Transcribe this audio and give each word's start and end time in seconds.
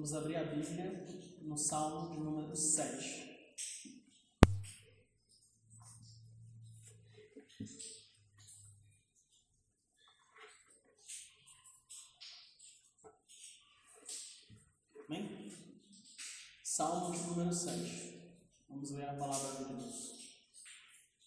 Vamos 0.00 0.14
abrir 0.14 0.36
a 0.36 0.44
Bíblia 0.44 1.06
no 1.42 1.58
Salmo 1.58 2.08
de 2.08 2.20
número 2.20 2.56
7. 2.56 3.52
Amém? 15.06 15.52
Salmo 16.64 17.14
de 17.14 17.22
número 17.26 17.52
7. 17.52 18.40
Vamos 18.70 18.92
ler 18.92 19.06
a 19.06 19.12
palavra 19.12 19.66
de 19.66 19.74
Deus. 19.74 20.12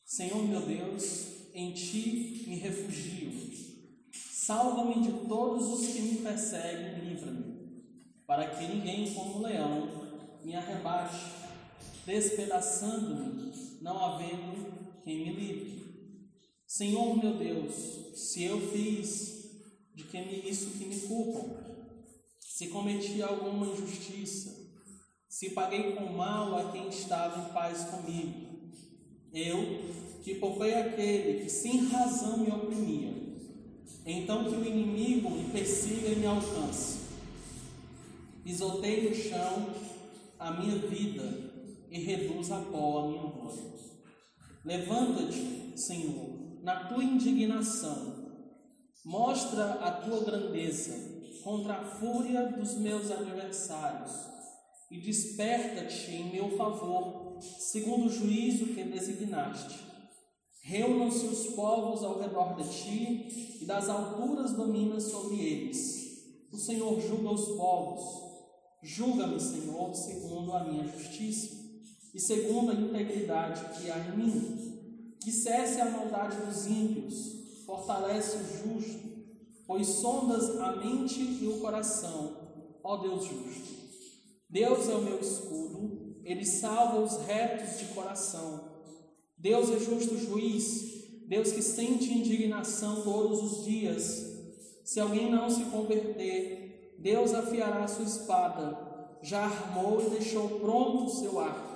Senhor 0.04 0.48
meu 0.48 0.66
Deus, 0.66 1.54
em 1.54 1.76
ti 1.76 2.46
me 2.48 2.56
refugio. 2.56 3.54
Salva-me 4.12 5.04
de 5.04 5.28
todos 5.28 5.68
os 5.68 5.94
que 5.94 6.02
me 6.02 6.18
perseguem, 6.24 7.08
livra-me, 7.08 7.53
para 8.26 8.48
que 8.48 8.68
ninguém, 8.68 9.14
como 9.14 9.44
leão, 9.44 9.90
me 10.44 10.56
arrebate, 10.56 11.20
despedaçando-me, 12.06 13.54
não 13.82 13.98
havendo 14.04 15.02
quem 15.04 15.20
me 15.20 15.34
livre. 15.34 15.84
Senhor 16.66 17.18
meu 17.18 17.36
Deus, 17.36 17.74
se 18.16 18.44
eu 18.44 18.60
fiz 18.72 19.34
de 19.94 20.04
que 20.06 20.18
me, 20.18 20.50
isso 20.50 20.72
que 20.72 20.86
me 20.86 21.00
culpam, 21.02 21.56
se 22.40 22.68
cometi 22.70 23.22
alguma 23.22 23.68
injustiça, 23.68 24.64
se 25.30 25.52
paguei 25.52 25.94
com 25.94 26.06
mal 26.14 26.56
a 26.56 26.72
quem 26.72 26.88
estava 26.90 27.48
em 27.48 27.54
paz 27.54 27.84
comigo, 27.86 28.72
eu 29.34 29.82
que 30.24 30.36
poupei 30.36 30.74
aquele 30.74 31.44
que 31.44 31.50
sem 31.50 31.88
razão 31.88 32.38
me 32.38 32.52
oprimia, 32.52 33.14
então 34.06 34.46
que 34.46 34.56
o 34.56 34.66
inimigo 34.66 35.30
me 35.30 35.52
persiga 35.52 36.10
e 36.10 36.16
me 36.16 36.26
alcance. 36.26 37.03
Pisotei 38.44 39.10
no 39.10 39.16
chão 39.16 39.70
a 40.38 40.52
minha 40.52 40.78
vida 40.78 41.24
e 41.90 42.00
reduz 42.00 42.52
a 42.52 42.60
pó 42.60 43.00
a 43.00 43.08
minha 43.08 43.24
glória. 43.24 43.64
Levanta-te, 44.66 45.74
Senhor, 45.80 46.62
na 46.62 46.88
tua 46.88 47.04
indignação, 47.04 48.32
mostra 49.06 49.74
a 49.76 49.92
tua 49.92 50.24
grandeza 50.24 50.94
contra 51.44 51.76
a 51.76 51.86
fúria 51.86 52.48
dos 52.48 52.78
meus 52.78 53.12
adversários 53.12 54.12
e 54.90 55.00
desperta-te 55.00 56.12
em 56.12 56.32
meu 56.32 56.56
favor, 56.58 57.38
segundo 57.42 58.08
o 58.08 58.12
juízo 58.12 58.68
que 58.68 58.84
designaste. 58.84 59.80
Reúnam-se 60.62 61.26
os 61.26 61.48
povos 61.56 62.04
ao 62.04 62.20
redor 62.20 62.56
de 62.56 62.70
ti 62.70 63.60
e 63.62 63.66
das 63.66 63.90
alturas 63.90 64.54
domina 64.54 65.00
sobre 65.00 65.40
eles. 65.42 66.48
O 66.52 66.58
Senhor 66.58 67.02
julga 67.02 67.32
os 67.32 67.58
povos. 67.58 68.23
Julga-me, 68.84 69.40
Senhor, 69.40 69.96
segundo 69.96 70.54
a 70.54 70.64
minha 70.64 70.88
justiça 70.88 71.56
e 72.14 72.20
segundo 72.20 72.72
a 72.72 72.76
integridade 72.76 73.80
que 73.80 73.90
há 73.90 73.98
em 73.98 74.18
mim. 74.18 75.18
Que 75.20 75.32
cesse 75.32 75.80
a 75.80 75.90
maldade 75.90 76.36
dos 76.46 76.68
ímpios, 76.68 77.64
fortalece 77.66 78.36
o 78.36 78.68
justo 78.68 79.14
pois 79.66 79.88
sondas 79.88 80.60
a 80.60 80.76
mente 80.76 81.20
e 81.20 81.48
o 81.48 81.60
coração, 81.60 82.78
ó 82.84 82.98
Deus 82.98 83.26
justo. 83.26 83.74
Deus 84.50 84.88
é 84.88 84.94
o 84.94 85.02
meu 85.02 85.20
escudo, 85.20 86.22
ele 86.24 86.46
salva 86.46 87.00
os 87.00 87.18
retos 87.26 87.80
de 87.80 87.86
coração. 87.94 88.72
Deus 89.38 89.70
é 89.72 89.80
justo 89.80 90.18
juiz, 90.18 91.26
Deus 91.28 91.52
que 91.52 91.62
sente 91.62 92.14
indignação 92.14 93.02
todos 93.04 93.42
os 93.42 93.66
dias. 93.66 94.32
Se 94.84 95.00
alguém 95.00 95.32
não 95.32 95.50
se 95.50 95.64
converter, 95.66 96.73
Deus 97.00 97.34
afiará 97.34 97.88
sua 97.88 98.06
espada, 98.06 98.78
já 99.22 99.44
armou 99.44 100.02
e 100.02 100.10
deixou 100.10 100.60
pronto 100.60 101.06
o 101.06 101.10
seu 101.10 101.40
arco. 101.40 101.74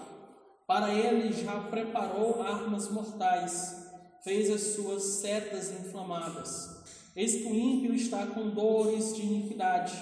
Para 0.66 0.94
ele 0.94 1.32
já 1.32 1.62
preparou 1.70 2.42
armas 2.42 2.90
mortais, 2.90 3.88
fez 4.24 4.50
as 4.50 4.76
suas 4.76 5.04
setas 5.22 5.72
inflamadas. 5.72 6.84
Eis 7.16 7.36
que 7.36 7.48
o 7.48 7.56
ímpio 7.56 7.94
está 7.94 8.28
com 8.28 8.50
dores 8.50 9.16
de 9.16 9.22
iniquidade, 9.22 9.94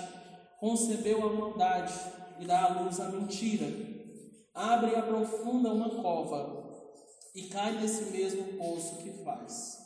concebeu 0.59 1.23
a 1.23 1.33
maldade 1.33 1.93
e 2.39 2.45
dá 2.45 2.65
à 2.65 2.81
luz 2.81 2.99
a 2.99 3.09
mentira. 3.09 3.67
Abre 4.53 4.91
e 4.91 4.95
aprofunda 4.95 5.71
uma 5.71 5.89
cova 6.01 6.65
e 7.35 7.43
cai 7.43 7.79
nesse 7.79 8.05
mesmo 8.05 8.57
poço 8.57 8.97
que 8.97 9.23
faz. 9.23 9.77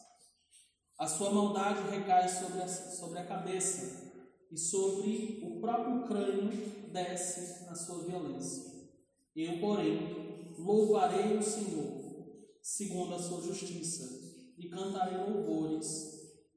A 0.97 1.07
sua 1.07 1.31
maldade 1.31 1.89
recai 1.89 2.29
sobre 2.29 2.61
a, 2.61 2.67
sobre 2.67 3.19
a 3.19 3.25
cabeça 3.25 4.08
e 4.51 4.57
sobre 4.57 5.41
o 5.43 5.59
próprio 5.59 6.07
crânio 6.07 6.89
desce 6.91 7.65
na 7.65 7.75
sua 7.75 8.03
violência. 8.03 8.69
Eu, 9.35 9.59
porém, 9.59 10.55
louvarei 10.57 11.37
o 11.37 11.43
Senhor, 11.43 12.47
segundo 12.61 13.13
a 13.13 13.19
sua 13.19 13.41
justiça, 13.41 14.09
e 14.57 14.67
cantarei 14.67 15.17
louvores 15.17 15.85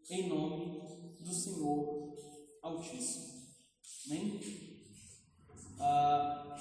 em 0.09 0.29
nome 0.29 1.17
do 1.21 1.33
Senhor 1.33 2.17
Altíssimo. 2.63 3.33
Amém? 4.07 4.41
Ah, 5.79 6.57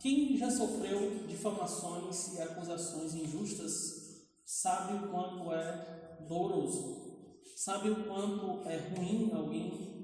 quem 0.00 0.36
já 0.36 0.50
sofreu 0.50 1.26
difamações 1.26 2.34
e 2.34 2.42
acusações 2.42 3.14
injustas 3.14 3.72
sabe 4.44 4.94
o 4.94 5.10
quanto 5.10 5.52
é 5.52 6.26
doloroso, 6.28 7.40
sabe 7.56 7.90
o 7.90 8.04
quanto 8.04 8.68
é 8.68 8.76
ruim 8.76 9.30
alguém 9.32 9.99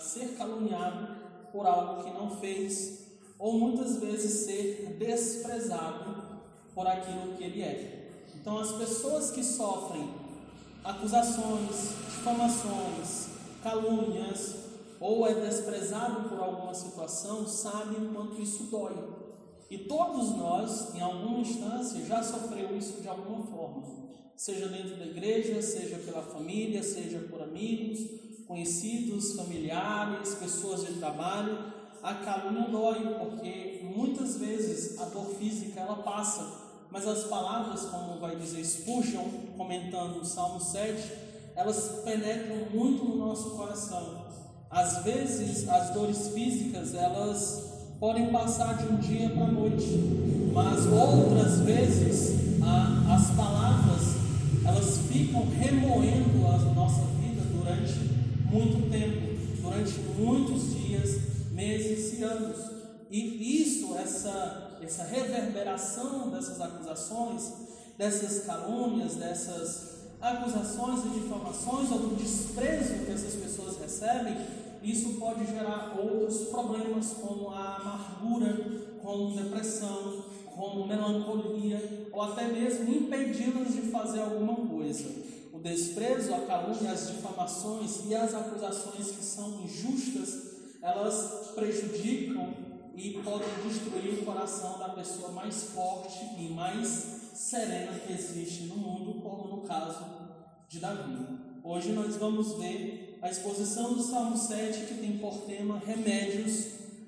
ser 0.00 0.36
caluniado 0.36 1.16
por 1.52 1.66
algo 1.66 2.02
que 2.02 2.10
não 2.10 2.36
fez, 2.36 3.02
ou 3.38 3.58
muitas 3.58 3.96
vezes 3.96 4.46
ser 4.46 4.96
desprezado 4.98 6.40
por 6.74 6.86
aquilo 6.86 7.36
que 7.36 7.44
ele 7.44 7.62
é. 7.62 8.24
Então, 8.34 8.58
as 8.58 8.72
pessoas 8.72 9.30
que 9.30 9.44
sofrem 9.44 10.08
acusações, 10.82 11.90
difamações, 12.06 13.28
calúnias, 13.62 14.56
ou 14.98 15.26
é 15.26 15.34
desprezado 15.34 16.28
por 16.28 16.38
alguma 16.40 16.74
situação, 16.74 17.46
sabe 17.46 17.96
o 17.96 18.14
quanto 18.14 18.40
isso 18.40 18.64
dói. 18.64 18.94
E 19.68 19.78
todos 19.78 20.30
nós, 20.36 20.94
em 20.94 21.00
alguma 21.00 21.40
instância, 21.40 22.04
já 22.04 22.22
sofreu 22.22 22.76
isso 22.76 23.00
de 23.00 23.08
alguma 23.08 23.42
forma, 23.46 23.82
seja 24.36 24.68
dentro 24.68 24.96
da 24.96 25.06
igreja, 25.06 25.60
seja 25.62 25.96
pela 25.98 26.22
família, 26.22 26.82
seja 26.82 27.18
por 27.30 27.42
amigos, 27.42 28.00
conhecidos, 28.52 29.32
familiares, 29.32 30.34
pessoas 30.34 30.84
de 30.84 30.92
trabalho. 30.94 31.72
A 32.02 32.14
calúnia 32.14 32.68
dói, 32.68 33.14
porque 33.18 33.80
muitas 33.96 34.36
vezes 34.36 35.00
a 35.00 35.06
dor 35.06 35.26
física 35.38 35.80
ela 35.80 35.96
passa, 35.96 36.46
mas 36.90 37.06
as 37.06 37.24
palavras, 37.24 37.86
como 37.86 38.20
vai 38.20 38.36
dizer 38.36 38.62
Spurgeon, 38.62 39.24
comentando 39.56 40.20
o 40.20 40.24
Salmo 40.24 40.60
7, 40.60 41.12
elas 41.56 42.02
penetram 42.04 42.66
muito 42.74 43.04
no 43.04 43.16
nosso 43.16 43.50
coração. 43.50 44.26
Às 44.70 45.02
vezes, 45.04 45.68
as 45.68 45.90
dores 45.90 46.28
físicas, 46.28 46.94
elas 46.94 47.72
podem 48.00 48.30
passar 48.30 48.76
de 48.76 48.92
um 48.92 48.96
dia 48.96 49.30
para 49.30 49.44
a 49.44 49.52
noite, 49.52 50.50
mas 50.52 50.86
outras 50.86 51.60
vezes, 51.60 52.60
a, 52.62 53.14
as 53.14 53.30
palavras, 53.30 54.16
elas 54.66 54.98
ficam 55.10 55.46
remoendo 55.48 56.46
a 56.46 56.58
nossa 56.74 57.02
vida 57.20 57.42
durante 57.42 58.21
muito 58.52 58.90
tempo, 58.90 59.62
durante 59.62 59.98
muitos 60.18 60.74
dias, 60.74 61.20
meses 61.52 62.18
e 62.18 62.22
anos. 62.22 62.58
E 63.10 63.62
isso, 63.62 63.94
essa, 63.96 64.78
essa 64.82 65.04
reverberação 65.04 66.30
dessas 66.30 66.60
acusações, 66.60 67.52
dessas 67.96 68.44
calúnias, 68.44 69.16
dessas 69.16 69.92
acusações 70.20 71.04
e 71.06 71.20
difamações, 71.20 71.90
ou 71.90 71.98
do 71.98 72.16
desprezo 72.16 73.04
que 73.06 73.10
essas 73.10 73.34
pessoas 73.34 73.78
recebem, 73.78 74.36
isso 74.82 75.14
pode 75.14 75.46
gerar 75.46 75.96
outros 75.98 76.48
problemas, 76.48 77.14
como 77.20 77.50
a 77.50 77.76
amargura, 77.76 78.82
como 79.02 79.34
depressão, 79.34 80.24
como 80.54 80.86
melancolia, 80.86 82.08
ou 82.12 82.22
até 82.22 82.48
mesmo 82.48 82.92
impedi-las 82.92 83.74
de 83.74 83.82
fazer 83.90 84.20
alguma 84.20 84.56
coisa. 84.56 85.31
Desprezo, 85.62 86.34
a 86.34 86.40
calúnia, 86.40 86.90
as 86.90 87.06
difamações 87.06 88.00
e 88.06 88.14
as 88.14 88.34
acusações 88.34 89.12
que 89.12 89.24
são 89.24 89.62
injustas, 89.62 90.52
elas 90.82 91.52
prejudicam 91.54 92.52
e 92.96 93.12
podem 93.22 93.48
destruir 93.68 94.18
o 94.18 94.24
coração 94.24 94.78
da 94.80 94.88
pessoa 94.88 95.30
mais 95.30 95.62
forte 95.64 96.18
e 96.36 96.48
mais 96.48 96.88
serena 97.34 97.96
que 98.00 98.12
existe 98.12 98.64
no 98.64 98.76
mundo, 98.76 99.20
como 99.22 99.56
no 99.56 99.62
caso 99.62 100.04
de 100.68 100.80
Davi. 100.80 101.28
Hoje 101.62 101.92
nós 101.92 102.16
vamos 102.16 102.54
ver 102.58 103.20
a 103.22 103.30
exposição 103.30 103.94
do 103.94 104.02
Salmo 104.02 104.36
7, 104.36 104.86
que 104.86 104.94
tem 104.94 105.18
por 105.18 105.42
tema 105.42 105.78
remédios 105.78 106.66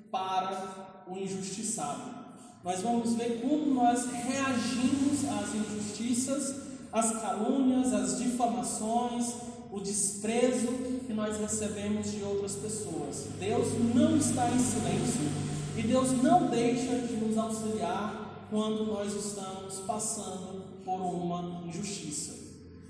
para 0.09 1.03
o 1.07 1.17
injustiçado. 1.17 2.23
Nós 2.63 2.81
vamos 2.81 3.15
ver 3.15 3.41
como 3.41 3.73
nós 3.73 4.05
reagimos 4.05 5.25
às 5.25 5.53
injustiças, 5.53 6.64
às 6.95 7.11
calúnias, 7.21 7.91
às 7.91 8.17
difamações, 8.17 9.33
o 9.69 9.81
desprezo 9.81 10.67
que 11.05 11.11
nós 11.11 11.37
recebemos 11.37 12.09
de 12.09 12.23
outras 12.23 12.55
pessoas. 12.55 13.25
Deus 13.37 13.67
não 13.93 14.15
está 14.15 14.49
em 14.49 14.59
silêncio 14.59 15.29
e 15.75 15.81
Deus 15.81 16.11
não 16.23 16.49
deixa 16.49 16.97
de 16.99 17.17
nos 17.17 17.37
auxiliar 17.37 18.47
quando 18.49 18.85
nós 18.85 19.13
estamos 19.13 19.79
passando 19.79 20.63
por 20.85 21.01
uma 21.01 21.67
injustiça. 21.67 22.33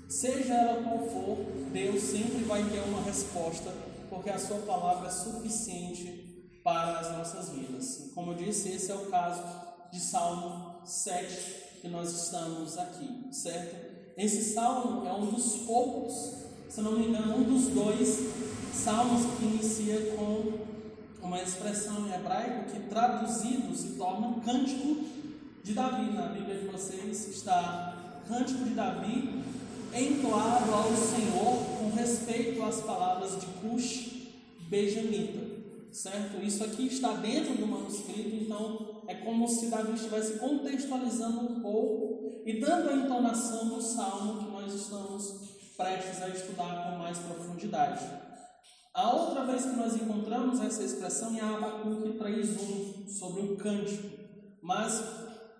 Seja 0.08 0.54
ela 0.54 0.84
qual 0.84 1.08
for, 1.08 1.38
Deus 1.72 2.00
sempre 2.00 2.44
vai 2.44 2.62
ter 2.62 2.78
uma 2.82 3.02
resposta, 3.02 3.74
porque 4.08 4.30
a 4.30 4.38
sua 4.38 4.58
palavra 4.58 5.08
é 5.08 5.10
suficiente 5.10 6.52
para 6.62 7.00
as 7.00 7.10
nossas 7.10 7.48
vidas. 7.48 8.12
Como 8.14 8.30
eu 8.30 8.36
disse, 8.36 8.68
esse 8.68 8.92
é 8.92 8.94
o 8.94 9.06
caso 9.06 9.42
de 9.90 9.98
Salmo 9.98 10.76
7 10.84 11.66
que 11.80 11.88
nós 11.88 12.10
estamos 12.12 12.78
aqui, 12.78 13.28
certo? 13.32 13.85
Esse 14.16 14.54
salmo 14.54 15.06
é 15.06 15.12
um 15.12 15.26
dos 15.26 15.58
poucos, 15.66 16.32
se 16.70 16.80
não 16.80 16.92
me 16.92 17.08
engano, 17.08 17.36
um 17.36 17.42
dos 17.42 17.68
dois 17.68 18.30
salmos 18.72 19.26
que 19.36 19.44
inicia 19.44 20.16
com 20.16 20.54
uma 21.22 21.42
expressão 21.42 22.06
em 22.06 22.14
hebraico 22.14 22.70
que 22.70 22.80
traduzido 22.88 23.76
se 23.76 23.88
torna 23.98 24.40
cântico 24.42 25.04
de 25.62 25.74
Davi. 25.74 26.14
Na 26.14 26.28
Bíblia 26.28 26.60
de 26.60 26.68
vocês 26.68 27.28
está 27.28 28.22
cântico 28.26 28.64
de 28.64 28.70
Davi 28.70 29.44
entoado 29.94 30.72
ao 30.72 30.96
Senhor 30.96 31.66
com 31.78 31.90
respeito 31.94 32.62
às 32.62 32.80
palavras 32.80 33.38
de 33.38 33.46
Cush 33.46 34.28
Benjamita. 34.60 35.56
Certo? 35.92 36.42
Isso 36.42 36.64
aqui 36.64 36.86
está 36.86 37.12
dentro 37.12 37.54
do 37.54 37.66
manuscrito, 37.66 38.34
então 38.34 39.02
é 39.08 39.14
como 39.14 39.46
se 39.46 39.66
Davi 39.66 39.92
estivesse 39.92 40.38
contextualizando 40.38 41.40
um 41.40 41.60
pouco 41.60 42.25
e 42.46 42.60
dando 42.60 42.88
a 42.88 42.94
entonação 42.94 43.68
do 43.68 43.82
salmo 43.82 44.38
que 44.38 44.50
nós 44.52 44.72
estamos 44.72 45.34
prestes 45.76 46.22
a 46.22 46.28
estudar 46.28 46.84
com 46.84 46.98
mais 46.98 47.18
profundidade. 47.18 48.06
A 48.94 49.12
outra 49.12 49.44
vez 49.44 49.64
que 49.64 49.76
nós 49.76 49.96
encontramos 49.96 50.60
essa 50.60 50.84
expressão 50.84 51.36
é 51.36 51.40
Abacuque 51.40 52.16
3.1, 52.16 53.08
sobre 53.08 53.42
um 53.42 53.56
cântico. 53.56 54.08
Mas 54.62 55.02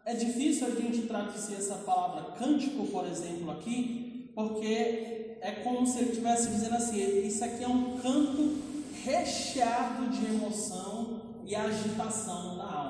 é 0.05 0.15
difícil 0.15 0.69
a 0.69 0.71
gente 0.71 1.09
traduzir 1.09 1.57
essa 1.57 1.75
palavra 1.75 2.37
cântico, 2.39 2.87
por 2.87 3.05
exemplo, 3.05 3.51
aqui, 3.51 4.31
porque 4.33 5.39
é 5.41 5.61
como 5.65 5.85
se 5.85 5.99
ele 5.99 6.11
estivesse 6.11 6.49
dizendo 6.51 6.77
assim: 6.77 7.27
isso 7.27 7.45
aqui 7.45 7.65
é 7.65 7.69
um 7.69 7.99
canto 7.99 8.57
recheado 9.05 10.09
de 10.09 10.25
emoção 10.25 11.21
e 11.45 11.55
agitação 11.55 12.57
da 12.57 12.65
alma. 12.65 12.86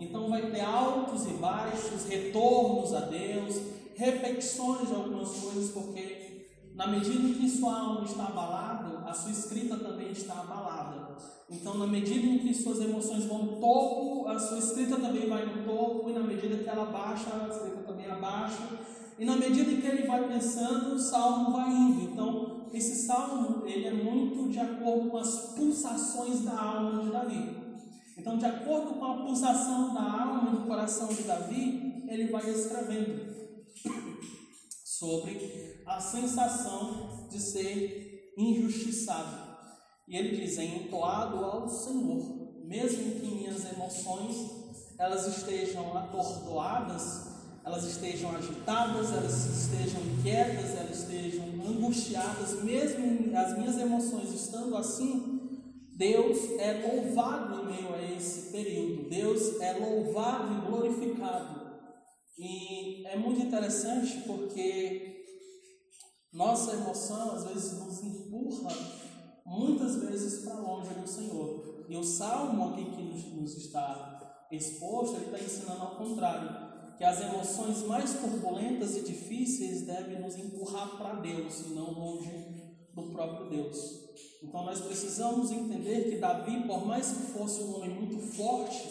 Então 0.00 0.30
vai 0.30 0.50
ter 0.50 0.62
altos 0.62 1.26
e 1.26 1.34
baixos, 1.34 2.06
retornos 2.06 2.94
a 2.94 3.00
Deus, 3.00 3.60
repetições 3.94 4.88
de 4.88 4.94
algumas 4.94 5.28
coisas, 5.28 5.70
porque 5.72 6.48
na 6.74 6.86
medida 6.86 7.28
em 7.28 7.34
que 7.34 7.48
sua 7.48 7.78
alma 7.78 8.04
está 8.06 8.24
abalada, 8.24 9.00
a 9.06 9.12
sua 9.12 9.30
escrita 9.30 9.76
também 9.76 10.10
está 10.10 10.40
abalada. 10.40 11.18
Então, 11.50 11.76
na 11.76 11.86
medida 11.86 12.26
em 12.26 12.38
que 12.38 12.54
suas 12.54 12.80
emoções 12.80 13.24
vão 13.26 13.44
no 13.44 13.60
topo, 13.60 14.26
a 14.28 14.38
sua 14.38 14.58
escrita 14.58 14.96
também 14.96 15.28
vai 15.28 15.44
no 15.44 15.64
topo, 15.64 16.08
e 16.08 16.12
na 16.14 16.20
medida 16.20 16.56
que 16.56 16.68
ela 16.68 16.86
baixa, 16.86 17.28
a 17.34 17.48
escrita 17.48 17.82
também 17.82 18.06
abaixa. 18.06 18.68
E 19.18 19.24
na 19.26 19.36
medida 19.36 19.70
em 19.70 19.80
que 19.80 19.86
ele 19.86 20.06
vai 20.06 20.26
pensando, 20.26 20.94
o 20.94 20.98
salmo 20.98 21.52
vai 21.52 21.70
indo. 21.70 22.02
Então, 22.10 22.66
esse 22.72 23.04
salmo 23.04 23.66
ele 23.66 23.84
é 23.84 23.92
muito 23.92 24.48
de 24.48 24.58
acordo 24.58 25.10
com 25.10 25.18
as 25.18 25.54
pulsações 25.54 26.40
da 26.40 26.58
alma 26.58 27.02
de 27.02 27.10
Davi. 27.10 27.69
Então, 28.20 28.36
de 28.36 28.44
acordo 28.44 28.96
com 28.96 29.04
a 29.06 29.16
pulsação 29.16 29.94
da 29.94 30.02
alma 30.02 30.50
e 30.50 30.56
do 30.56 30.66
coração 30.66 31.08
de 31.08 31.22
Davi, 31.22 32.04
ele 32.06 32.30
vai 32.30 32.50
escrevendo 32.50 33.34
sobre 34.84 35.82
a 35.86 35.98
sensação 35.98 37.28
de 37.30 37.40
ser 37.40 38.34
injustiçado. 38.36 39.56
E 40.06 40.16
ele 40.18 40.36
diz: 40.36 40.58
entoado 40.58 41.42
ao 41.42 41.66
Senhor, 41.70 42.60
mesmo 42.66 43.20
que 43.20 43.26
minhas 43.26 43.64
emoções 43.72 44.36
elas 44.98 45.26
estejam 45.26 45.96
atordoadas, 45.96 47.26
elas 47.64 47.84
estejam 47.84 48.36
agitadas, 48.36 49.12
elas 49.12 49.46
estejam 49.46 50.02
inquietas, 50.02 50.76
elas 50.76 50.98
estejam 50.98 51.46
angustiadas, 51.66 52.62
mesmo 52.62 53.34
as 53.34 53.56
minhas 53.56 53.78
emoções 53.78 54.30
estando 54.34 54.76
assim, 54.76 55.39
Deus 56.00 56.58
é 56.58 56.88
louvado 56.88 57.60
em 57.60 57.66
meio 57.66 57.94
a 57.94 58.02
esse 58.16 58.50
período. 58.50 59.10
Deus 59.10 59.60
é 59.60 59.74
louvado 59.74 60.54
e 60.54 60.70
glorificado. 60.70 61.60
E 62.38 63.06
é 63.06 63.18
muito 63.18 63.42
interessante 63.42 64.22
porque 64.26 65.26
nossa 66.32 66.72
emoção 66.72 67.32
às 67.32 67.44
vezes 67.44 67.78
nos 67.78 68.02
empurra 68.02 68.74
muitas 69.44 69.96
vezes 69.96 70.42
para 70.42 70.54
longe 70.54 70.88
do 70.94 71.06
Senhor. 71.06 71.84
E 71.86 71.94
o 71.94 72.02
salmo 72.02 72.70
aqui 72.70 72.84
que 72.92 73.02
nos, 73.02 73.24
nos 73.34 73.56
está 73.58 74.46
exposto, 74.50 75.16
ele 75.16 75.26
está 75.26 75.38
ensinando 75.38 75.82
ao 75.82 75.96
contrário. 75.96 76.96
Que 76.96 77.04
as 77.04 77.20
emoções 77.20 77.82
mais 77.82 78.14
turbulentas 78.14 78.96
e 78.96 79.02
difíceis 79.02 79.82
devem 79.82 80.18
nos 80.18 80.34
empurrar 80.34 80.96
para 80.96 81.20
Deus 81.20 81.60
e 81.66 81.74
não 81.74 81.92
longe 81.92 82.49
do 83.02 83.12
próprio 83.12 83.50
Deus. 83.50 84.00
Então 84.42 84.64
nós 84.64 84.80
precisamos 84.80 85.50
entender 85.50 86.10
que 86.10 86.16
Davi, 86.16 86.66
por 86.66 86.86
mais 86.86 87.10
que 87.10 87.32
fosse 87.32 87.62
um 87.62 87.76
homem 87.76 87.90
muito 87.90 88.18
forte, 88.18 88.88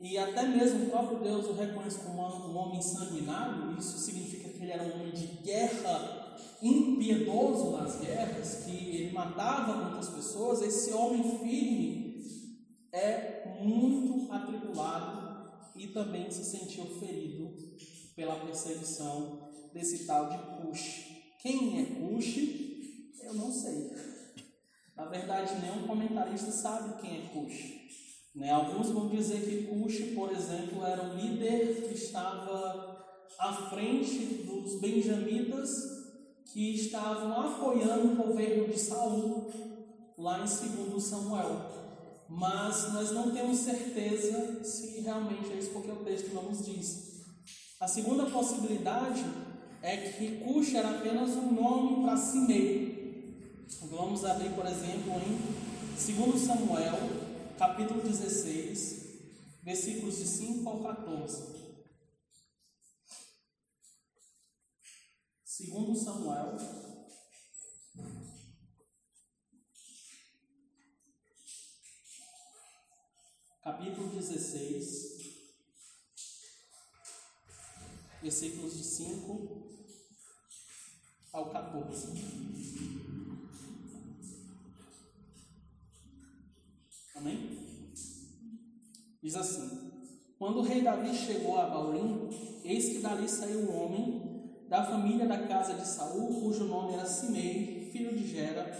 e 0.00 0.16
até 0.16 0.46
mesmo 0.46 0.86
o 0.86 0.90
próprio 0.90 1.18
Deus 1.18 1.46
o 1.46 1.54
reconhece 1.54 1.98
como 1.98 2.22
um 2.22 2.56
homem 2.56 2.80
sanguinário, 2.80 3.76
isso 3.78 3.98
significa 3.98 4.48
que 4.48 4.62
ele 4.62 4.72
era 4.72 4.84
um 4.84 5.00
homem 5.00 5.12
de 5.12 5.26
guerra 5.42 6.36
impiedoso 6.62 7.72
nas 7.72 8.00
guerras, 8.00 8.64
que 8.64 8.70
ele 8.70 9.12
matava 9.12 9.84
muitas 9.84 10.08
pessoas, 10.08 10.62
esse 10.62 10.92
homem 10.92 11.38
firme 11.38 12.08
é 12.92 13.58
muito 13.60 14.32
atribulado 14.32 15.50
e 15.76 15.88
também 15.88 16.30
se 16.30 16.44
sentiu 16.44 16.86
ferido 16.98 17.54
pela 18.16 18.36
perseguição 18.36 19.48
desse 19.72 20.06
tal 20.06 20.28
de 20.28 20.38
Cush. 20.62 21.06
Quem 21.40 21.80
é 21.80 21.84
Cush? 21.84 22.67
Eu 23.22 23.34
não 23.34 23.52
sei. 23.52 23.90
Na 24.96 25.04
verdade, 25.06 25.60
nenhum 25.60 25.86
comentarista 25.86 26.50
sabe 26.50 27.00
quem 27.00 27.18
é 27.18 27.28
Cush. 27.28 27.78
Né? 28.34 28.50
Alguns 28.50 28.90
vão 28.90 29.08
dizer 29.08 29.42
que 29.42 29.66
Cush, 29.66 30.14
por 30.14 30.32
exemplo, 30.32 30.84
era 30.84 31.02
um 31.02 31.16
líder 31.16 31.88
que 31.88 31.94
estava 31.94 33.06
à 33.38 33.52
frente 33.70 34.44
dos 34.44 34.80
benjamitas 34.80 35.98
que 36.52 36.74
estavam 36.74 37.40
apoiando 37.40 38.12
o 38.12 38.16
governo 38.16 38.68
de 38.68 38.78
Saul 38.78 39.52
lá 40.16 40.44
em 40.44 40.90
2 40.90 41.02
Samuel. 41.02 41.78
Mas 42.28 42.92
nós 42.92 43.10
não 43.12 43.30
temos 43.30 43.58
certeza 43.58 44.62
se 44.64 45.00
realmente 45.00 45.52
é 45.52 45.56
isso 45.56 45.70
porque 45.70 45.90
o 45.90 46.04
texto 46.04 46.34
não 46.34 46.42
nos 46.44 46.64
diz. 46.64 47.24
A 47.80 47.86
segunda 47.86 48.26
possibilidade 48.26 49.24
é 49.80 49.96
que 49.96 50.38
Cush 50.38 50.74
era 50.74 50.90
apenas 50.90 51.30
um 51.36 51.52
nome 51.52 52.02
para 52.02 52.16
Simei. 52.16 52.97
Vamos 53.76 54.24
abrir, 54.24 54.54
por 54.54 54.66
exemplo, 54.66 55.12
em 55.20 55.36
2 55.94 56.40
Samuel, 56.40 56.96
capítulo 57.58 58.00
16, 58.00 59.62
versículos 59.62 60.16
de 60.16 60.26
5 60.26 60.68
ao 60.68 60.82
14. 60.82 61.58
Segundo 65.44 65.94
Samuel, 65.94 66.56
capítulo 73.62 74.08
16, 74.08 75.18
versículos 78.22 78.78
de 78.78 78.84
5 78.84 79.68
ao 81.34 81.50
14. 81.50 82.48
Amém? 87.18 87.58
Diz 89.20 89.34
assim: 89.34 89.90
Quando 90.38 90.58
o 90.58 90.62
rei 90.62 90.82
Davi 90.82 91.12
chegou 91.12 91.58
a 91.58 91.66
Baurim, 91.66 92.30
eis 92.64 92.90
que 92.90 92.98
dali 93.00 93.28
saiu 93.28 93.58
um 93.60 93.76
homem 93.76 94.28
da 94.68 94.84
família 94.84 95.26
da 95.26 95.46
casa 95.48 95.74
de 95.74 95.86
Saul, 95.86 96.40
cujo 96.40 96.64
nome 96.64 96.94
era 96.94 97.04
Simei, 97.04 97.90
filho 97.90 98.16
de 98.16 98.28
Gera, 98.28 98.70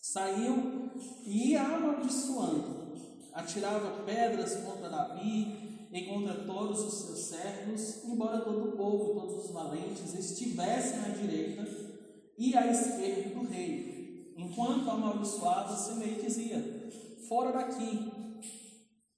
saiu 0.00 0.90
e 1.26 1.50
ia 1.50 1.62
amaldiçoando, 1.62 2.94
atirava 3.34 4.02
pedras 4.04 4.56
contra 4.56 4.88
Davi 4.88 5.88
e 5.92 6.06
contra 6.06 6.46
todos 6.46 6.80
os 6.80 6.94
seus 6.94 7.18
servos, 7.18 8.02
embora 8.04 8.40
todo 8.40 8.70
o 8.70 8.76
povo 8.78 9.10
e 9.10 9.14
todos 9.14 9.44
os 9.44 9.50
valentes 9.50 10.14
estivessem 10.14 11.00
à 11.00 11.08
direita 11.08 11.66
e 12.38 12.56
à 12.56 12.66
esquerda 12.68 13.34
do 13.34 13.46
rei. 13.46 14.32
Enquanto 14.38 14.90
amaldiçoava, 14.90 15.76
Simei 15.76 16.14
dizia: 16.14 16.71
Fora 17.28 17.52
daqui, 17.52 18.10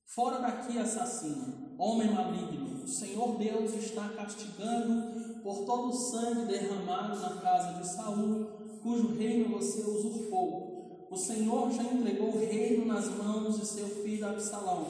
fora 0.05 0.39
daqui, 0.39 0.79
assassino, 0.79 1.75
homem 1.79 2.13
maligno, 2.13 2.85
o 2.85 2.89
Senhor 2.89 3.39
Deus 3.39 3.73
está 3.75 4.11
castigando 4.11 5.41
por 5.43 5.65
todo 5.65 5.89
o 5.89 5.93
sangue 5.93 6.53
derramado 6.53 7.19
na 7.19 7.41
casa 7.41 7.81
de 7.81 7.89
Saul, 7.89 8.47
cujo 8.83 9.17
reino 9.17 9.59
você 9.59 9.81
usurpou. 9.81 11.09
O 11.11 11.17
Senhor 11.17 11.71
já 11.71 11.83
entregou 11.83 12.29
o 12.29 12.39
reino 12.39 12.85
nas 12.85 13.09
mãos 13.09 13.59
de 13.59 13.67
seu 13.67 13.89
filho 13.89 14.29
Absalão. 14.29 14.87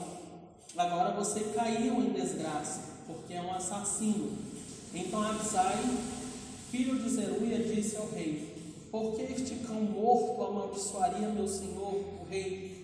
Agora 0.75 1.15
você 1.15 1.39
caiu 1.55 2.01
em 2.01 2.11
desgraça, 2.11 2.81
porque 3.07 3.33
é 3.33 3.41
um 3.41 3.53
assassino. 3.53 4.37
Então 4.93 5.23
Absai, 5.23 5.77
filho 6.69 7.01
de 7.01 7.09
Zeruia, 7.09 7.59
disse 7.63 7.95
ao 7.95 8.09
rei: 8.09 8.87
Por 8.91 9.15
que 9.15 9.21
este 9.21 9.55
cão 9.65 9.81
morto 9.81 10.43
amaldiçoaria 10.43 11.29
meu 11.29 11.47
senhor, 11.47 11.93
o 12.21 12.25
rei? 12.29 12.74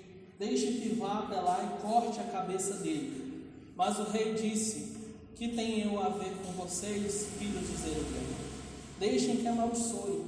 Deixe 0.41 0.71
que 0.71 0.95
vá 0.95 1.19
até 1.19 1.39
lá 1.39 1.63
e 1.63 1.81
corte 1.83 2.19
a 2.19 2.23
cabeça 2.23 2.73
dele. 2.77 3.47
Mas 3.75 3.99
o 3.99 4.05
rei 4.05 4.33
disse: 4.33 4.97
Que 5.35 5.49
tenho 5.49 5.91
eu 5.91 6.01
a 6.01 6.09
ver 6.09 6.35
com 6.43 6.51
vocês, 6.53 7.27
filhos 7.37 7.69
de 7.69 7.77
Zeruia? 7.77 8.41
Deixem 8.99 9.37
que 9.37 9.47
amaldiçoe. 9.47 10.25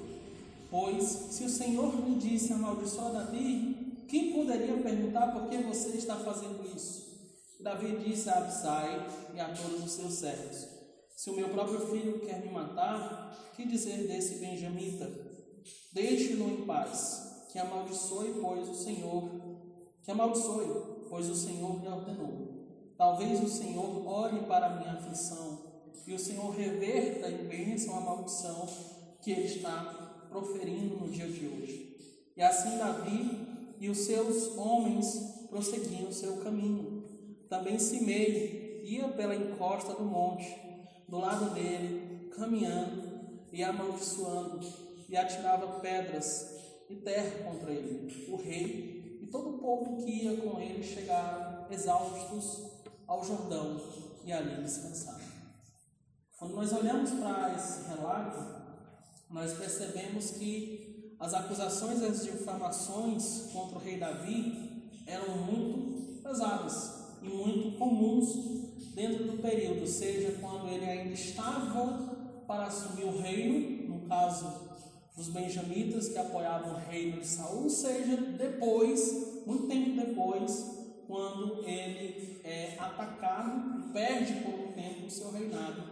Pois, 0.70 1.04
se 1.04 1.44
o 1.44 1.50
Senhor 1.50 1.96
me 2.08 2.16
disse 2.20 2.54
amaldiçoa 2.54 3.10
Davi, 3.10 4.06
quem 4.08 4.34
poderia 4.34 4.78
perguntar 4.78 5.32
por 5.32 5.50
que 5.50 5.58
você 5.58 5.98
está 5.98 6.16
fazendo 6.18 6.64
isso? 6.76 7.34
Davi 7.60 7.98
disse 8.06 8.30
a 8.30 8.38
Absai 8.38 9.08
e 9.34 9.40
a 9.40 9.50
todos 9.50 9.84
os 9.84 9.92
seus 9.94 10.14
servos: 10.14 10.68
Se 11.18 11.32
o 11.32 11.36
meu 11.36 11.50
próprio 11.50 11.88
filho 11.88 12.20
quer 12.20 12.40
me 12.40 12.52
matar, 12.52 13.52
que 13.56 13.66
dizer 13.66 14.08
desse 14.08 14.36
benjamita? 14.36 15.10
Deixe-no 15.92 16.52
em 16.52 16.66
paz, 16.68 17.48
que 17.52 17.58
amaldiçoe, 17.58 18.36
pois 18.40 18.70
o 18.70 18.76
Senhor, 18.76 19.53
que 20.04 20.12
amaldiçoe, 20.12 20.68
pois 21.10 21.30
o 21.30 21.36
Senhor 21.36 21.82
lhe 21.82 21.88
ordenou. 21.88 22.54
Talvez 22.98 23.42
o 23.42 23.48
Senhor 23.48 24.06
olhe 24.08 24.42
para 24.42 24.68
a 24.68 24.76
minha 24.76 24.94
aflição 24.94 25.60
e 26.06 26.14
o 26.14 26.20
Senhor 26.20 26.50
reverta 26.52 27.30
em 27.30 27.46
bênção 27.46 27.98
a 27.98 28.02
maldição 28.02 28.68
que 29.22 29.32
ele 29.32 29.46
está 29.46 30.28
proferindo 30.30 30.98
no 30.98 31.10
dia 31.10 31.28
de 31.28 31.48
hoje. 31.48 31.98
E 32.36 32.42
assim 32.42 32.78
Davi 32.78 33.48
e 33.80 33.90
os 33.90 34.00
seus 34.00 34.58
homens 34.58 35.48
prosseguiam 35.50 36.12
seu 36.12 36.38
caminho. 36.38 37.04
Também 37.50 37.80
Simei 37.80 38.82
ia 38.84 39.08
pela 39.10 39.36
encosta 39.36 39.94
do 39.94 40.04
monte, 40.04 40.54
do 41.08 41.18
lado 41.20 41.54
dele, 41.54 42.30
caminhando 42.36 43.04
e 43.52 43.64
amaldiçoando, 43.64 44.60
e 45.08 45.16
atirava 45.16 45.80
pedras 45.80 46.54
e 46.90 46.96
terra 46.96 47.44
contra 47.44 47.72
ele. 47.72 48.12
O 48.30 48.36
rei 48.36 48.93
todo 49.34 49.50
o 49.50 49.58
povo 49.58 49.98
que 49.98 50.26
ia 50.26 50.38
com 50.38 50.60
ele 50.60 50.84
chegaram 50.84 51.66
exaustos 51.72 52.62
ao 53.08 53.26
Jordão 53.26 53.82
e 54.24 54.32
ali 54.32 54.62
descansaram. 54.62 55.26
Quando 56.38 56.54
nós 56.54 56.72
olhamos 56.72 57.10
para 57.10 57.56
esse 57.56 57.90
relato, 57.90 58.62
nós 59.32 59.54
percebemos 59.54 60.32
que 60.32 61.16
as 61.20 61.34
acusações 61.34 62.02
e 62.02 62.06
as 62.06 62.24
difamações 62.24 63.50
contra 63.52 63.80
o 63.80 63.82
rei 63.82 63.98
Davi 63.98 64.92
eram 65.08 65.36
muito 65.38 66.22
pesadas 66.22 66.94
e 67.24 67.28
muito 67.28 67.76
comuns 67.80 68.36
dentro 68.94 69.24
do 69.24 69.42
período, 69.42 69.88
seja 69.88 70.38
quando 70.40 70.68
ele 70.68 70.86
ainda 70.86 71.14
estava 71.14 72.44
para 72.46 72.66
assumir 72.68 73.06
o 73.06 73.20
reino, 73.20 73.96
no 73.96 74.08
caso 74.08 74.74
dos 75.16 75.30
benjamitas 75.30 76.10
que 76.10 76.18
apoiavam 76.18 76.74
o 76.74 76.90
reino 76.90 77.20
de 77.20 77.28
Saul, 77.28 77.70
seja 77.70 78.18
depois, 78.18 79.23
atacado 82.86 83.92
perde 83.92 84.34
um 84.48 84.72
tempo 84.74 85.08
o 85.08 85.12
seu 85.12 85.32
reinado 85.32 85.84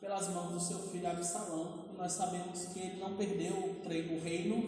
pelas 0.00 0.28
mãos 0.28 0.52
do 0.52 0.60
seu 0.60 0.78
filho 0.90 1.08
Absalão. 1.08 1.86
E 1.92 1.96
nós 1.96 2.12
sabemos 2.12 2.66
que 2.66 2.78
ele 2.78 3.00
não 3.00 3.16
perdeu 3.16 3.54
o 3.54 4.20
reino 4.22 4.62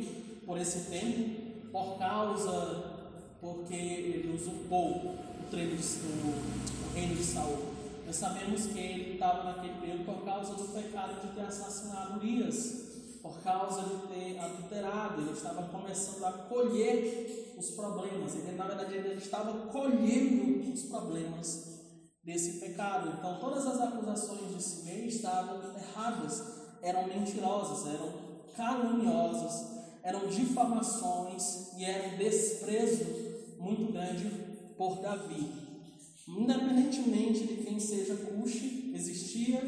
por 0.47 0.59
esse 0.59 0.91
tempo, 0.91 1.71
por 1.71 1.99
causa, 1.99 2.95
porque 3.41 3.75
ele 3.75 4.35
usurpou 4.35 4.91
o, 4.91 5.51
treino 5.51 5.77
de, 5.77 5.83
o, 5.83 6.89
o 6.89 6.95
reino 6.95 7.15
de 7.15 7.25
Saul. 7.25 7.75
Nós 8.07 8.17
sabemos 8.17 8.67
que 8.67 8.79
ele 8.79 9.15
estava 9.15 9.45
naquele 9.45 9.75
período 9.81 10.05
por 10.05 10.25
causa 10.25 10.55
do 10.55 10.69
pecado 10.69 11.21
de 11.21 11.35
ter 11.35 11.43
assassinado 11.43 12.19
Urias, 12.19 12.86
por 13.27 13.43
causa 13.43 13.83
de 13.83 14.07
ter 14.07 14.39
adulterado, 14.39 15.21
ele 15.21 15.33
estava 15.33 15.65
começando 15.65 16.25
a 16.25 16.33
colher 16.33 17.55
os 17.59 17.71
problemas. 17.73 18.35
Ele, 18.37 18.53
na 18.53 18.67
verdade, 18.67 18.95
ele 18.95 19.15
estava 19.15 19.67
colhendo 19.67 20.73
os 20.73 20.83
problemas 20.85 21.77
desse 22.23 22.61
pecado. 22.61 23.17
Então, 23.19 23.41
todas 23.41 23.67
as 23.67 23.81
acusações 23.81 24.55
de 24.55 24.63
Simei 24.63 25.07
estavam 25.07 25.61
erradas, 25.77 26.41
eram 26.83 27.09
mentirosas, 27.09 27.93
eram 27.93 28.13
caluniosas, 28.57 29.77
eram 30.05 30.29
difamações 30.29 31.73
e 31.77 31.85
era 31.85 32.15
um 32.15 32.17
desprezo 32.17 33.05
muito 33.59 33.93
grande 33.93 34.31
por 34.79 35.01
Davi. 35.01 35.67
Independentemente 36.29 37.47
de 37.47 37.57
quem 37.65 37.81
seja 37.81 38.17
Cuxi, 38.17 38.93
existia 38.95 39.61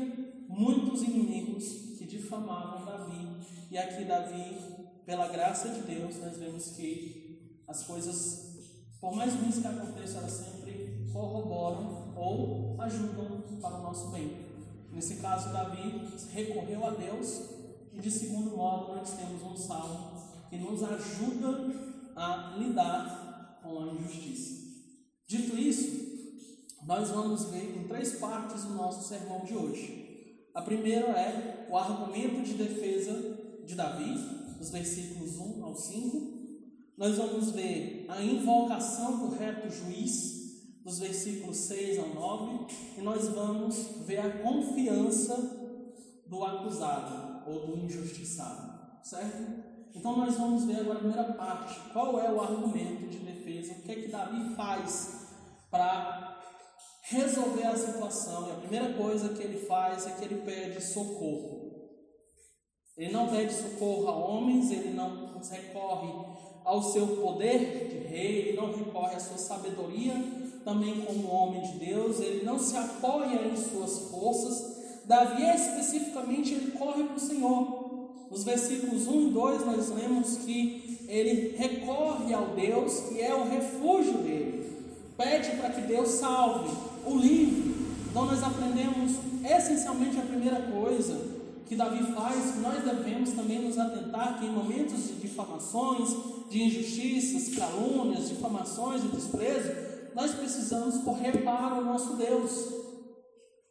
muitos 0.48 1.02
inimigos 1.02 1.87
difamavam 2.28 2.84
Davi. 2.84 3.26
E 3.70 3.78
aqui 3.78 4.04
Davi, 4.04 4.58
pela 5.06 5.28
graça 5.28 5.70
de 5.70 5.80
Deus, 5.80 6.16
nós 6.18 6.36
vemos 6.36 6.70
que 6.70 7.62
as 7.66 7.84
coisas, 7.84 8.58
por 9.00 9.16
mais 9.16 9.32
ruins 9.32 9.58
que 9.58 9.66
aconteçam, 9.66 10.20
elas 10.20 10.32
sempre 10.32 11.08
corroboram 11.10 12.12
ou 12.14 12.76
ajudam 12.80 13.42
para 13.62 13.78
o 13.78 13.82
nosso 13.82 14.08
bem. 14.08 14.46
Nesse 14.92 15.16
caso, 15.16 15.52
Davi 15.52 16.06
recorreu 16.30 16.86
a 16.86 16.90
Deus, 16.90 17.40
e 17.92 18.00
de 18.00 18.10
segundo 18.10 18.56
modo, 18.56 18.94
nós 18.94 19.12
temos 19.12 19.42
um 19.42 19.56
salmo 19.56 20.22
que 20.50 20.58
nos 20.58 20.82
ajuda 20.82 21.74
a 22.14 22.56
lidar 22.58 23.60
com 23.62 23.80
a 23.80 23.86
injustiça. 23.94 24.58
Dito 25.26 25.56
isso, 25.56 26.08
nós 26.86 27.10
vamos 27.10 27.44
ver 27.50 27.76
em 27.76 27.86
três 27.86 28.18
partes 28.18 28.64
o 28.64 28.70
nosso 28.70 29.06
sermão 29.06 29.44
de 29.44 29.54
hoje. 29.54 29.97
A 30.58 30.62
primeira 30.62 31.06
é 31.12 31.68
o 31.70 31.76
argumento 31.76 32.42
de 32.42 32.54
defesa 32.54 33.14
de 33.64 33.76
Davi, 33.76 34.12
dos 34.58 34.70
versículos 34.70 35.38
1 35.38 35.64
ao 35.64 35.76
5. 35.76 36.36
Nós 36.96 37.16
vamos 37.16 37.52
ver 37.52 38.04
a 38.08 38.20
invocação 38.20 39.18
do 39.18 39.36
reto 39.36 39.70
juiz, 39.70 40.82
dos 40.84 40.98
versículos 40.98 41.58
6 41.58 42.00
ao 42.00 42.08
9, 42.08 42.74
e 42.98 43.02
nós 43.02 43.28
vamos 43.28 44.04
ver 44.04 44.18
a 44.18 44.42
confiança 44.42 45.36
do 46.26 46.44
acusado 46.44 47.48
ou 47.48 47.68
do 47.68 47.84
injustiçado, 47.84 48.98
certo? 49.04 49.62
Então 49.94 50.16
nós 50.16 50.36
vamos 50.36 50.64
ver 50.64 50.80
agora 50.80 50.96
a 50.96 51.02
primeira 51.02 51.32
parte, 51.34 51.78
qual 51.92 52.18
é 52.18 52.32
o 52.32 52.40
argumento 52.40 53.06
de 53.08 53.18
defesa, 53.18 53.74
o 53.74 53.82
que 53.82 53.92
é 53.92 53.94
que 53.94 54.08
Davi 54.08 54.56
faz 54.56 55.28
para 55.70 56.27
resolver 57.10 57.66
a 57.66 57.76
situação. 57.76 58.48
E 58.48 58.52
a 58.52 58.56
primeira 58.56 58.92
coisa 58.94 59.30
que 59.30 59.42
ele 59.42 59.66
faz 59.66 60.06
é 60.06 60.10
que 60.10 60.24
ele 60.24 60.42
pede 60.42 60.82
socorro. 60.82 61.68
Ele 62.96 63.12
não 63.12 63.28
pede 63.28 63.54
socorro 63.54 64.08
a 64.08 64.16
homens, 64.16 64.70
ele 64.70 64.90
não 64.90 65.40
recorre 65.50 66.12
ao 66.64 66.82
seu 66.82 67.06
poder 67.18 67.88
de 67.88 68.08
rei, 68.08 68.38
ele 68.40 68.56
não 68.56 68.72
recorre 68.72 69.14
à 69.14 69.20
sua 69.20 69.38
sabedoria, 69.38 70.14
também 70.64 71.00
como 71.02 71.30
homem 71.30 71.62
de 71.62 71.78
Deus, 71.78 72.20
ele 72.20 72.44
não 72.44 72.58
se 72.58 72.76
apoia 72.76 73.46
em 73.46 73.56
suas 73.56 74.10
forças. 74.10 74.76
Davi, 75.04 75.44
especificamente, 75.44 76.52
ele 76.52 76.72
corre 76.72 77.04
para 77.04 77.16
o 77.16 77.20
Senhor. 77.20 77.88
Nos 78.30 78.44
versículos 78.44 79.06
1 79.06 79.28
e 79.28 79.30
2, 79.30 79.64
nós 79.64 79.88
lemos 79.90 80.36
que 80.38 81.06
ele 81.08 81.56
recorre 81.56 82.34
ao 82.34 82.48
Deus 82.48 83.00
que 83.08 83.20
é 83.20 83.34
o 83.34 83.48
refúgio 83.48 84.18
dele, 84.18 84.76
pede 85.16 85.56
para 85.56 85.70
que 85.70 85.80
Deus 85.82 86.08
salve, 86.10 86.68
o 87.04 87.16
livre. 87.16 87.74
Então, 88.10 88.26
nós 88.26 88.42
aprendemos 88.42 89.12
essencialmente 89.44 90.18
a 90.18 90.22
primeira 90.22 90.62
coisa 90.62 91.38
que 91.68 91.76
Davi 91.76 92.02
faz, 92.14 92.52
que 92.52 92.60
nós 92.60 92.82
devemos 92.82 93.30
também 93.32 93.60
nos 93.60 93.78
atentar 93.78 94.38
que 94.38 94.46
em 94.46 94.50
momentos 94.50 95.06
de 95.06 95.14
difamações, 95.14 96.16
de 96.48 96.62
injustiças, 96.62 97.54
calúnias, 97.54 98.30
difamações 98.30 99.04
e 99.04 99.08
desprezo, 99.08 99.70
nós 100.14 100.32
precisamos 100.32 100.96
correr 101.04 101.44
para 101.44 101.74
o 101.74 101.84
nosso 101.84 102.14
Deus. 102.14 102.72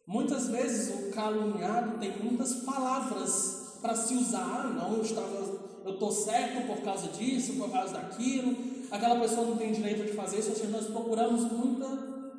Muitas 0.06 0.48
vezes 0.48 0.94
o 0.94 1.12
caluniado 1.12 1.98
tem 2.00 2.18
muitas 2.24 2.54
palavras 2.64 3.80
para 3.82 3.96
se 3.96 4.14
usar. 4.14 4.74
Não, 4.74 4.94
eu 4.94 5.02
estava, 5.02 5.36
eu 5.84 5.94
estou 5.94 6.12
certo 6.12 6.68
por 6.68 6.82
causa 6.84 7.08
disso, 7.08 7.54
por 7.54 7.70
causa 7.70 7.94
daquilo. 7.94 8.56
Aquela 8.90 9.20
pessoa 9.20 9.48
não 9.48 9.58
tem 9.58 9.74
direito 9.74 10.06
de 10.06 10.14
fazer 10.14 10.40
isso. 10.40 10.52
Ou 10.52 10.56
seja, 10.56 10.70
nós 10.70 10.86
procuramos 10.86 11.52
muita, 11.52 11.88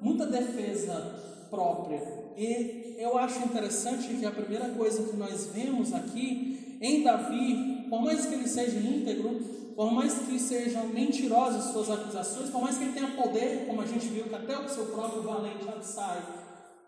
muita 0.00 0.26
defesa 0.26 1.46
própria. 1.50 2.02
E 2.36 2.96
eu 2.98 3.16
acho 3.18 3.44
interessante 3.44 4.14
que 4.14 4.26
a 4.26 4.30
primeira 4.30 4.68
coisa 4.70 5.02
que 5.02 5.16
nós 5.16 5.46
vemos 5.46 5.92
aqui 5.92 6.78
em 6.80 7.02
Davi, 7.02 7.86
por 7.88 8.02
mais 8.02 8.26
que 8.26 8.34
ele 8.34 8.48
seja 8.48 8.78
íntegro, 8.78 9.40
por 9.74 9.92
mais 9.92 10.14
que 10.14 10.38
sejam 10.38 10.88
mentirosas 10.88 11.72
suas 11.72 11.90
acusações, 11.90 12.50
por 12.50 12.62
mais 12.62 12.76
que 12.76 12.84
ele 12.84 12.92
tenha 12.92 13.10
poder, 13.12 13.66
como 13.66 13.80
a 13.80 13.86
gente 13.86 14.08
viu 14.08 14.24
que 14.24 14.34
até 14.34 14.58
o 14.58 14.68
seu 14.68 14.86
próprio 14.86 15.22
valente 15.22 15.68
Absai 15.68 16.22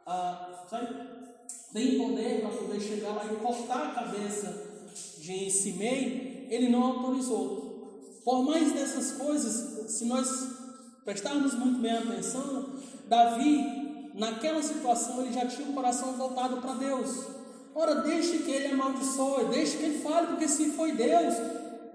ah, 0.06 0.64
sabe, 0.68 0.88
tem 1.72 1.98
poder 1.98 2.40
para 2.40 2.50
poder 2.50 2.80
chegar 2.80 3.10
lá 3.10 3.24
e 3.24 3.36
cortar 3.36 3.86
a 3.86 3.94
cabeça 3.94 4.70
de 5.18 5.50
Simei, 5.50 6.48
ele 6.50 6.68
não 6.68 6.82
autorizou. 6.82 7.70
Por 8.24 8.44
mais 8.44 8.72
dessas 8.72 9.12
coisas, 9.12 9.88
se 9.92 10.04
nós 10.06 10.28
prestarmos 11.04 11.54
muito 11.54 11.80
bem 11.80 11.92
atenção, 11.92 12.70
Davi, 13.10 14.12
naquela 14.14 14.62
situação, 14.62 15.20
ele 15.20 15.32
já 15.32 15.44
tinha 15.44 15.68
o 15.68 15.72
coração 15.72 16.12
voltado 16.12 16.58
para 16.58 16.74
Deus. 16.74 17.26
Ora, 17.74 17.96
deixe 18.02 18.38
que 18.38 18.50
ele 18.52 18.68
amaldiçoe, 18.68 19.46
deixe 19.46 19.78
que 19.78 19.82
ele 19.82 19.98
fale, 19.98 20.28
porque 20.28 20.46
se 20.46 20.70
foi 20.70 20.92
Deus, 20.92 21.34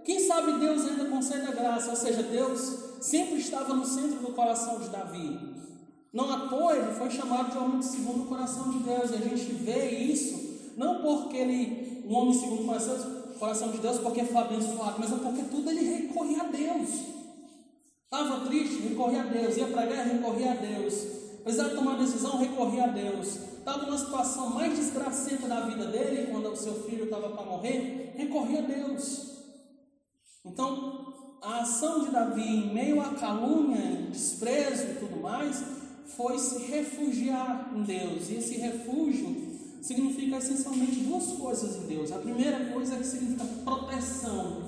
quem 0.03 0.19
sabe 0.19 0.59
Deus 0.59 0.85
ainda 0.85 1.05
concede 1.05 1.47
a 1.47 1.51
graça, 1.51 1.89
ou 1.89 1.95
seja, 1.95 2.21
Deus 2.21 2.79
sempre 2.99 3.35
estava 3.39 3.73
no 3.73 3.85
centro 3.85 4.19
do 4.19 4.33
coração 4.33 4.77
de 4.79 4.89
Davi. 4.89 5.39
Não 6.11 6.29
à 6.29 6.49
toa 6.49 6.75
ele 6.75 6.93
foi 6.93 7.09
chamado 7.09 7.49
de 7.49 7.57
homem 7.57 7.81
segundo 7.81 8.23
o 8.23 8.27
coração 8.27 8.69
de 8.71 8.79
Deus, 8.79 9.11
e 9.11 9.15
a 9.15 9.19
gente 9.19 9.53
vê 9.53 9.89
isso, 9.91 10.73
não 10.75 11.01
porque 11.01 11.37
ele, 11.37 12.03
um 12.05 12.13
homem 12.13 12.33
segundo 12.33 12.63
o 12.63 12.65
coração, 12.65 12.97
coração 13.39 13.71
de 13.71 13.77
Deus, 13.77 13.99
porque 13.99 14.25
foi 14.25 14.41
abençoado, 14.41 14.95
mas 14.99 15.13
é 15.13 15.15
porque 15.15 15.43
tudo 15.43 15.69
ele 15.69 15.81
recorria 15.81 16.41
a 16.41 16.47
Deus. 16.47 17.14
Estava 18.15 18.45
triste, 18.45 18.81
recorria 18.81 19.23
a 19.23 19.25
Deus, 19.25 19.57
ia 19.57 19.67
para 19.67 19.81
a 19.81 19.85
guerra, 19.87 20.13
recorria 20.13 20.51
a 20.51 20.55
Deus, 20.55 20.93
precisava 21.43 21.75
tomar 21.75 21.97
decisão, 21.97 22.37
recorria 22.37 22.85
a 22.85 22.87
Deus. 22.87 23.35
Estava 23.57 23.85
numa 23.85 23.97
situação 23.97 24.51
mais 24.51 24.73
desgracenta 24.73 25.49
da 25.49 25.65
vida 25.65 25.87
dele, 25.87 26.31
quando 26.31 26.49
o 26.49 26.55
seu 26.55 26.75
filho 26.83 27.03
estava 27.03 27.31
para 27.31 27.43
morrer, 27.43 28.13
recorria 28.15 28.59
a 28.59 28.61
Deus. 28.61 29.31
Então, 30.45 31.13
a 31.41 31.59
ação 31.59 32.05
de 32.05 32.11
Davi, 32.11 32.41
em 32.41 32.73
meio 32.73 33.01
à 33.01 33.15
calúnia, 33.15 34.07
desprezo 34.09 34.91
e 34.91 34.95
tudo 34.95 35.21
mais, 35.21 35.61
foi 36.15 36.39
se 36.39 36.71
refugiar 36.71 37.73
em 37.75 37.83
Deus. 37.83 38.29
E 38.29 38.35
esse 38.35 38.55
refúgio 38.59 39.35
significa 39.81 40.37
essencialmente 40.37 41.01
duas 41.01 41.33
coisas 41.33 41.75
em 41.75 41.87
Deus. 41.87 42.13
A 42.13 42.19
primeira 42.19 42.63
coisa 42.71 42.95
é 42.95 42.97
que 42.97 43.07
significa 43.07 43.43
proteção. 43.65 44.64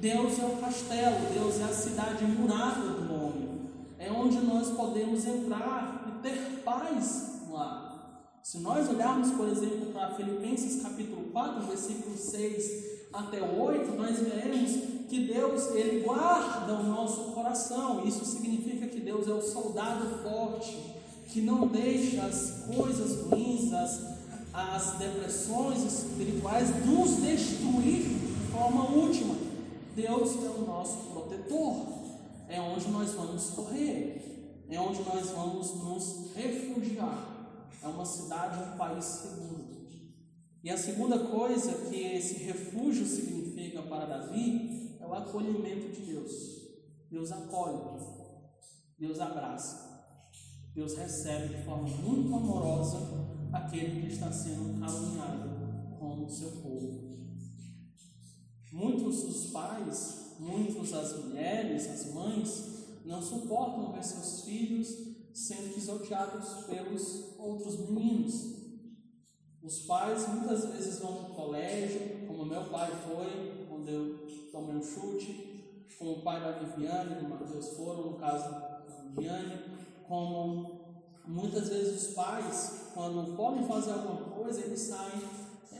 Deus 0.00 0.38
é 0.38 0.44
o 0.44 0.56
castelo, 0.58 1.16
Deus 1.34 1.58
é 1.60 1.64
a 1.64 1.72
cidade 1.72 2.24
murada 2.24 2.88
do 2.88 3.12
homem. 3.12 3.70
É 3.98 4.12
onde 4.12 4.38
nós 4.38 4.68
podemos 4.70 5.26
entrar 5.26 6.06
e 6.08 6.22
ter 6.22 6.62
paz 6.64 7.42
lá. 7.50 8.28
Se 8.40 8.58
nós 8.58 8.88
olharmos, 8.88 9.32
por 9.32 9.48
exemplo, 9.48 9.92
para 9.92 10.14
Filipenses 10.14 10.82
capítulo 10.82 11.24
4, 11.32 11.66
versículo 11.66 12.16
6 12.16 13.08
até 13.12 13.42
o 13.42 13.60
8, 13.60 13.96
nós 13.96 14.20
veremos 14.20 14.70
que 15.08 15.26
Deus 15.26 15.74
ele 15.74 16.04
guarda 16.04 16.74
o 16.74 16.84
nosso 16.84 17.32
coração. 17.32 18.06
Isso 18.06 18.24
significa 18.24 18.86
que 18.86 19.00
Deus 19.00 19.26
é 19.26 19.32
o 19.32 19.42
soldado 19.42 20.22
forte 20.22 20.96
que 21.28 21.40
não 21.40 21.66
deixa 21.66 22.22
as 22.22 22.64
coisas 22.74 23.26
ruins, 23.26 23.72
as, 23.72 24.00
as 24.54 24.98
depressões 24.98 25.82
espirituais 25.82 26.68
nos 26.86 27.16
destruir 27.16 28.02
de 28.04 28.52
forma 28.52 28.88
última. 28.90 29.47
Deus 29.98 30.36
é 30.44 30.48
o 30.48 30.64
nosso 30.64 31.10
protetor. 31.10 31.74
É 32.48 32.60
onde 32.60 32.88
nós 32.88 33.12
vamos 33.14 33.50
correr. 33.50 34.64
É 34.70 34.80
onde 34.80 35.02
nós 35.02 35.30
vamos 35.30 35.74
nos 35.74 36.32
refugiar. 36.36 37.66
É 37.82 37.86
uma 37.88 38.04
cidade, 38.04 38.62
um 38.62 38.78
país 38.78 39.04
seguro. 39.04 39.78
E 40.62 40.70
a 40.70 40.78
segunda 40.78 41.18
coisa 41.18 41.72
que 41.88 41.96
esse 41.96 42.44
refúgio 42.44 43.04
significa 43.04 43.82
para 43.82 44.06
Davi 44.06 44.96
o 45.00 45.14
acolhimento 45.14 45.90
de 45.92 46.12
Deus. 46.12 46.32
Deus 47.10 47.32
acolhe, 47.32 48.00
Deus 48.98 49.18
abraça, 49.18 50.28
Deus 50.74 50.94
recebe 50.94 51.56
de 51.56 51.64
forma 51.64 51.88
muito 51.88 52.34
amorosa 52.34 52.98
aquele 53.50 54.02
que 54.02 54.12
está 54.12 54.30
sendo 54.30 54.78
caluniado 54.78 55.96
como 55.98 56.28
seu 56.28 56.50
povo. 56.50 57.07
Muitos 58.72 59.22
dos 59.22 59.50
pais, 59.50 60.34
muitos 60.38 60.92
as 60.92 61.24
mulheres, 61.24 61.88
as 61.88 62.12
mães, 62.12 62.64
não 63.04 63.22
suportam 63.22 63.92
ver 63.92 64.04
seus 64.04 64.42
filhos 64.42 64.88
sendo 65.32 65.74
pisoteados 65.74 66.64
pelos 66.66 67.38
outros 67.38 67.78
meninos. 67.78 68.58
Os 69.62 69.80
pais 69.80 70.28
muitas 70.28 70.66
vezes 70.66 70.98
vão 70.98 71.22
no 71.22 71.34
colégio, 71.34 72.26
como 72.26 72.44
meu 72.44 72.64
pai 72.64 72.90
foi, 73.06 73.66
quando 73.68 73.88
eu 73.88 74.18
tomei 74.52 74.76
um 74.76 74.82
chute, 74.82 75.84
como 75.98 76.12
o 76.12 76.22
pai 76.22 76.40
da 76.40 76.52
Viviane, 76.52 77.16
do 77.16 77.28
Matheus 77.28 77.70
foram, 77.70 78.10
no 78.10 78.18
caso 78.18 78.50
da 78.50 78.84
Viviane, 79.02 79.58
como 80.06 80.78
muitas 81.26 81.68
vezes 81.68 82.08
os 82.08 82.14
pais, 82.14 82.90
quando 82.94 83.36
podem 83.36 83.66
fazer 83.66 83.92
alguma 83.92 84.30
coisa, 84.30 84.60
eles 84.60 84.80
saem 84.80 85.22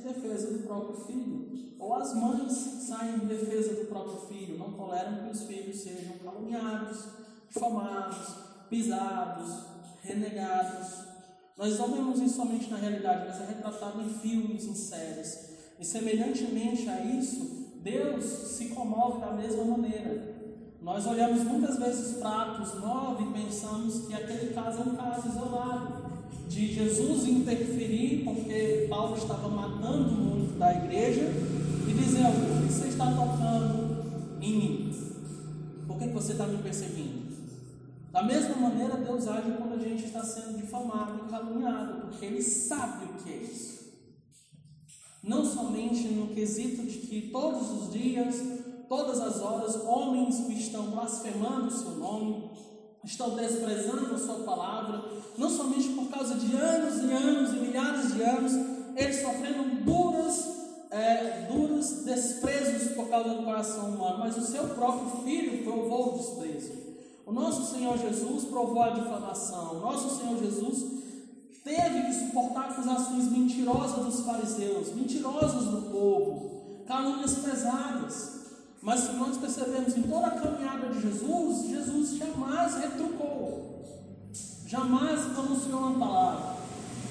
em 0.00 0.02
defesa 0.02 0.52
do 0.52 0.62
próprio 0.64 1.04
filho. 1.06 1.74
Ou 1.78 1.94
as 1.94 2.14
mães 2.14 2.52
saem 2.52 3.16
em 3.16 3.26
defesa 3.26 3.74
do 3.74 3.87
próprio 3.87 4.20
filho, 4.26 4.58
não 4.58 4.72
toleram 4.72 5.24
que 5.24 5.30
os 5.30 5.42
filhos 5.44 5.80
sejam 5.80 6.18
caluniados, 6.24 7.04
difamados, 7.48 8.34
pisados, 8.68 9.64
renegados. 10.02 11.06
Nós 11.56 11.78
não 11.78 11.92
vemos 11.92 12.20
isso 12.20 12.37
somente 12.37 12.70
na 12.70 12.76
realidade, 12.76 13.26
mas 13.28 13.40
é 13.40 13.54
retratado 13.54 14.00
em 14.02 14.08
filmes, 14.08 14.64
em 14.64 14.74
séries. 14.74 15.48
E 15.78 15.84
semelhantemente 15.84 16.88
a 16.88 17.00
isso, 17.04 17.76
Deus 17.82 18.24
se 18.24 18.66
comove 18.70 19.20
da 19.20 19.32
mesma 19.32 19.64
maneira. 19.64 20.37
Nós 20.80 21.06
olhamos 21.06 21.42
muitas 21.44 21.76
vezes 21.76 22.18
para 22.18 22.52
Atos 22.52 22.80
9 22.80 23.24
e 23.24 23.44
pensamos 23.44 24.06
que 24.06 24.14
aquele 24.14 24.52
caso 24.54 24.80
é 24.80 24.82
um 24.82 24.96
caso 24.96 25.28
isolado, 25.28 26.08
de 26.49 26.75
Jesus 26.75 27.29
interferir 27.29 28.25
porque 28.25 28.87
Paulo 28.88 29.17
estava 29.17 29.49
matando 29.49 30.11
muito 30.11 30.59
da 30.59 30.73
igreja 30.75 31.33
e 31.87 31.93
dizendo: 31.93 32.29
O 32.29 32.67
que 32.67 32.73
você 32.73 32.88
está 32.88 33.07
tocando 33.07 34.05
em 34.41 34.57
mim? 34.57 34.95
Por 35.87 35.99
que 35.99 36.09
você 36.09 36.33
está 36.33 36.47
me 36.47 36.59
perseguindo? 36.59 37.29
Da 38.12 38.23
mesma 38.23 38.57
maneira, 38.57 38.97
Deus 38.97 39.29
age 39.29 39.53
quando 39.59 39.75
a 39.75 39.88
gente 39.88 40.07
está 40.07 40.23
sendo 40.25 40.57
difamado 40.57 41.25
e 41.27 41.31
caluniado, 41.31 42.07
porque 42.07 42.25
Ele 42.25 42.43
sabe 42.43 43.05
o 43.05 43.23
que 43.23 43.31
é 43.31 43.37
isso 43.37 43.79
não 45.23 45.45
somente 45.45 46.09
no 46.09 46.29
quesito 46.29 46.83
de 46.83 46.99
que 46.99 47.29
todos 47.31 47.71
os 47.71 47.93
dias, 47.93 48.37
todas 48.88 49.21
as 49.21 49.41
horas, 49.41 49.77
homens 49.85 50.49
estão 50.49 50.91
blasfemando 50.91 51.67
o 51.67 51.71
seu 51.71 51.91
nome, 51.93 52.51
estão 53.04 53.37
desprezando 53.37 54.14
a 54.14 54.18
sua 54.18 54.40
palavra, 54.44 55.04
não 55.37 55.48
somente 55.48 55.88
por 55.90 56.08
causa 56.08 56.34
de 56.34 56.54
anos 56.56 57.02
e 57.02 57.12
anos 57.12 57.50
e 57.52 57.56
milhares 57.56 58.14
de 58.14 58.22
anos, 58.22 58.52
eles 58.96 59.22
sofrendo 59.22 59.84
duras, 59.84 60.48
é, 60.90 61.46
duros 61.50 62.04
desprezos 62.04 62.92
por 62.94 63.08
causa 63.08 63.30
do 63.30 63.44
coração 63.44 63.90
humano, 63.90 64.18
mas 64.18 64.37
o 64.37 64.42
seu 64.42 64.64
próprio 64.68 65.22
filho 65.22 65.62
provou 65.64 66.14
o 66.14 66.18
desprezo. 66.18 66.72
O 67.24 67.32
nosso 67.32 67.74
Senhor 67.74 67.96
Jesus 67.98 68.44
provou 68.44 68.82
a 68.82 68.90
difamação, 68.90 69.76
o 69.76 69.80
nosso 69.80 70.18
Senhor 70.18 70.38
Jesus 70.38 70.98
teve 71.62 72.02
que 72.06 72.14
suportar 72.14 72.70
acusações 72.70 73.30
mentirosas 73.30 74.04
dos 74.04 74.20
fariseus, 74.24 74.94
mentirosas 74.94 75.64
do 75.64 75.90
povo, 75.90 76.84
calúnias 76.87 77.34
pesadas. 77.34 78.38
Mas 78.81 79.01
se 79.01 79.12
nós 79.12 79.37
percebemos 79.37 79.97
em 79.97 80.03
toda 80.03 80.27
a 80.27 80.31
caminhada 80.31 80.88
de 80.88 81.01
Jesus, 81.01 81.69
Jesus 81.69 82.17
jamais 82.17 82.75
retrucou, 82.77 83.83
jamais 84.67 85.21
pronunciou 85.33 85.81
uma 85.81 85.99
palavra, 85.99 86.57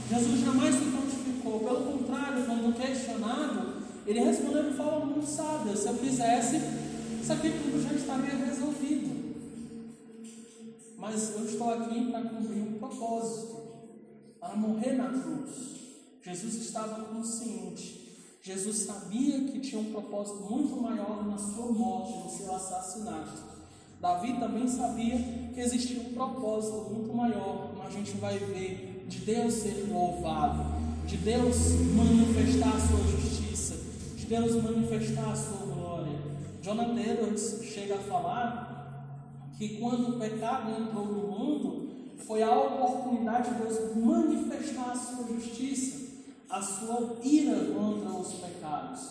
Jesus 0.10 0.40
jamais 0.40 0.76
se 0.76 0.86
prontificou. 0.86 1.60
Pelo 1.60 1.98
contrário, 1.98 2.46
quando 2.46 2.76
questionado, 2.76 3.84
ele 4.06 4.22
respondeu 4.22 4.70
de 4.70 4.78
forma 4.78 5.06
muito 5.06 5.28
sábia: 5.28 5.76
se 5.76 5.88
eu 5.88 5.96
quisesse, 5.96 6.62
isso 7.22 7.34
aqui 7.34 7.50
tudo 7.50 7.84
já 7.84 7.94
estaria 7.94 8.46
resolvido. 8.46 9.18
Mas 10.98 11.36
eu 11.36 11.46
estou 11.46 11.74
aqui 11.74 12.10
para 12.10 12.22
cumprir 12.22 12.62
um 12.62 12.80
propósito 12.80 13.58
para 14.40 14.56
morrer 14.56 14.94
na 14.94 15.10
cruz. 15.10 15.78
Jesus 16.22 16.56
estava 16.56 17.04
consciente. 17.06 18.07
Jesus 18.48 18.78
sabia 18.78 19.42
que 19.42 19.60
tinha 19.60 19.82
um 19.82 19.92
propósito 19.92 20.40
muito 20.50 20.82
maior 20.82 21.28
na 21.28 21.38
sua 21.38 21.70
morte, 21.70 22.18
no 22.18 22.30
seu 22.30 22.56
assassinato. 22.56 23.44
Davi 24.00 24.40
também 24.40 24.66
sabia 24.70 25.18
que 25.54 25.60
existia 25.60 26.00
um 26.00 26.14
propósito 26.14 26.90
muito 26.90 27.14
maior, 27.14 27.68
como 27.68 27.84
a 27.84 27.90
gente 27.90 28.12
vai 28.12 28.40
ver, 28.40 29.04
de 29.06 29.20
Deus 29.20 29.54
ser 29.54 29.90
louvado, 29.92 30.64
de 31.06 31.18
Deus 31.18 31.58
manifestar 31.94 32.70
a 32.70 32.80
sua 32.88 33.20
justiça, 33.20 33.76
de 34.16 34.26
Deus 34.28 34.64
manifestar 34.64 35.30
a 35.30 35.36
sua 35.36 35.66
glória. 35.66 36.18
Jonathan 36.62 37.02
Edwards 37.02 37.66
chega 37.66 37.96
a 37.96 38.00
falar 38.00 39.52
que 39.58 39.78
quando 39.78 40.16
o 40.16 40.20
pecado 40.20 40.72
entrou 40.72 41.06
no 41.06 41.28
mundo, 41.28 41.90
foi 42.26 42.42
a 42.42 42.58
oportunidade 42.58 43.50
de 43.50 43.62
Deus 43.62 43.94
manifestar 43.98 44.92
a 44.92 44.96
sua 44.96 45.28
justiça, 45.28 45.67
a 46.58 46.62
sua 46.62 47.18
ira 47.24 47.56
contra 47.74 48.10
os 48.10 48.34
pecados. 48.34 49.10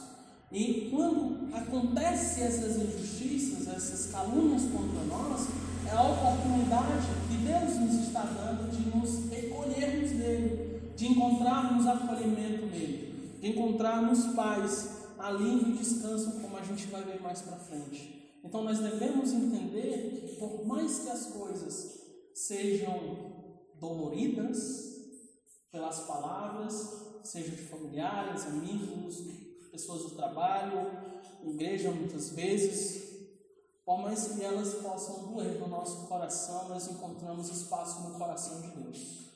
E 0.51 0.89
quando 0.91 1.55
acontecem 1.55 2.45
essas 2.45 2.77
injustiças, 2.77 3.69
essas 3.69 4.13
calúnias 4.13 4.63
contra 4.63 5.05
nós, 5.05 5.47
é 5.87 5.91
a 5.91 6.03
oportunidade 6.03 7.07
que 7.29 7.37
Deus 7.37 7.77
nos 7.81 8.07
está 8.07 8.23
dando 8.23 8.71
de 8.71 8.97
nos 8.97 9.31
recolhermos 9.31 10.11
nele, 10.13 10.93
de 10.97 11.07
encontrarmos 11.07 11.87
acolhimento 11.87 12.67
nele, 12.67 13.37
de 13.41 13.49
encontrarmos 13.49 14.27
paz, 14.35 14.91
alívio 15.19 15.75
e 15.75 15.79
descanso, 15.79 16.41
como 16.41 16.57
a 16.57 16.63
gente 16.63 16.87
vai 16.87 17.03
ver 17.05 17.21
mais 17.21 17.43
para 17.43 17.57
frente. 17.57 18.39
Então 18.45 18.65
nós 18.65 18.79
devemos 18.79 19.33
entender 19.33 20.27
que 20.29 20.37
por 20.37 20.67
mais 20.67 21.01
que 21.01 21.11
as 21.11 21.27
coisas 21.27 22.01
sejam 22.35 22.99
doloridas 23.81 24.96
pelas 25.77 26.01
palavras, 26.01 27.21
sejam 27.23 27.55
de 27.55 27.65
familiares, 27.65 28.47
amigos, 28.47 29.17
pessoas 29.71 30.05
do 30.05 30.11
trabalho, 30.17 30.91
igreja 31.45 31.91
muitas 31.91 32.31
vezes, 32.31 33.05
por 33.85 33.99
mais 33.99 34.27
que 34.29 34.43
elas 34.43 34.75
possam 34.77 35.27
doer 35.27 35.61
no 35.61 35.69
nosso 35.69 36.07
coração, 36.07 36.71
nós 36.71 36.89
encontramos 36.89 37.51
espaço 37.51 38.09
no 38.09 38.19
coração 38.19 38.63
de 38.63 38.69
Deus. 38.69 39.27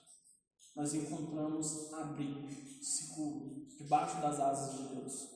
Nós 0.75 0.95
encontramos 0.95 1.93
abrigo 1.93 2.49
seguro 2.83 3.67
debaixo 3.77 4.19
das 4.23 4.41
asas 4.41 4.79
de 4.79 4.95
Deus. 4.95 5.29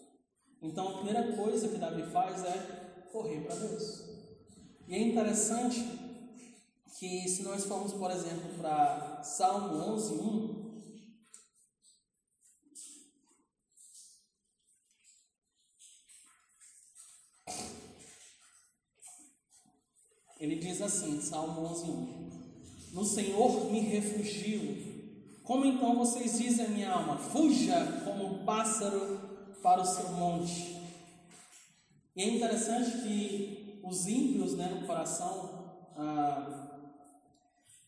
Então 0.63 0.89
a 0.89 0.95
primeira 0.95 1.37
coisa 1.37 1.69
que 1.69 1.77
Davi 1.77 2.03
faz 2.11 2.43
é 2.45 3.09
correr 3.13 3.43
para 3.43 3.57
Deus. 3.57 4.05
E 4.89 4.95
é 4.95 5.03
interessante 5.03 5.81
que 6.99 7.29
se 7.29 7.43
nós 7.43 7.65
formos, 7.65 7.93
por 7.93 8.11
exemplo, 8.11 8.55
para 8.59 9.23
Salmo 9.23 9.77
11, 9.93 10.15
1, 10.15 10.64
Ele 20.45 20.57
diz 20.57 20.83
assim, 20.83 21.23
Salmo 21.23 21.63
11, 21.69 21.85
1: 21.91 22.31
No 22.93 23.03
Senhor 23.03 23.73
me 23.73 23.81
refugio. 23.81 24.93
Como 25.43 25.65
então 25.65 25.97
vocês 25.97 26.39
dizem, 26.39 26.69
minha 26.69 26.93
alma, 26.93 27.17
fuja 27.17 28.03
como 28.05 28.27
um 28.27 28.45
pássaro 28.45 29.21
para 29.63 29.81
o 29.81 29.87
seu 29.87 30.11
monte. 30.13 30.77
E 32.15 32.23
é 32.23 32.29
interessante 32.29 32.99
que 32.99 33.81
os 33.83 34.07
ímpios 34.07 34.53
né, 34.53 34.69
no 34.69 34.87
coração 34.87 35.77
ah, 35.97 36.91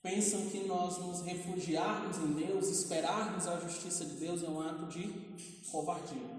pensam 0.03 0.47
que 0.47 0.61
nós 0.61 0.97
nos 0.97 1.21
refugiarmos 1.21 2.17
em 2.17 2.33
Deus, 2.33 2.69
esperarmos 2.69 3.47
a 3.47 3.61
justiça 3.61 4.07
de 4.07 4.15
Deus 4.15 4.43
é 4.43 4.49
um 4.49 4.63
ato 4.63 4.87
de 4.87 5.13
covardia. 5.71 6.37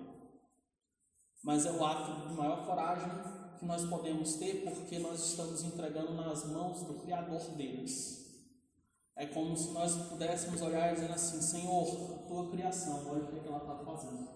Mas 1.43 1.67
é 1.67 1.71
o 1.71 1.85
ato 1.85 2.27
de 2.27 2.33
maior 2.33 2.65
coragem 2.65 3.36
que 3.57 3.65
nós 3.65 3.85
podemos 3.85 4.35
ter 4.35 4.63
porque 4.63 4.99
nós 4.99 5.23
estamos 5.23 5.63
entregando 5.63 6.13
nas 6.13 6.45
mãos 6.45 6.81
do 6.81 6.93
Criador 6.95 7.41
deles. 7.55 8.25
É 9.15 9.25
como 9.25 9.57
se 9.57 9.71
nós 9.71 9.95
pudéssemos 9.95 10.61
olhar 10.61 10.93
dizendo 10.93 11.13
assim: 11.13 11.41
Senhor, 11.41 11.87
a 12.13 12.27
tua 12.27 12.49
criação, 12.51 13.03
olha 13.09 13.23
o 13.23 13.27
que, 13.27 13.39
é 13.39 13.47
ela 13.47 13.57
está 13.57 13.75
fazendo. 13.77 14.27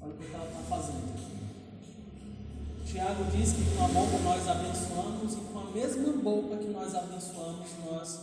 Olha 0.00 0.14
o 0.14 0.18
que, 0.18 0.24
é 0.24 0.34
ela 0.34 0.46
está 0.46 0.60
fazendo. 0.68 1.34
Tiago 2.84 3.24
diz 3.30 3.52
que 3.52 3.76
com 3.76 3.84
a 3.84 3.88
boca 3.88 4.18
nós 4.18 4.48
abençoamos 4.48 5.34
e 5.34 5.40
com 5.52 5.58
a 5.58 5.70
mesma 5.70 6.12
boca 6.12 6.56
que 6.56 6.68
nós 6.68 6.94
abençoamos, 6.94 7.68
nós 7.84 8.20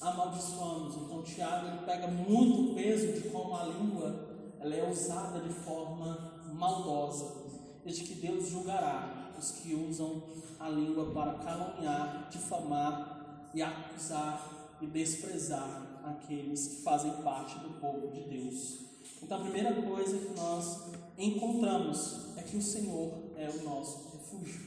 amaldiçoamos. 0.00 0.96
Então 0.96 1.22
Tiago 1.22 1.66
ele 1.68 1.86
pega 1.86 2.08
muito 2.08 2.74
peso 2.74 3.12
de 3.12 3.28
como 3.28 3.54
a 3.54 3.64
língua 3.64 4.28
ela 4.60 4.74
é 4.74 4.90
usada 4.90 5.40
de 5.40 5.52
forma 5.52 6.40
maldosa 6.52 7.41
e 7.84 7.92
de 7.92 8.04
que 8.04 8.14
Deus 8.14 8.48
julgará 8.48 9.32
os 9.38 9.50
que 9.52 9.74
usam 9.74 10.22
a 10.58 10.68
língua 10.68 11.10
para 11.12 11.34
caluniar, 11.34 12.28
difamar 12.30 13.50
e 13.54 13.62
acusar 13.62 14.76
e 14.80 14.86
desprezar 14.86 16.00
aqueles 16.04 16.66
que 16.66 16.82
fazem 16.82 17.12
parte 17.22 17.58
do 17.58 17.80
povo 17.80 18.08
de 18.08 18.22
Deus. 18.22 18.78
Então, 19.22 19.38
a 19.38 19.40
primeira 19.42 19.82
coisa 19.82 20.18
que 20.18 20.34
nós 20.34 20.82
encontramos 21.18 22.36
é 22.36 22.42
que 22.42 22.56
o 22.56 22.62
Senhor 22.62 23.12
é 23.36 23.48
o 23.48 23.62
nosso 23.64 24.10
refúgio. 24.12 24.60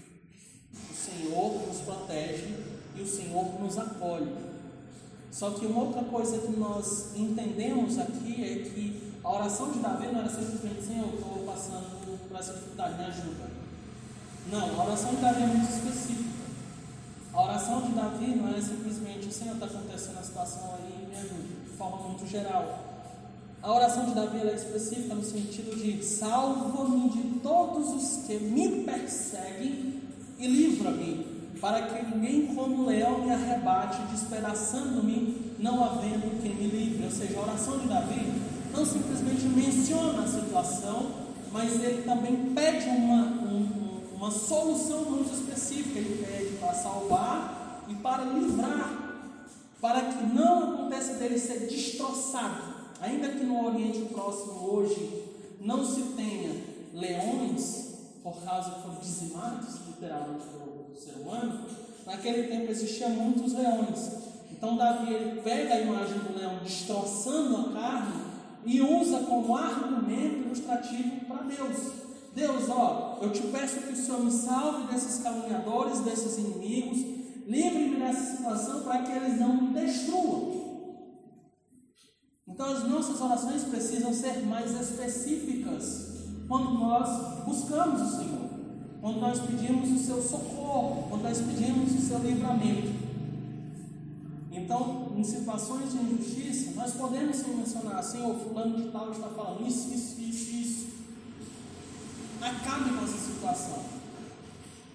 O 0.89 0.93
Senhor 0.93 1.67
nos 1.67 1.81
protege 1.81 2.55
e 2.95 3.01
o 3.01 3.07
Senhor 3.07 3.61
nos 3.61 3.77
acolhe. 3.77 4.33
Só 5.31 5.51
que 5.51 5.65
uma 5.65 5.83
outra 5.83 6.03
coisa 6.03 6.39
que 6.39 6.51
nós 6.57 7.13
entendemos 7.15 7.99
aqui 7.99 8.43
é 8.43 8.69
que 8.69 9.13
a 9.21 9.33
oração 9.33 9.71
de 9.71 9.79
Davi 9.79 10.07
não 10.07 10.19
era 10.19 10.29
simplesmente 10.29 10.83
Senhor, 10.83 11.07
eu 11.07 11.15
estou 11.15 11.45
passando 11.45 11.94
por 12.35 12.41
essa 12.41 12.51
dificuldade, 12.51 12.97
me 12.97 13.05
ajuda. 13.05 13.45
Não, 14.51 14.81
a 14.81 14.85
oração 14.85 15.15
de 15.15 15.21
Davi 15.21 15.43
é 15.43 15.47
muito 15.47 15.71
específica. 15.71 16.35
A 17.33 17.43
oração 17.43 17.81
de 17.83 17.93
Davi 17.93 18.27
não 18.35 18.49
é 18.49 18.61
simplesmente 18.61 19.33
Senhor, 19.33 19.53
está 19.53 19.67
acontecendo 19.67 20.19
a 20.19 20.23
situação 20.23 20.75
aí, 20.75 21.07
me 21.07 21.15
ajuda, 21.15 21.43
de 21.63 21.77
forma 21.77 22.09
muito 22.09 22.27
geral. 22.27 22.83
A 23.63 23.73
oração 23.73 24.05
de 24.05 24.13
Davi 24.13 24.39
é 24.39 24.53
específica 24.53 25.15
no 25.15 25.23
sentido 25.23 25.75
de 25.81 26.03
salva-me 26.03 27.09
de 27.09 27.39
todos 27.39 27.89
os 27.93 28.25
que 28.25 28.37
me 28.37 28.83
perseguem 28.83 30.03
e 30.37 30.45
livra-me, 30.45 31.25
para 31.61 31.83
que 31.83 32.05
ninguém 32.05 32.53
como 32.53 32.85
leão 32.85 33.23
me 33.23 33.31
arrebate, 33.31 34.01
despedaçando-me, 34.11 35.53
não 35.57 35.83
havendo 35.83 36.41
quem 36.41 36.53
me 36.53 36.67
livre. 36.67 37.05
Ou 37.05 37.11
seja, 37.11 37.39
a 37.39 37.43
oração 37.43 37.79
de 37.79 37.87
Davi 37.87 38.33
não 38.73 38.85
simplesmente 38.85 39.45
menciona 39.45 40.23
a 40.23 40.27
situação, 40.27 41.24
mas 41.55 41.81
ele 41.81 42.03
também 42.03 42.53
pede 42.53 42.89
uma, 42.89 43.23
um, 43.23 44.01
uma 44.13 44.29
solução 44.29 45.05
muito 45.05 45.33
específica. 45.33 45.99
Ele 45.99 46.25
pede 46.25 46.57
para 46.57 46.73
salvar 46.73 47.85
e 47.87 47.95
para 47.95 48.25
livrar, 48.25 49.23
para 49.79 50.01
que 50.01 50.25
não 50.35 50.73
aconteça 50.73 51.13
dele 51.13 51.39
ser 51.39 51.59
destroçado. 51.59 52.75
Ainda 52.99 53.29
que 53.29 53.45
no 53.45 53.67
Oriente 53.67 54.01
Próximo 54.13 54.69
hoje 54.69 55.23
não 55.61 55.85
se 55.85 56.01
tenha 56.17 56.61
leões, 56.93 57.99
por 58.21 58.35
causa 58.43 58.71
que 58.71 58.81
foram 58.81 58.95
dizimados 58.95 59.75
literalmente 59.87 60.43
pelo 60.47 60.93
ser 60.99 61.21
humano, 61.21 61.67
naquele 62.05 62.49
tempo 62.49 62.69
existiam 62.69 63.11
muitos 63.11 63.53
leões. 63.53 64.11
Então 64.51 64.75
Davi 64.75 65.13
ele 65.13 65.41
pega 65.41 65.75
a 65.75 65.79
imagem 65.79 66.19
do 66.19 66.37
leão 66.37 66.59
destroçando 66.61 67.55
a 67.55 67.79
carne 67.79 68.34
e 68.65 68.81
usa 68.81 69.19
como 69.19 69.55
argumento 69.55 70.47
ilustrativo 70.47 71.25
para 71.25 71.43
Deus. 71.43 71.77
Deus, 72.33 72.69
ó, 72.69 73.19
eu 73.21 73.31
te 73.31 73.43
peço 73.43 73.79
que 73.79 73.93
o 73.93 73.95
Senhor 73.95 74.23
me 74.23 74.31
salve 74.31 74.91
desses 74.91 75.23
caluniadores, 75.23 75.99
desses 75.99 76.37
inimigos, 76.37 76.97
livre-me 77.47 77.97
dessa 77.97 78.35
situação 78.35 78.81
para 78.81 79.03
que 79.03 79.11
eles 79.11 79.39
não 79.39 79.61
me 79.61 79.73
destruam. 79.73 80.65
Então 82.47 82.65
as 82.65 82.83
nossas 82.87 83.21
orações 83.21 83.63
precisam 83.63 84.13
ser 84.13 84.45
mais 84.45 84.71
específicas 84.79 86.15
quando 86.47 86.73
nós 86.73 87.43
buscamos 87.45 88.01
o 88.01 88.17
Senhor, 88.17 88.49
quando 89.01 89.19
nós 89.19 89.39
pedimos 89.39 89.89
o 89.89 90.03
seu 90.03 90.21
socorro, 90.21 91.07
quando 91.09 91.23
nós 91.23 91.39
pedimos 91.39 91.93
o 91.93 92.01
seu 92.01 92.19
livramento. 92.19 93.04
Então, 94.65 95.13
em 95.15 95.23
situações 95.23 95.91
de 95.91 95.97
injustiça, 95.99 96.71
nós 96.71 96.91
podemos 96.93 97.37
sim 97.37 97.55
mencionar 97.55 98.03
ou 98.23 98.33
fulano 98.33 98.75
de 98.81 98.89
tal 98.89 99.11
está 99.11 99.27
falando 99.27 99.67
isso, 99.67 99.93
isso, 99.93 100.19
isso, 100.19 100.55
isso. 100.55 100.87
Acabe 102.41 102.89
com 102.89 103.03
essa 103.03 103.31
situação. 103.31 103.83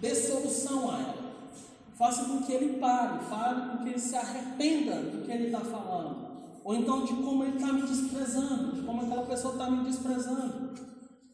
Dê 0.01 0.13
solução 0.13 0.91
a 0.91 0.99
ela. 0.99 1.31
Faça 1.97 2.25
com 2.25 2.43
que 2.43 2.51
ele 2.51 2.81
pare, 2.81 3.25
pare 3.27 3.71
com 3.71 3.85
que 3.85 3.91
ele 3.91 3.99
se 4.01 4.17
arrependa 4.17 5.03
do 5.03 5.25
que 5.25 5.31
ele 5.31 5.47
está 5.47 5.61
falando. 5.61 6.31
Ou 6.65 6.75
então 6.75 7.05
de 7.05 7.15
como 7.15 7.45
ele 7.45 7.57
está 7.57 7.73
me 7.73 7.83
desprezando, 7.83 8.73
de 8.73 8.83
como 8.83 9.03
aquela 9.03 9.25
pessoa 9.25 9.53
está 9.53 9.71
me 9.71 9.85
desprezando. 9.85 10.75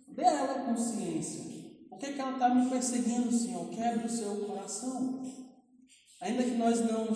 Dê 0.08 0.26
a 0.26 0.32
ela 0.32 0.64
consciência. 0.66 1.42
Por 1.88 1.98
que, 1.98 2.12
que 2.12 2.20
ela 2.20 2.32
está 2.32 2.54
me 2.54 2.68
perseguindo, 2.68 3.32
Senhor? 3.32 3.66
Quebre 3.70 4.04
o 4.06 4.10
seu 4.10 4.36
coração. 4.44 5.22
Ainda 6.20 6.42
que 6.42 6.56
nós 6.56 6.80
não, 6.80 7.06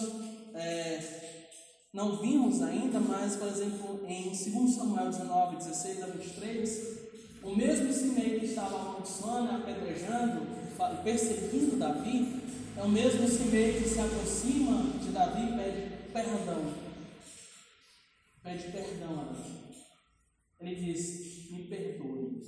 é, 0.55 1.49
não 1.93 2.19
vimos 2.19 2.63
ainda, 2.63 3.01
mas, 3.01 3.37
por 3.37 3.49
exemplo, 3.49 4.01
em 4.07 4.29
2 4.29 4.75
Samuel 4.75 5.11
19, 5.11 5.57
16 5.57 6.03
a 6.03 6.07
23, 6.07 7.01
o 7.43 7.57
mesmo 7.57 7.93
Simei 7.93 8.39
que 8.39 8.47
estava 8.47 8.81
amaldiçoando, 8.81 9.51
apedrejando, 9.51 10.47
perseguindo 11.03 11.77
Davi, 11.77 12.43
é 12.77 12.83
o 12.83 12.89
mesmo 12.89 13.27
Simei 13.27 13.81
que 13.81 13.89
se 13.89 13.99
aproxima 13.99 14.83
de 15.01 15.11
Davi 15.11 15.53
e 15.53 15.57
pede 15.57 16.13
perdão. 16.13 16.75
Pede 18.43 18.71
perdão 18.71 19.21
a 19.21 19.25
Davi. 19.25 19.61
Ele 20.61 20.75
diz: 20.77 21.51
Me 21.51 21.65
perdoe 21.65 22.43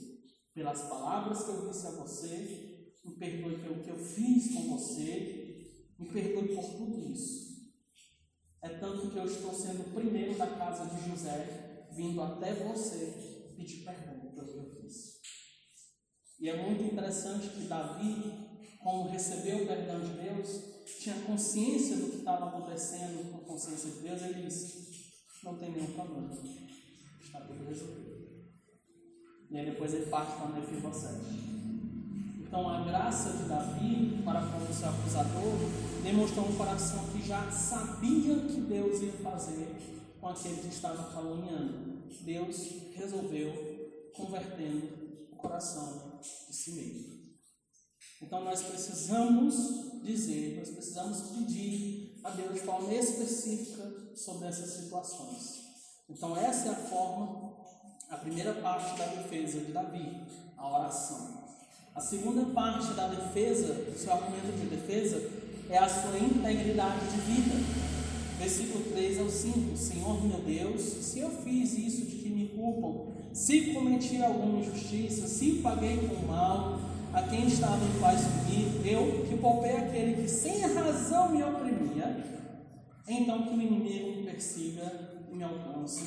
pelas 0.54 0.82
palavras 0.82 1.42
que 1.42 1.50
eu 1.50 1.68
disse 1.68 1.86
a 1.86 1.90
você, 1.90 2.98
me 3.04 3.14
perdoe 3.16 3.58
pelo 3.58 3.82
que 3.82 3.90
eu 3.90 3.98
fiz 3.98 4.54
com 4.54 4.76
você, 4.76 5.70
me 5.98 6.06
perdoe 6.08 6.54
por 6.54 6.64
tudo 6.64 7.10
isso. 7.10 7.51
É 8.62 8.68
tanto 8.68 9.10
que 9.10 9.16
eu 9.16 9.24
estou 9.24 9.52
sendo 9.52 9.80
o 9.80 9.92
primeiro 9.92 10.38
da 10.38 10.46
casa 10.46 10.86
de 10.86 11.10
José, 11.10 11.88
vindo 11.90 12.22
até 12.22 12.54
você 12.54 13.52
pedir 13.56 13.84
perdão 13.84 14.20
pelo 14.20 14.46
que 14.46 14.56
eu 14.56 14.70
fiz. 14.70 15.20
E 16.38 16.48
é 16.48 16.62
muito 16.62 16.84
interessante 16.84 17.48
que 17.48 17.64
Davi, 17.64 18.22
como 18.80 19.10
recebeu 19.10 19.64
o 19.64 19.66
perdão 19.66 20.00
de 20.00 20.12
Deus, 20.12 20.72
tinha 21.00 21.22
consciência 21.22 21.96
do 21.96 22.10
que 22.10 22.18
estava 22.18 22.48
acontecendo 22.48 23.32
com 23.32 23.38
a 23.38 23.48
consciência 23.48 23.90
de 23.90 23.98
Deus, 24.00 24.22
ele 24.22 24.42
disse: 24.44 25.12
Não 25.42 25.58
tem 25.58 25.72
nenhum 25.72 25.92
problema, 25.92 26.32
está 27.20 27.40
tudo 27.40 27.64
resolvido. 27.64 28.12
E 29.50 29.58
aí 29.58 29.66
depois 29.66 29.92
ele 29.92 30.06
parte 30.06 30.36
para 30.36 30.48
Mefibosete. 30.48 31.81
Então 32.52 32.68
a 32.68 32.80
graça 32.82 33.30
de 33.30 33.44
Davi 33.44 34.20
para 34.22 34.42
com 34.42 34.58
o 34.58 34.74
seu 34.74 34.86
acusador 34.86 35.54
demonstrou 36.02 36.46
um 36.46 36.54
coração 36.54 37.02
que 37.06 37.26
já 37.26 37.50
sabia 37.50 38.36
que 38.40 38.60
Deus 38.60 39.00
ia 39.00 39.12
fazer 39.12 39.74
com 40.20 40.28
aquele 40.28 40.60
que 40.60 40.68
estava 40.68 41.02
caluniando. 41.14 42.02
Deus 42.20 42.58
resolveu 42.94 44.12
convertendo 44.14 44.86
o 45.32 45.36
coração 45.36 46.20
de 46.20 46.54
si 46.54 46.72
mesmo. 46.72 47.22
Então 48.20 48.44
nós 48.44 48.60
precisamos 48.60 50.02
dizer, 50.02 50.58
nós 50.58 50.68
precisamos 50.68 51.22
pedir 51.30 52.20
a 52.22 52.32
Deus 52.32 52.52
de 52.52 52.60
forma 52.60 52.92
específica 52.92 54.14
sobre 54.14 54.48
essas 54.48 54.74
situações. 54.74 55.58
Então 56.06 56.36
essa 56.36 56.68
é 56.68 56.72
a 56.72 56.74
forma, 56.74 57.64
a 58.10 58.18
primeira 58.18 58.52
parte 58.60 58.98
da 58.98 59.06
defesa 59.06 59.58
de 59.58 59.72
Davi, 59.72 60.20
a 60.58 60.80
oração. 60.80 61.41
A 61.94 62.00
segunda 62.00 62.46
parte 62.46 62.94
da 62.94 63.06
defesa, 63.06 63.74
do 63.74 63.98
seu 63.98 64.14
argumento 64.14 64.58
de 64.58 64.66
defesa, 64.66 65.28
é 65.68 65.76
a 65.76 65.86
sua 65.86 66.18
integridade 66.18 67.06
de 67.06 67.20
vida. 67.20 67.54
Versículo 68.38 68.84
3 68.92 69.20
ao 69.20 69.28
5: 69.28 69.76
Senhor 69.76 70.24
meu 70.26 70.38
Deus, 70.38 70.80
se 70.80 71.20
eu 71.20 71.28
fiz 71.28 71.76
isso 71.76 72.06
de 72.06 72.16
que 72.16 72.30
me 72.30 72.48
culpam, 72.48 73.12
se 73.34 73.74
cometi 73.74 74.22
alguma 74.22 74.60
injustiça, 74.60 75.26
se 75.28 75.60
paguei 75.62 76.08
com 76.08 76.26
mal 76.26 76.80
a 77.12 77.24
quem 77.24 77.46
estava 77.46 77.84
em 77.84 78.00
paz 78.00 78.22
comigo, 78.22 78.86
eu 78.86 79.26
que 79.28 79.36
poupei 79.36 79.76
aquele 79.76 80.22
que 80.22 80.28
sem 80.28 80.60
razão 80.60 81.28
me 81.28 81.42
oprimia, 81.44 82.24
então 83.06 83.42
que 83.42 83.50
o 83.50 83.60
inimigo 83.60 84.16
me 84.16 84.22
persiga 84.22 85.10
e 85.30 85.34
me 85.36 85.44
alcance, 85.44 86.04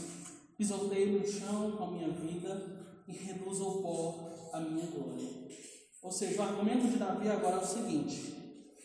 pisoteie 0.57 1.11
no 1.11 1.27
chão 1.27 1.73
com 1.73 1.83
a 1.83 1.91
minha 1.91 2.09
vida 2.09 2.59
e 3.07 3.11
reduza 3.11 3.63
ao 3.63 3.73
pó 3.83 4.49
a 4.51 4.59
minha 4.59 4.87
glória. 4.87 5.44
Ou 6.05 6.11
seja, 6.11 6.39
o 6.39 6.45
argumento 6.45 6.87
de 6.87 6.97
Davi 6.97 7.27
agora 7.27 7.55
é 7.55 7.63
o 7.63 7.65
seguinte: 7.65 8.35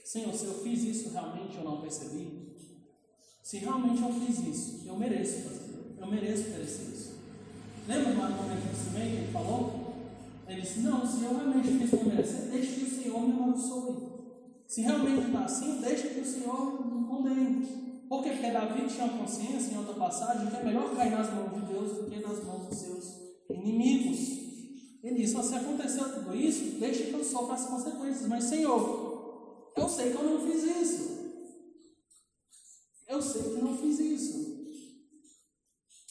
Senhor, 0.03 0.33
se 0.33 0.47
eu 0.47 0.55
fiz 0.55 0.83
isso 0.85 1.11
realmente 1.11 1.59
eu 1.59 1.65
não 1.65 1.83
percebi, 1.83 2.57
se 3.43 3.59
realmente 3.59 4.01
eu 4.01 4.13
fiz 4.15 4.39
isso, 4.39 4.89
eu 4.89 4.97
mereço 4.97 5.43
fazer, 5.43 5.97
eu 5.99 6.07
mereço 6.07 6.49
merecer 6.49 6.87
isso. 6.87 7.11
Lembra 7.87 8.15
do 8.15 8.23
argumento 8.23 8.61
do 8.63 8.95
que 8.95 9.01
ele 9.01 9.33
falou? 9.33 9.95
Ele 10.49 10.63
disse: 10.63 10.81
Não, 10.81 11.07
se 11.07 11.23
eu 11.23 11.37
realmente 11.37 11.69
fiz 11.69 11.91
por 11.91 12.07
merecer, 12.07 12.51
deixe 12.51 12.73
que 12.73 12.85
o 12.85 13.03
Senhor 13.03 13.21
me 13.21 13.43
abençoe. 13.43 13.97
Se 14.67 14.81
realmente 14.81 15.27
está 15.27 15.45
assim, 15.45 15.81
deixe 15.81 16.09
que 16.09 16.21
o 16.21 16.25
Senhor 16.25 16.87
me 16.87 17.07
condene. 17.07 17.67
Por 18.09 18.23
quê? 18.23 18.31
Porque 18.31 18.51
Davi 18.51 18.87
tinha 18.89 19.09
consciência, 19.11 19.75
em 19.75 19.79
outra 19.79 19.95
passagem, 19.95 20.47
que 20.47 20.57
é 20.57 20.65
melhor 20.65 20.97
cair 20.97 21.11
nas 21.11 21.31
mãos 21.35 21.53
de 21.55 21.73
Deus 21.73 21.99
do 21.99 22.11
que 22.11 22.19
nas 22.21 22.43
mãos 22.45 22.67
dos 22.67 22.79
seus 22.79 23.15
inimigos. 23.51 24.40
Ele 25.03 25.17
disse: 25.17 25.43
Se 25.43 25.55
aconteceu 25.55 26.13
tudo 26.13 26.35
isso, 26.35 26.79
deixe 26.79 27.05
que 27.05 27.13
eu 27.13 27.25
sofra 27.25 27.55
as 27.55 27.67
consequências. 27.67 28.27
Mas, 28.27 28.45
Senhor, 28.45 29.73
eu 29.77 29.89
sei 29.89 30.11
que 30.11 30.17
eu 30.17 30.25
não 30.25 30.47
fiz 30.47 30.63
isso. 30.65 31.21
Eu 33.09 33.21
sei 33.21 33.43
que 33.43 33.63
não 33.63 33.77
fiz 33.77 33.99
isso. 33.99 34.61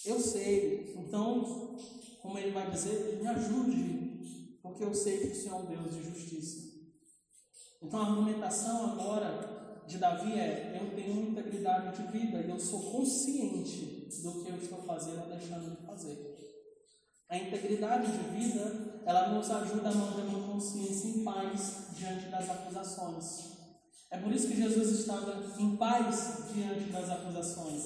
Eu 0.06 0.20
sei. 0.20 0.94
Então, 0.98 1.78
como 2.22 2.38
ele 2.38 2.52
vai 2.52 2.70
dizer, 2.72 3.20
me 3.22 3.28
ajude, 3.28 4.58
porque 4.62 4.84
eu 4.84 4.94
sei 4.94 5.20
que 5.20 5.28
o 5.28 5.36
Senhor 5.36 5.56
é 5.56 5.60
um 5.60 5.66
Deus 5.66 5.96
de 5.96 6.04
justiça. 6.04 6.70
Então, 7.82 8.02
a 8.02 8.08
argumentação 8.08 8.92
agora 8.92 9.84
de 9.88 9.98
Davi 9.98 10.34
é: 10.34 10.80
eu 10.82 10.96
tenho 10.96 11.30
integridade 11.30 11.98
de 11.98 12.12
vida 12.12 12.42
e 12.42 12.50
eu 12.50 12.60
sou 12.60 12.92
consciente 12.92 14.10
do 14.24 14.44
que 14.44 14.50
eu 14.50 14.58
estou 14.58 14.80
fazendo 14.84 15.22
ou 15.22 15.30
deixando 15.30 15.76
de 15.76 15.86
fazer. 15.86 16.29
A 17.30 17.38
integridade 17.38 18.12
de 18.12 18.40
vida, 18.40 19.02
ela 19.06 19.30
nos 19.30 19.52
ajuda 19.52 19.90
a 19.90 19.94
manter 19.94 20.24
uma 20.24 20.48
consciência 20.48 21.10
em 21.10 21.24
paz 21.24 21.90
diante 21.96 22.26
das 22.26 22.50
acusações. 22.50 23.50
É 24.10 24.18
por 24.18 24.34
isso 24.34 24.48
que 24.48 24.56
Jesus 24.56 25.00
estava 25.00 25.46
em 25.60 25.76
paz 25.76 26.46
diante 26.52 26.92
das 26.92 27.08
acusações. 27.08 27.84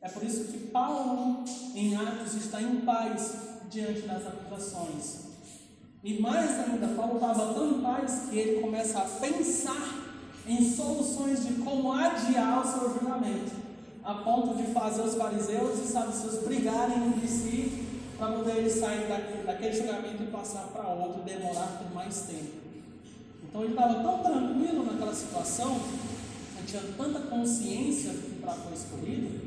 É 0.00 0.08
por 0.08 0.24
isso 0.24 0.42
que 0.46 0.58
Paulo, 0.70 1.44
em 1.72 1.94
Atos, 1.94 2.34
está 2.34 2.60
em 2.60 2.80
paz 2.80 3.32
diante 3.70 4.00
das 4.02 4.26
acusações. 4.26 5.20
E 6.02 6.20
mais 6.20 6.50
ainda, 6.58 6.88
Paulo 6.88 7.14
estava 7.14 7.54
tão 7.54 7.70
em 7.70 7.82
paz 7.82 8.22
que 8.28 8.36
ele 8.36 8.60
começa 8.60 8.98
a 8.98 9.04
pensar 9.04 10.00
em 10.48 10.68
soluções 10.68 11.46
de 11.46 11.62
como 11.62 11.92
adiar 11.92 12.66
o 12.66 12.68
seu 12.68 12.92
julgamento, 12.92 13.52
a 14.02 14.14
ponto 14.14 14.56
de 14.56 14.72
fazer 14.72 15.02
os 15.02 15.14
fariseus 15.14 15.78
e 15.78 15.86
saduceus 15.86 16.42
brigarem 16.42 17.06
entre 17.06 17.28
si 17.28 17.89
para 18.20 18.36
poder 18.36 18.58
ele 18.58 18.68
sair 18.68 19.08
daquele, 19.08 19.44
daquele 19.44 19.72
julgamento 19.72 20.22
e 20.22 20.26
passar 20.26 20.64
para 20.64 20.86
outro, 20.88 21.22
demorar 21.22 21.78
por 21.78 21.94
mais 21.94 22.20
tempo. 22.26 22.60
Então 23.42 23.62
ele 23.62 23.72
estava 23.72 23.94
tão 24.02 24.18
tranquilo 24.22 24.84
naquela 24.84 25.14
situação, 25.14 25.80
ele 26.58 26.66
tinha 26.66 26.82
tanta 26.98 27.20
consciência 27.20 28.12
para 28.42 28.52
foi 28.52 28.74
escolhido, 28.74 29.40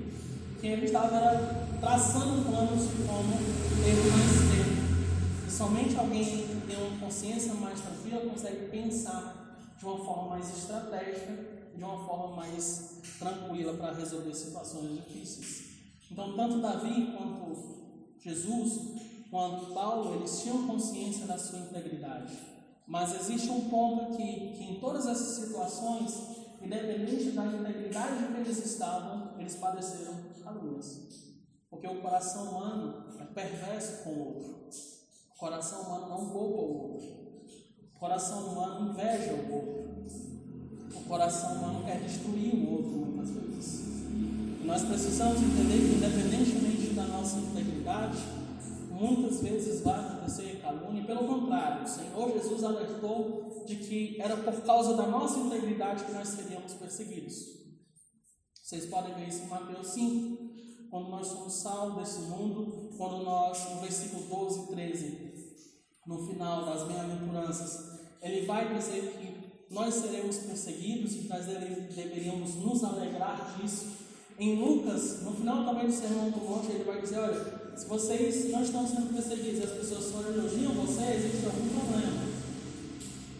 que 0.59 0.65
ele 0.65 0.87
estava 0.87 1.67
traçando 1.79 2.49
planos 2.49 2.89
de 2.89 3.03
como 3.03 3.37
ter 3.83 3.95
mais 4.11 4.31
tempo. 4.49 5.47
E 5.47 5.51
somente 5.51 5.95
alguém 5.95 6.25
que 6.25 6.61
tem 6.65 6.75
uma 6.75 6.99
consciência 6.99 7.53
mais 7.53 7.79
tranquila 7.79 8.21
consegue 8.21 8.69
pensar 8.69 9.55
de 9.77 9.85
uma 9.85 10.03
forma 10.03 10.29
mais 10.29 10.49
estratégica, 10.49 11.31
de 11.77 11.83
uma 11.83 12.03
forma 12.03 12.37
mais 12.37 12.97
tranquila 13.19 13.73
para 13.75 13.93
resolver 13.93 14.33
situações 14.33 14.95
difíceis. 14.95 15.63
Então, 16.11 16.35
tanto 16.35 16.59
Davi 16.59 17.13
quanto 17.15 17.82
Jesus, 18.23 18.79
quando 19.29 19.73
Paulo, 19.73 20.15
eles 20.15 20.41
tinham 20.41 20.65
consciência 20.65 21.25
da 21.25 21.37
sua 21.37 21.59
integridade. 21.59 22.33
Mas 22.87 23.19
existe 23.19 23.49
um 23.49 23.69
ponto 23.69 24.13
aqui, 24.13 24.53
que 24.57 24.63
em 24.63 24.79
todas 24.79 25.05
essas 25.07 25.43
situações, 25.43 26.13
independente 26.61 27.31
da 27.31 27.45
integridade 27.45 28.27
que 28.27 28.39
eles 28.39 28.65
estavam, 28.65 29.31
eles 29.37 29.55
padeceram 29.55 30.13
calúnias. 30.41 30.99
Porque 31.69 31.87
o 31.87 32.01
coração 32.01 32.43
humano 32.43 33.05
é 33.19 33.25
perverso 33.25 34.03
com 34.03 34.09
o 34.11 34.25
outro. 34.27 34.55
O 35.35 35.39
coração 35.39 35.81
humano 35.81 36.09
não 36.09 36.29
poupa 36.29 36.61
o 36.61 36.91
outro. 36.93 37.07
O 37.95 37.99
coração 37.99 38.47
humano 38.47 38.91
inveja 38.91 39.33
o 39.33 39.53
outro. 39.53 39.83
O 40.95 41.03
coração 41.05 41.53
humano 41.55 41.83
quer 41.83 41.99
destruir 41.99 42.53
o 42.55 42.71
outro 42.71 42.91
muitas 42.91 43.31
vezes. 43.31 43.79
E 44.61 44.63
nós 44.65 44.83
precisamos 44.83 45.41
entender 45.41 45.79
que, 45.79 45.95
independentemente 45.95 46.82
da 46.93 47.03
nossa 47.03 47.37
integridade, 47.37 48.17
muitas 48.89 49.41
vezes 49.41 49.81
vai 49.81 49.99
acontecer 49.99 50.61
calúnia. 50.61 51.03
Pelo 51.05 51.27
contrário, 51.27 51.83
o 51.83 51.87
Senhor 51.87 52.31
Jesus 52.31 52.63
alertou 52.63 53.63
de 53.65 53.77
que 53.77 54.21
era 54.21 54.37
por 54.37 54.61
causa 54.61 54.95
da 54.95 55.07
nossa 55.07 55.39
integridade 55.39 56.03
que 56.03 56.11
nós 56.11 56.27
seríamos 56.27 56.73
perseguidos. 56.73 57.35
Vocês 58.63 58.85
podem 58.85 59.13
ver 59.15 59.27
isso 59.27 59.43
em 59.43 59.47
Mateus 59.47 59.87
5, 59.87 60.43
quando 60.89 61.09
nós 61.09 61.27
somos 61.27 61.53
salvos 61.53 61.97
desse 61.97 62.21
mundo, 62.29 62.91
quando 62.97 63.23
nós, 63.23 63.69
no 63.73 63.81
versículo 63.81 64.23
12 64.23 64.59
e 64.59 64.67
13, 64.67 65.33
no 66.05 66.27
final 66.27 66.65
das 66.65 66.87
bem-aventuranças, 66.87 68.01
ele 68.21 68.45
vai 68.45 68.73
dizer 68.73 69.17
que 69.17 69.73
nós 69.73 69.95
seremos 69.95 70.37
perseguidos 70.37 71.15
e 71.15 71.27
nós 71.27 71.45
deveríamos 71.45 72.55
nos 72.55 72.83
alegrar 72.83 73.57
disso 73.57 74.02
em 74.39 74.55
Lucas, 74.55 75.21
no 75.21 75.31
final 75.33 75.65
também 75.65 75.87
do 75.87 75.93
Sermão 75.93 76.29
do 76.31 76.39
Monte, 76.39 76.71
ele 76.71 76.83
vai 76.83 77.01
dizer: 77.01 77.19
olha, 77.19 77.73
se 77.75 77.85
vocês 77.85 78.49
não 78.51 78.63
estão 78.63 78.87
sendo 78.87 79.13
perseguidos 79.13 79.59
e 79.59 79.63
as 79.63 79.71
pessoas 79.71 80.05
só 80.05 80.21
elogiam 80.21 80.73
você, 80.73 81.03
existe 81.13 81.45
algum 81.45 81.69
problema. 81.69 82.23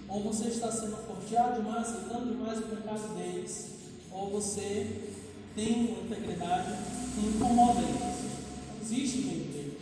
Ou 0.07 0.23
você 0.23 0.49
está 0.49 0.71
sendo 0.71 0.95
cordial 1.07 1.53
demais, 1.53 1.87
aceitando 1.87 2.31
demais 2.31 2.59
o 2.59 2.63
pecado 2.63 3.15
deles, 3.15 3.67
ou 4.11 4.29
você 4.29 5.11
tem 5.55 5.87
uma 5.87 6.01
integridade 6.05 6.71
que 7.15 7.27
incomoda 7.27 7.79
eles. 7.79 7.99
Não 7.99 8.81
existe 8.81 9.17
meio 9.19 9.45
termo. 9.51 9.73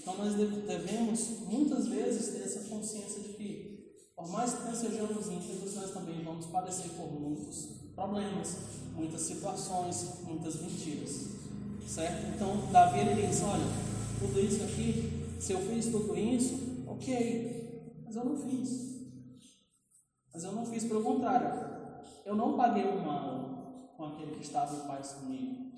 Então 0.00 0.16
nós 0.18 0.34
devemos 0.34 1.28
muitas 1.48 1.86
vezes 1.86 2.34
ter 2.34 2.42
essa 2.42 2.68
consciência 2.68 3.22
de 3.22 3.28
que, 3.28 3.31
por 4.16 4.28
mais 4.28 4.54
que 4.54 4.64
nós 4.64 4.78
sejamos 4.78 5.28
íntegros, 5.28 5.74
nós 5.74 5.90
também 5.90 6.22
vamos 6.22 6.46
padecer 6.46 6.90
por 6.92 7.10
muitos 7.12 7.68
problemas 7.94 8.56
muitas 8.94 9.22
situações, 9.22 10.20
muitas 10.24 10.60
mentiras. 10.60 11.28
Certo? 11.86 12.34
Então, 12.34 12.70
Davi 12.70 13.00
ele 13.00 13.26
diz: 13.26 13.42
Olha, 13.42 13.64
tudo 14.18 14.40
isso 14.40 14.62
aqui, 14.62 15.36
se 15.40 15.52
eu 15.52 15.60
fiz 15.60 15.86
tudo 15.86 16.16
isso, 16.16 16.84
ok, 16.86 17.92
mas 18.04 18.16
eu 18.16 18.24
não 18.24 18.36
fiz. 18.36 18.92
Mas 20.32 20.44
eu 20.44 20.52
não 20.52 20.64
fiz, 20.64 20.84
pelo 20.84 21.02
contrário, 21.02 22.00
eu 22.24 22.34
não 22.34 22.56
paguei 22.56 22.84
o 22.84 23.04
mal 23.04 23.92
com 23.96 24.04
aquele 24.04 24.36
que 24.36 24.42
estava 24.42 24.74
em 24.74 24.86
paz 24.86 25.12
comigo. 25.12 25.72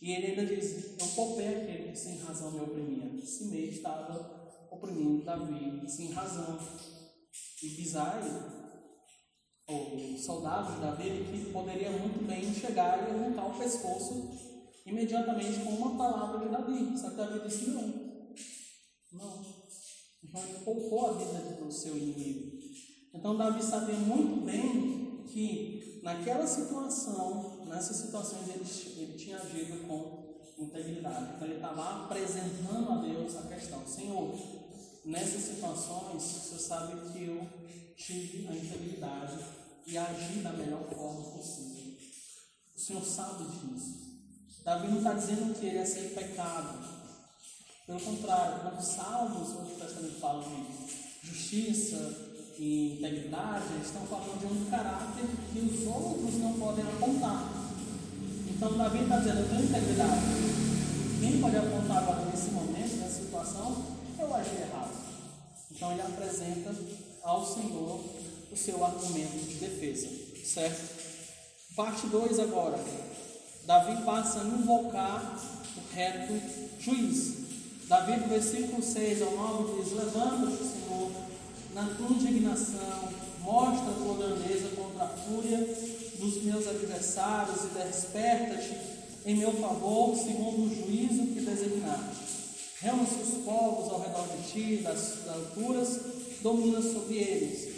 E 0.00 0.12
ele 0.12 0.28
ainda 0.28 0.46
diz: 0.46 0.98
Eu 0.98 1.06
poupei 1.14 1.48
aquele 1.48 1.92
que 1.92 1.98
sem 1.98 2.18
razão 2.18 2.50
me 2.50 2.60
oprimia. 2.60 3.20
Simei 3.24 3.68
estava 3.68 4.66
oprimindo 4.70 5.24
Davi 5.24 5.82
sem 5.88 6.12
razão. 6.12 6.58
Bisai 7.62 8.20
o 9.68 10.18
soldado 10.18 10.74
de 10.74 10.80
Davi 10.80 11.24
que 11.30 11.52
poderia 11.52 11.90
muito 11.90 12.26
bem 12.26 12.52
chegar 12.52 12.98
e 12.98 13.10
arrancar 13.10 13.46
o 13.46 13.58
pescoço 13.58 14.30
imediatamente 14.84 15.60
com 15.60 15.70
uma 15.70 15.96
palavra 15.96 16.40
de 16.40 16.50
Davi. 16.50 16.98
Só 16.98 17.10
que 17.10 17.16
Davi 17.16 17.40
disse: 17.46 17.70
Não, 17.70 17.82
não, 19.12 19.46
Então 20.22 20.42
ele 20.42 20.58
poupou 20.64 21.06
a 21.06 21.12
vida 21.12 21.38
do 21.62 21.70
seu 21.70 21.96
inimigo. 21.96 22.58
Então 23.14 23.36
Davi 23.36 23.62
sabia 23.62 23.94
muito 23.94 24.44
bem 24.44 25.24
que 25.26 26.00
naquela 26.02 26.46
situação, 26.46 27.64
nessas 27.66 27.96
situações 27.96 28.48
ele, 28.48 28.64
ele 29.02 29.16
tinha 29.16 29.38
agido 29.38 29.86
com 29.86 30.32
integridade. 30.58 31.34
Então 31.34 31.46
ele 31.46 31.56
estava 31.56 32.04
apresentando 32.04 32.90
a 32.90 32.96
Deus 33.00 33.36
a 33.36 33.42
questão, 33.42 33.86
Senhor, 33.86 34.34
nessas 35.04 35.42
situações, 35.42 36.22
Senhor 36.22 36.58
sabe 36.60 37.10
que 37.10 37.24
eu 37.24 37.46
tive 37.96 38.48
a 38.48 38.56
integridade 38.56 39.38
e 39.86 39.98
agi 39.98 40.40
da 40.40 40.52
melhor 40.52 40.84
forma 40.94 41.22
possível. 41.36 41.94
O 42.76 42.80
Senhor 42.80 43.04
sabe 43.04 43.44
disso. 43.44 44.02
Davi 44.64 44.88
não 44.88 44.98
está 44.98 45.14
dizendo 45.14 45.58
que 45.58 45.66
ele 45.66 45.78
é 45.78 45.84
sem 45.84 46.10
pecado. 46.10 46.78
Pelo 47.86 48.00
contrário, 48.00 48.60
quando 48.62 48.80
Salmos, 48.80 49.48
o 49.48 49.54
Novo 49.54 49.74
Testamento 49.74 50.20
fala 50.20 50.44
de 50.44 51.28
justiça 51.28 52.32
e 52.58 52.94
integridade, 52.98 53.72
eles 53.74 53.86
estão 53.86 54.06
falando 54.06 54.38
de 54.38 54.46
um 54.46 54.70
caráter 54.70 55.26
que 55.52 55.58
os 55.58 55.86
outros 55.86 56.34
não 56.36 56.52
podem 56.60 56.84
apontar. 56.84 57.50
Então 58.48 58.78
Davi 58.78 59.02
está 59.02 59.18
dizendo, 59.18 59.40
eu 59.40 59.48
tenho 59.48 59.64
integridade. 59.64 60.20
Quem 61.20 61.40
pode 61.40 61.56
apontar 61.56 61.98
agora 61.98 62.24
nesse 62.26 62.50
momento, 62.50 62.81
nessa 64.32 64.32
situação, 64.32 64.36
eu 64.36 64.36
agi 64.36 64.56
errado. 64.56 64.92
Então 65.70 65.92
ele 65.92 66.02
apresenta 66.02 66.74
ao 67.22 67.46
Senhor 67.46 68.00
o 68.50 68.56
seu 68.56 68.84
argumento 68.84 69.46
de 69.46 69.54
defesa. 69.54 70.08
Certo? 70.44 71.02
Parte 71.76 72.06
2 72.06 72.38
agora. 72.40 72.78
Davi 73.64 74.02
passa 74.04 74.40
a 74.40 74.44
invocar 74.44 75.40
o 75.76 75.94
reto 75.94 76.32
juiz. 76.80 77.42
Davi, 77.88 78.16
no 78.16 78.28
versículo 78.28 78.82
6 78.82 79.22
ao 79.22 79.30
9, 79.32 79.82
diz: 79.82 79.92
Levanta-te, 79.92 80.64
Senhor, 80.64 81.10
na 81.74 81.86
tua 81.94 82.08
indignação, 82.10 83.08
mostra 83.40 83.90
a 83.90 83.94
tua 83.94 84.16
grandeza 84.16 84.68
contra 84.76 85.04
a 85.04 85.08
fúria 85.08 85.58
dos 86.18 86.42
meus 86.42 86.66
adversários 86.66 87.64
e 87.64 87.78
desperta-te 87.78 88.76
em 89.24 89.36
meu 89.36 89.52
favor, 89.52 90.16
segundo 90.16 90.64
o 90.64 90.74
juízo 90.74 91.26
que 91.26 91.40
designaste. 91.40 92.31
Reúne-se 92.82 93.22
os 93.22 93.44
povos 93.44 93.92
ao 93.92 94.00
redor 94.00 94.26
de 94.36 94.50
ti, 94.50 94.82
das, 94.82 95.18
das 95.24 95.36
alturas, 95.36 96.00
domina 96.42 96.82
sobre 96.82 97.14
eles. 97.16 97.68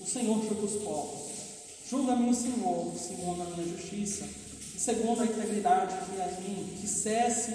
O 0.00 0.06
Senhor 0.06 0.42
julga 0.42 0.66
os 0.66 0.82
povos. 0.82 1.30
Julga-me, 1.88 2.34
Senhor, 2.34 2.92
segundo 2.96 3.42
a 3.42 3.44
minha 3.56 3.76
justiça 3.76 4.26
segundo 4.80 5.20
a 5.20 5.26
integridade 5.26 5.94
que 6.06 6.18
há 6.18 6.26
em 6.26 6.42
mim, 6.42 6.76
que 6.80 6.88
cesse 6.88 7.52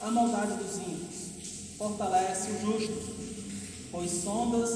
a 0.00 0.10
maldade 0.10 0.54
dos 0.54 0.78
ímpios, 0.78 1.76
fortalece 1.76 2.50
o 2.50 2.60
justo, 2.62 3.14
pois 3.90 4.10
sondas 4.10 4.70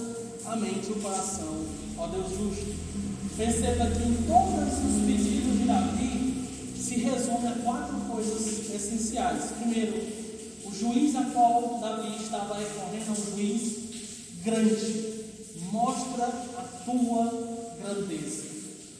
a 0.45 0.57
mente 0.57 0.89
e 0.89 0.93
o 0.93 1.01
coração, 1.01 1.65
ó 1.97 2.07
Deus 2.09 2.29
justo. 2.33 2.77
Perceba 3.35 3.91
que 3.91 4.03
em 4.03 4.15
todos 4.27 4.75
os 4.85 5.07
pedidos 5.07 5.59
de 5.59 5.65
Davi 5.65 6.75
se 6.79 6.97
resume 6.97 7.47
a 7.49 7.53
quatro 7.65 7.97
coisas 8.11 8.71
essenciais. 8.75 9.53
Primeiro, 9.59 10.26
juiz 10.79 11.17
a 11.17 11.25
qual 11.25 11.79
Davi 11.81 12.23
estava 12.23 12.59
recorrendo 12.59 13.09
é 13.09 13.11
um 13.11 13.37
juiz 13.37 13.77
grande. 14.45 15.17
Mostra 15.73 16.27
a 16.27 16.63
tua 16.85 17.77
grandeza. 17.81 18.45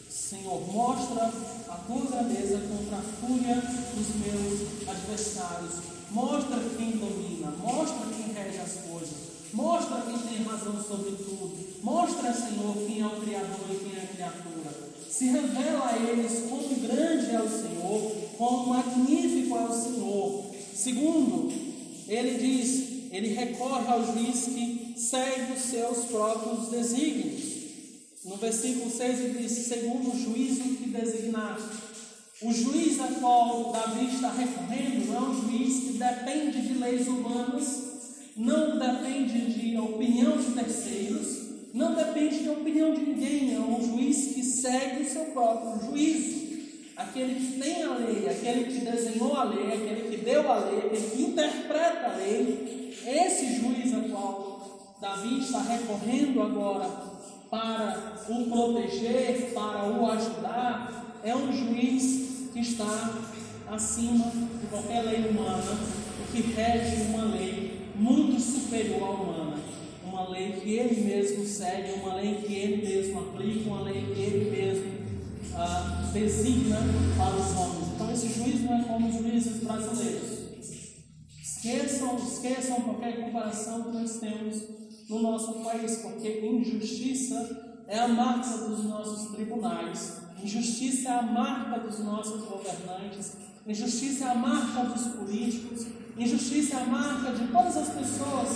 Senhor, 0.09 0.67
mostra 0.73 1.33
a 1.69 1.77
tua 1.87 2.01
grandeza 2.01 2.59
contra 2.59 2.97
a 2.97 3.03
fúria 3.03 3.63
dos 3.95 4.09
meus 4.17 4.89
adversários. 4.89 5.75
Mostra 6.11 6.59
quem 6.77 6.93
domina, 6.93 7.53
mostra 7.59 8.07
quem 8.17 8.33
rege 8.33 8.59
as 8.59 8.91
coisas, 8.91 9.15
mostra 9.53 10.03
quem 10.03 10.19
tem 10.19 10.45
razão 10.45 10.83
sobre 10.83 11.13
tudo. 11.13 11.57
Mostra, 11.83 12.33
Senhor, 12.33 12.75
quem 12.87 13.01
é 13.01 13.07
o 13.07 13.21
Criador 13.21 13.67
e 13.71 13.77
quem 13.77 13.99
é 13.99 14.03
a 14.03 14.07
criatura. 14.07 14.97
Se 15.11 15.27
revela 15.27 15.87
a 15.87 15.97
eles 15.97 16.49
quão 16.49 16.63
grande 16.81 17.31
é 17.31 17.41
o 17.41 17.49
Senhor, 17.49 18.13
quão 18.37 18.67
magnífico 18.67 19.57
é 19.57 19.65
o 19.65 19.73
Senhor. 19.73 20.45
Segundo, 20.75 21.66
ele 22.09 22.39
diz, 22.39 23.13
ele 23.13 23.35
recorre 23.35 23.89
ao 23.89 24.05
juiz 24.05 24.45
que 24.45 24.95
segue 24.97 25.53
os 25.53 25.63
seus 25.63 26.05
próprios 26.07 26.69
desígnios. 26.69 27.57
No 28.25 28.37
versículo 28.37 28.91
6 28.91 29.21
ele 29.21 29.39
diz: 29.41 29.53
segundo 29.53 30.13
o 30.13 30.19
juízo 30.19 30.63
que 30.63 30.89
designaste. 30.89 31.87
O 32.43 32.53
juiz 32.53 33.01
a 33.01 33.07
qual 33.19 33.73
Davi 33.73 34.07
está 34.15 34.31
recorrendo 34.31 35.07
não 35.07 35.17
é 35.17 35.21
um 35.31 35.43
juiz 35.43 35.85
que 35.85 35.93
depende 35.93 36.61
de 36.61 36.75
leis 36.75 37.09
humanas, 37.09 37.83
não 38.37 38.79
depende 38.79 39.53
de 39.53 39.79
opinião 39.79 40.37
de 40.37 40.51
terceiros, 40.53 41.39
não 41.73 41.95
depende 41.95 42.43
de 42.43 42.51
opinião 42.51 42.93
de 42.95 43.01
ninguém, 43.01 43.55
é 43.55 43.59
um 43.59 43.81
juiz 43.81 44.35
que 44.35 44.43
segue 44.43 45.03
o 45.03 45.11
seu 45.11 45.25
próprio 45.27 45.89
juízo. 45.89 46.46
Aquele 46.97 47.35
que 47.35 47.61
tem 47.61 47.83
a 47.83 47.95
lei, 47.95 48.27
aquele 48.27 48.65
que 48.65 48.85
desenhou 48.85 49.37
a 49.37 49.45
lei, 49.45 49.67
aquele 49.67 50.09
que 50.09 50.25
deu 50.25 50.51
a 50.51 50.61
lei, 50.61 50.79
aquele 50.79 51.11
que 51.11 51.23
interpreta 51.25 52.07
a 52.07 52.17
lei, 52.17 52.97
esse 53.07 53.57
juiz 53.57 53.93
a 53.93 54.09
qual 54.09 54.97
Davi 54.99 55.41
está 55.41 55.61
recorrendo 55.61 56.41
agora 56.41 56.89
para 57.51 58.15
o 58.31 58.47
proteger, 58.47 59.53
para 59.53 59.91
o 59.91 60.11
ajudar, 60.11 61.21
é 61.23 61.37
um 61.37 61.53
juiz 61.53 62.49
que 62.55 62.61
está 62.61 63.15
acima 63.71 64.33
de 64.59 64.67
qualquer 64.69 65.03
lei 65.03 65.29
humana, 65.29 65.79
que 66.33 66.41
rege 66.41 67.03
uma 67.11 67.25
lei 67.25 67.91
muito 67.95 68.41
superior 68.41 69.03
à 69.03 69.11
humana, 69.11 69.59
uma 70.03 70.31
lei 70.31 70.53
que 70.53 70.73
ele 70.73 71.03
mesmo 71.03 71.45
segue, 71.45 72.01
uma 72.01 72.15
lei 72.15 72.37
que 72.37 72.55
ele 72.55 72.87
mesmo 72.87 73.21
aplica, 73.21 73.69
uma 73.69 73.83
lei 73.83 74.03
que 74.15 74.21
ele 74.21 74.51
mesmo 74.51 74.96
designa 76.13 76.79
para 77.17 77.37
os 77.37 77.57
homens. 77.57 77.89
Então 77.95 78.13
esse 78.13 78.29
juiz 78.29 78.63
não 78.63 78.81
é 78.81 78.85
como 78.85 79.09
os 79.09 79.15
juízes 79.15 79.63
brasileiros. 79.63 80.47
Esqueçam, 81.41 82.17
esqueçam 82.17 82.81
qualquer 82.83 83.25
comparação 83.25 83.85
que 83.85 83.91
nós 83.91 84.19
temos 84.19 84.63
no 85.09 85.23
nosso 85.23 85.53
país, 85.65 85.97
porque 85.97 86.47
injustiça 86.47 87.85
é 87.89 87.99
a 87.99 88.09
marca 88.09 88.57
dos 88.59 88.85
nossos 88.85 89.35
tribunais, 89.35 90.19
injustiça 90.43 91.09
é 91.09 91.13
a 91.13 91.23
marca 91.23 91.81
dos 91.81 91.99
nossos 92.01 92.45
governantes, 92.45 93.33
injustiça 93.67 94.25
é 94.25 94.29
a 94.29 94.35
marca 94.35 94.85
dos 94.85 95.07
políticos, 95.15 95.87
injustiça 96.17 96.77
é 96.77 96.83
a 96.83 96.87
marca 96.87 97.33
de 97.33 97.47
todas 97.49 97.77
as 97.77 97.89
pessoas 97.89 98.49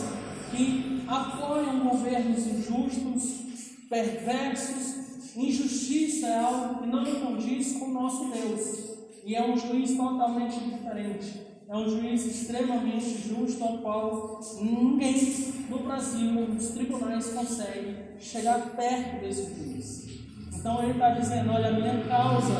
que 0.51 1.05
apoiam 1.09 1.89
governos 1.89 2.47
injustos, 2.47 3.41
perversos. 3.89 5.00
Injustiça 5.37 6.27
é 6.27 6.39
algo 6.39 6.81
que 6.81 6.87
não 6.87 7.05
condiz 7.21 7.75
com 7.75 7.87
o 7.87 7.93
nosso 7.93 8.31
Deus 8.31 8.91
e 9.25 9.35
é 9.35 9.49
um 9.49 9.57
juiz 9.57 9.97
totalmente 9.97 10.59
diferente 10.59 11.51
é 11.71 11.77
um 11.77 11.89
juiz 11.89 12.27
extremamente 12.27 13.29
justo, 13.29 13.63
ao 13.63 13.79
qual 13.79 14.41
ninguém 14.61 15.15
no 15.69 15.79
Brasil, 15.79 16.33
nos 16.33 16.71
tribunais, 16.71 17.33
consegue 17.33 17.97
chegar 18.19 18.75
perto 18.75 19.21
desse 19.21 19.55
juiz. 19.55 20.09
Então 20.53 20.83
ele 20.83 20.95
está 20.95 21.11
dizendo: 21.11 21.53
olha, 21.53 21.69
a 21.69 21.73
minha 21.73 22.05
causa 22.09 22.55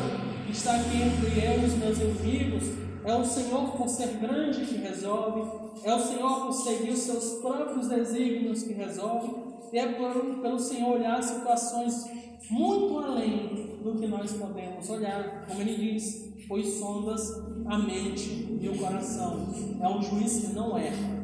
está 0.49 0.77
aqui 0.77 0.95
entre 0.95 1.45
eu 1.45 1.61
e 1.61 1.65
os 1.65 1.73
meus 1.73 1.99
inimigos. 1.99 2.63
É 3.03 3.13
o 3.13 3.25
Senhor, 3.25 3.71
por 3.71 3.89
ser 3.89 4.13
grande, 4.13 4.63
que 4.63 4.77
resolve. 4.77 5.41
É 5.83 5.93
o 5.93 5.99
Senhor, 5.99 6.45
por 6.45 6.53
seguir 6.53 6.91
os 6.91 6.99
seus 6.99 7.41
próprios 7.41 7.89
desígnios, 7.89 8.63
que 8.63 8.71
resolve. 8.71 9.50
E 9.71 9.77
é 9.77 9.93
pelo, 9.93 10.41
pelo 10.41 10.59
Senhor 10.59 10.97
olhar 10.97 11.21
situações 11.21 12.05
muito 12.49 12.97
além 12.99 13.79
do 13.81 13.95
que 13.99 14.07
nós 14.07 14.33
podemos 14.33 14.89
olhar. 14.89 15.45
Como 15.47 15.61
ele 15.61 15.75
diz, 15.75 16.45
pois 16.47 16.73
sondas 16.73 17.29
a 17.67 17.77
mente 17.77 18.57
e 18.61 18.69
o 18.69 18.77
coração. 18.77 19.47
É 19.81 19.87
um 19.87 20.01
juiz 20.01 20.41
que 20.41 20.53
não 20.53 20.77
erra. 20.77 21.21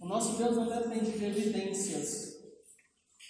O 0.00 0.06
nosso 0.06 0.36
Deus 0.36 0.56
não 0.56 0.68
depende 0.68 1.12
de 1.12 1.24
evidências. 1.24 2.32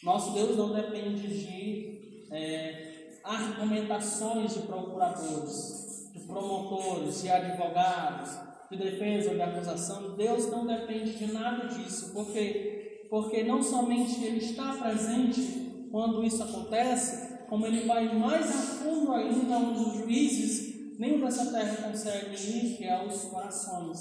Nosso 0.02 0.32
Deus 0.32 0.56
não 0.56 0.72
depende 0.72 1.28
de 1.28 2.28
é, 2.32 3.20
argumentações 3.22 4.54
de 4.54 4.60
procuradores, 4.62 6.10
de 6.12 6.26
promotores, 6.26 7.22
de 7.22 7.30
advogados, 7.30 8.30
de 8.70 8.76
defesa 8.78 9.30
ou 9.30 9.36
de 9.36 9.42
acusação. 9.42 10.16
Deus 10.16 10.50
não 10.50 10.66
depende 10.66 11.14
de 11.14 11.32
nada 11.32 11.68
disso, 11.68 12.12
porque, 12.12 12.81
porque 13.12 13.42
não 13.42 13.62
somente 13.62 14.24
Ele 14.24 14.38
está 14.38 14.72
presente 14.72 15.86
quando 15.90 16.24
isso 16.24 16.42
acontece, 16.42 17.44
como 17.46 17.66
ele 17.66 17.86
vai 17.86 18.10
mais 18.18 18.46
a 18.46 18.58
fundo 18.78 19.12
ainda 19.12 19.58
onde 19.58 19.80
os 19.80 19.94
juízes 19.98 20.98
nenhum 20.98 21.20
dessa 21.20 21.52
terra 21.52 21.90
consegue 21.90 22.34
ir, 22.34 22.78
que 22.78 22.84
é 22.84 23.06
os 23.06 23.24
corações 23.24 23.98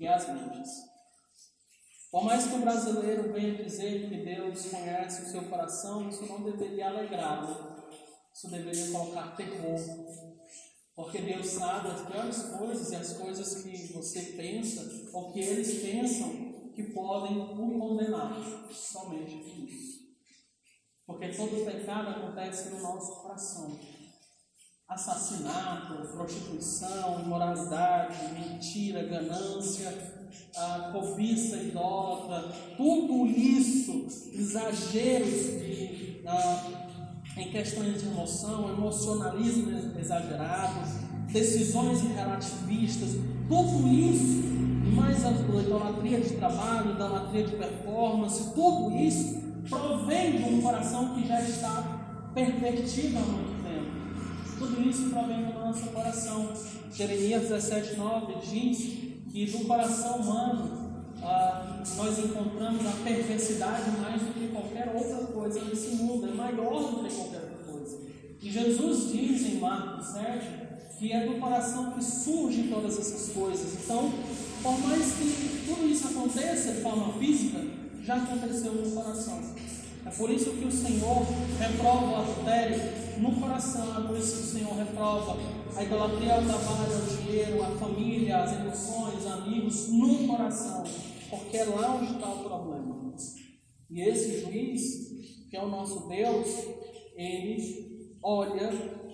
e 0.00 0.08
as 0.08 0.26
mentes. 0.26 0.70
Por 2.10 2.24
mais 2.24 2.46
que 2.46 2.54
o 2.54 2.60
brasileiro 2.60 3.34
venha 3.34 3.62
dizer 3.62 4.08
que 4.08 4.16
Deus 4.16 4.64
conhece 4.70 5.24
o 5.24 5.30
seu 5.30 5.42
coração, 5.42 6.08
isso 6.08 6.24
não 6.24 6.42
deveria 6.42 6.88
alegrá-lo, 6.88 7.54
isso 8.34 8.48
deveria 8.50 8.90
colocar 8.90 9.36
terror, 9.36 9.78
porque 10.96 11.18
Deus 11.18 11.48
sabe 11.48 11.88
as 11.88 12.00
piores 12.06 12.42
coisas 12.44 12.92
e 12.92 12.96
as 12.96 13.12
coisas 13.12 13.62
que 13.62 13.92
você 13.92 14.22
pensa 14.38 15.10
ou 15.12 15.34
que 15.34 15.40
eles 15.40 15.82
pensam 15.82 16.47
que 16.78 16.92
podem 16.92 17.40
o 17.40 17.78
condenar. 17.80 18.40
Somente 18.70 19.36
por 19.36 19.68
isso. 19.68 19.98
Porque 21.04 21.28
todo 21.28 21.64
pecado 21.64 22.10
acontece 22.10 22.70
no 22.70 22.80
nosso 22.80 23.22
coração. 23.22 23.76
Assassinato, 24.86 26.06
prostituição, 26.12 27.20
imoralidade, 27.20 28.32
mentira, 28.32 29.02
ganância, 29.02 29.90
a 30.56 30.90
cobiça 30.92 31.56
idólatra, 31.56 32.48
tudo 32.76 33.26
isso, 33.26 34.06
exageros 34.32 35.60
de, 35.60 36.22
ah, 36.26 37.10
em 37.36 37.50
questões 37.50 38.00
de 38.00 38.08
emoção, 38.08 38.70
emocionalismo 38.70 39.98
exagerado, 39.98 40.80
decisões 41.32 42.00
relativistas, 42.02 43.10
tudo 43.48 43.88
isso, 43.88 44.57
mais 44.94 45.24
a 45.24 45.30
idolatria 45.30 46.20
de 46.20 46.30
trabalho, 46.30 46.90
idolatria 46.90 47.44
de 47.44 47.56
performance, 47.56 48.52
tudo 48.54 48.90
isso 48.96 49.42
provém 49.68 50.38
de 50.38 50.44
um 50.44 50.62
coração 50.62 51.14
que 51.14 51.26
já 51.26 51.40
está 51.42 52.30
pervertido 52.34 53.18
há 53.18 53.20
muito 53.20 53.62
tempo. 53.62 54.58
Tudo 54.58 54.88
isso 54.88 55.10
provém 55.10 55.44
do 55.44 55.54
nosso 55.54 55.86
coração. 55.90 56.52
Jeremias 56.92 57.42
17, 57.42 57.96
9 57.96 58.34
diz 58.42 58.78
que 59.30 59.46
do 59.46 59.64
coração 59.66 60.16
humano 60.16 60.88
ah, 61.22 61.82
nós 61.96 62.18
encontramos 62.18 62.86
a 62.86 62.92
perversidade 63.04 63.90
mais 64.00 64.22
do 64.22 64.32
que 64.32 64.48
qualquer 64.48 64.92
outra 64.94 65.26
coisa 65.26 65.64
nesse 65.64 65.96
mundo, 65.96 66.26
é 66.26 66.34
maior 66.34 66.80
do 66.80 67.04
que 67.04 67.14
qualquer 67.14 67.42
outra 67.42 67.72
coisa. 67.72 67.98
E 68.40 68.50
Jesus 68.50 69.12
diz 69.12 69.46
em 69.46 69.60
Marcos 69.60 70.06
7 70.06 70.68
que 70.98 71.12
é 71.12 71.26
do 71.26 71.38
coração 71.38 71.92
que 71.92 72.02
surgem 72.02 72.66
todas 72.68 72.98
essas 72.98 73.32
coisas. 73.32 73.84
Então, 73.84 74.10
por 74.62 74.78
mais 74.80 75.12
que 75.12 75.66
tudo 75.66 75.88
isso 75.88 76.08
aconteça 76.08 76.72
de 76.72 76.82
forma 76.82 77.12
física, 77.18 77.58
já 78.02 78.16
aconteceu 78.16 78.72
no 78.72 78.90
coração. 78.90 79.40
É 80.06 80.10
por 80.10 80.30
isso 80.30 80.52
que 80.52 80.64
o 80.64 80.72
Senhor 80.72 81.26
reprova 81.58 82.06
o 82.06 82.16
adultério 82.16 82.78
no 83.18 83.40
coração, 83.40 83.98
é 83.98 84.06
por 84.06 84.16
isso 84.16 84.36
que 84.36 84.42
o 84.42 84.46
Senhor 84.46 84.74
reprova 84.74 85.36
a 85.76 85.84
idolatria 85.84 86.34
ao 86.34 86.42
trabalho, 86.42 86.94
ao 86.94 87.16
dinheiro, 87.16 87.62
à 87.62 87.70
família, 87.72 88.42
às 88.42 88.52
emoções, 88.52 89.26
amigos, 89.26 89.88
no 89.88 90.26
coração, 90.26 90.84
porque 91.28 91.56
é 91.58 91.64
lá 91.64 91.96
onde 91.96 92.14
está 92.14 92.32
o 92.32 92.44
problema. 92.44 92.98
E 93.90 94.02
esse 94.02 94.42
juiz, 94.42 95.48
que 95.50 95.56
é 95.56 95.62
o 95.62 95.68
nosso 95.68 96.08
Deus, 96.08 96.48
ele 97.16 98.16
olha 98.22 98.70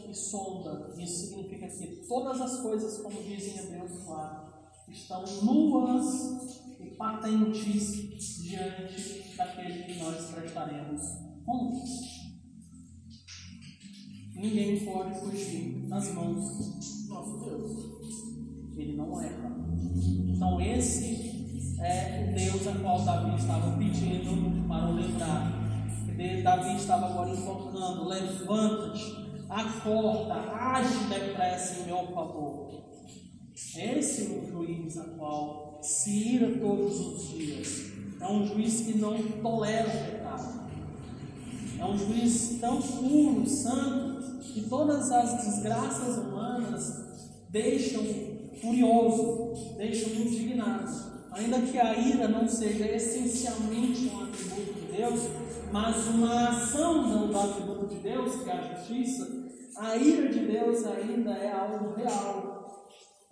e 0.08 0.14
sonda. 0.14 0.94
Isso 0.98 1.26
significa 1.26 1.68
que 1.68 2.06
todas 2.08 2.40
as 2.40 2.60
coisas, 2.60 2.98
como 2.98 3.22
dizem 3.22 3.58
Hebreus 3.58 4.02
4, 4.04 4.53
estão 4.88 5.24
nuas 5.42 6.60
e 6.80 6.90
patentes 6.96 8.42
diante 8.42 9.36
daquele 9.36 9.84
que 9.84 10.02
nós 10.02 10.24
prestaremos 10.30 11.00
contas. 11.44 12.14
Ninguém 14.34 14.84
pode 14.84 15.18
fugir 15.20 15.88
das 15.88 16.12
mãos 16.12 17.06
do 17.06 17.08
nosso 17.08 17.44
Deus. 17.44 17.94
Ele 18.76 18.96
não 18.96 19.20
erra. 19.22 19.56
Então, 20.26 20.60
esse 20.60 21.78
é 21.80 22.28
o 22.28 22.34
Deus 22.34 22.66
a 22.66 22.78
qual 22.80 23.00
Davi 23.04 23.36
estava 23.36 23.76
pedindo 23.78 24.68
para 24.68 24.88
o 24.88 24.94
lembrar. 24.94 25.64
Davi 26.42 26.76
estava 26.76 27.06
agora 27.06 27.30
invocando: 27.30 28.08
levanta-te, 28.08 29.44
acorda, 29.48 30.34
age 30.34 31.04
depressa 31.08 31.80
em 31.80 31.86
meu 31.86 32.06
favor. 32.08 32.83
Esse 33.76 34.26
é 34.26 34.38
o 34.38 34.46
juiz 34.46 34.96
a 34.98 35.04
qual 35.18 35.80
se 35.82 36.34
ira 36.34 36.58
todos 36.58 37.00
os 37.00 37.28
dias. 37.28 37.92
É 38.20 38.26
um 38.26 38.46
juiz 38.46 38.82
que 38.82 38.96
não 38.98 39.20
tolera 39.42 39.88
o 39.88 40.12
pecado. 40.12 40.64
É 41.78 41.84
um 41.84 41.98
juiz 41.98 42.58
tão 42.60 42.80
puro, 42.80 43.46
santo, 43.46 44.38
que 44.38 44.62
todas 44.68 45.10
as 45.10 45.44
desgraças 45.44 46.18
humanas 46.18 47.04
deixam 47.50 48.04
furioso, 48.60 49.74
deixam 49.76 50.10
indignado. 50.10 51.12
Ainda 51.32 51.60
que 51.62 51.76
a 51.76 51.98
ira 51.98 52.28
não 52.28 52.48
seja 52.48 52.86
essencialmente 52.86 54.06
um 54.06 54.22
atributo 54.22 54.80
de 54.80 54.96
Deus, 54.96 55.20
mas 55.72 56.06
uma 56.06 56.48
ação 56.50 57.26
do 57.26 57.36
atributo 57.36 57.86
de 57.86 57.96
Deus, 57.96 58.42
que 58.42 58.50
é 58.50 58.52
a 58.52 58.74
justiça, 58.76 59.28
a 59.76 59.96
ira 59.96 60.28
de 60.28 60.46
Deus 60.46 60.84
ainda 60.86 61.32
é 61.32 61.50
algo 61.50 61.94
real, 61.96 62.53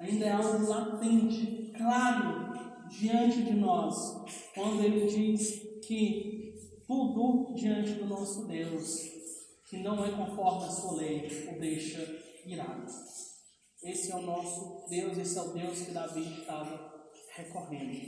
ainda 0.03 0.26
é 0.26 0.32
algo 0.32 0.66
latente, 0.68 1.72
claro, 1.76 2.53
diante 2.88 3.42
de 3.42 3.55
nós, 3.55 4.24
quando 4.55 4.82
Ele 4.82 5.07
diz 5.07 5.62
que 5.86 6.55
tudo 6.86 7.55
diante 7.55 7.92
do 7.92 8.07
nosso 8.07 8.46
Deus, 8.46 9.00
que 9.68 9.78
não 9.78 10.05
é 10.05 10.11
conforme 10.11 10.66
a 10.66 10.70
sua 10.70 10.96
lei, 10.96 11.48
o 11.50 11.61
deixa 11.61 12.20
irado. 12.44 12.92
Esse 13.82 14.12
é 14.12 14.16
o 14.16 14.22
nosso 14.22 14.86
Deus, 14.88 15.16
esse 15.16 15.38
é 15.38 15.42
o 15.42 15.53
Deus 15.53 15.80
que 15.80 15.92
Davi 15.92 16.40
estava 16.40 16.92
recorrendo. 17.34 17.98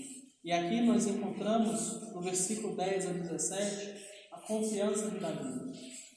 E 0.44 0.52
aqui 0.52 0.80
nós 0.82 1.06
encontramos, 1.06 2.12
no 2.12 2.20
versículo 2.20 2.76
10 2.76 3.06
a 3.06 3.12
17, 3.12 4.04
a 4.32 4.40
confiança 4.40 5.10
de 5.10 5.18
Davi. 5.18 5.72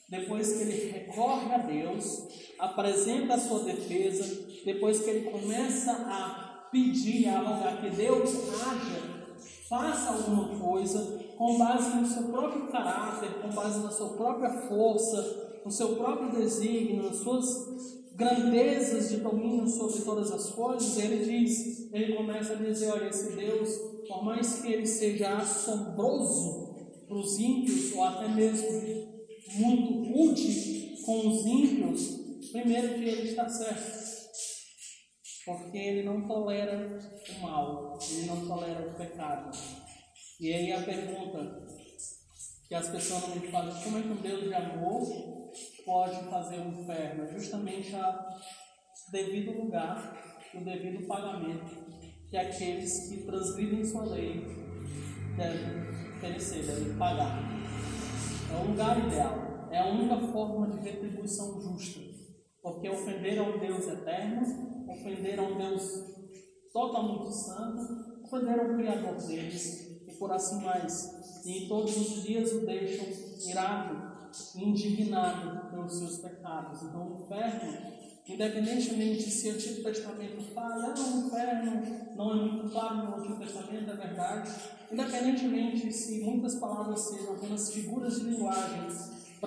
Depois 0.10 0.54
que 0.54 0.64
ele 0.64 0.92
recorre 0.92 1.54
a 1.54 1.58
Deus, 1.60 2.28
apresenta 2.60 3.36
a 3.36 3.40
sua 3.40 3.64
defesa, 3.64 4.47
depois 4.66 5.00
que 5.00 5.10
ele 5.10 5.30
começa 5.30 5.92
a 5.92 6.68
pedir, 6.72 7.28
a 7.30 7.40
rogar 7.40 7.82
que 7.82 7.90
Deus 7.90 8.30
haja, 8.62 9.18
faça 9.70 10.10
alguma 10.12 10.60
coisa 10.60 11.20
com 11.38 11.58
base 11.58 11.96
no 11.96 12.08
seu 12.08 12.24
próprio 12.24 12.68
caráter, 12.68 13.30
com 13.42 13.50
base 13.50 13.80
na 13.80 13.92
sua 13.92 14.10
própria 14.10 14.50
força, 14.68 15.62
no 15.64 15.72
seu 15.72 15.96
próprio 15.96 16.32
desígnio, 16.32 17.04
nas 17.04 17.18
suas 17.18 17.98
grandezas 18.16 19.10
de 19.10 19.18
domínio 19.18 19.68
sobre 19.68 20.02
todas 20.02 20.32
as 20.32 20.50
coisas, 20.50 20.98
ele 20.98 21.24
diz, 21.24 21.94
ele 21.94 22.16
começa 22.16 22.54
a 22.54 22.56
dizer, 22.56 22.92
olha, 22.92 23.10
esse 23.10 23.36
Deus, 23.36 23.70
por 24.08 24.26
mais 24.26 24.62
que 24.62 24.74
ele 24.74 24.88
seja 24.88 25.38
assombroso 25.38 26.76
para 27.08 27.18
os 27.18 27.38
ímpios, 27.38 27.94
ou 27.94 28.04
até 28.04 28.28
mesmo 28.30 28.68
muito 29.56 30.20
útil 30.20 30.98
com 31.06 31.28
os 31.28 31.46
ímpios, 31.46 32.20
primeiro 32.52 32.96
que 32.96 33.08
ele 33.08 33.30
está 33.30 33.48
certo. 33.48 34.17
Porque 35.48 35.78
ele 35.78 36.04
não 36.04 36.28
tolera 36.28 37.00
o 37.30 37.42
mal, 37.42 37.98
ele 38.12 38.26
não 38.26 38.46
tolera 38.46 38.86
o 38.86 38.94
pecado. 38.96 39.58
E 40.42 40.54
aí 40.54 40.74
a 40.74 40.82
pergunta 40.82 41.66
que 42.68 42.76
as 42.76 42.90
pessoas 42.90 43.34
me 43.34 43.48
fazem, 43.48 43.82
como 43.82 43.98
é 43.98 44.02
que 44.02 44.10
um 44.10 44.16
Deus 44.18 44.44
de 44.44 44.54
amor 44.54 45.08
pode 45.86 46.30
fazer 46.30 46.60
um 46.60 46.82
inferno? 46.82 47.24
É 47.24 47.28
justamente 47.32 47.96
a 47.96 48.38
devido 49.10 49.54
lugar, 49.54 50.22
o 50.54 50.60
devido 50.60 51.08
pagamento 51.08 51.78
que 52.30 52.36
aqueles 52.36 53.08
que 53.08 53.24
transgridem 53.24 53.86
sua 53.86 54.04
lei 54.04 54.46
devem 55.38 55.90
oferecer, 56.18 56.66
devem 56.66 56.98
pagar. 56.98 57.42
É 58.52 58.62
o 58.62 58.68
lugar 58.68 59.00
ideal. 59.00 59.70
É 59.72 59.80
a 59.80 59.86
única 59.86 60.20
forma 60.28 60.68
de 60.68 60.90
retribuição 60.90 61.62
justa. 61.62 62.07
Porque 62.74 62.90
ofender 62.90 63.40
a 63.40 63.44
um 63.44 63.60
Deus 63.60 63.88
eterno, 63.88 64.86
ofender 64.90 65.40
a 65.40 65.44
um 65.44 65.58
Deus 65.58 66.04
totalmente 66.74 67.34
santo, 67.34 68.24
ofender 68.24 68.60
ao 68.60 68.76
Criador 68.76 69.16
deles, 69.16 70.04
e 70.06 70.14
por 70.14 70.32
assim 70.34 70.62
mais. 70.64 71.46
E 71.46 71.68
todos 71.70 71.96
os 71.96 72.24
dias 72.24 72.52
o 72.52 72.66
deixam 72.66 73.08
irado, 73.50 74.30
indignado 74.58 75.70
pelos 75.72 75.98
seus 75.98 76.20
pecados. 76.20 76.84
Então 76.84 77.08
o 77.08 77.24
inferno 77.24 77.98
Independentemente 78.28 79.24
se 79.24 79.48
o 79.48 79.54
Antigo 79.54 79.84
Testamento 79.84 80.42
fala, 80.54 80.94
ah, 80.94 80.94
o 81.00 81.26
inferno 81.26 81.82
não 82.14 82.32
é 82.32 82.36
muito 82.36 82.70
claro 82.70 82.98
no 82.98 83.16
Antigo 83.16 83.40
Testamento, 83.40 83.90
é 83.90 83.96
verdade. 83.96 84.52
Independentemente 84.92 85.94
se 85.94 86.20
muitas 86.26 86.56
palavras 86.56 87.00
sejam 87.00 87.36
apenas 87.36 87.72
figuras 87.72 88.20
de 88.20 88.26
linguagem 88.26 88.90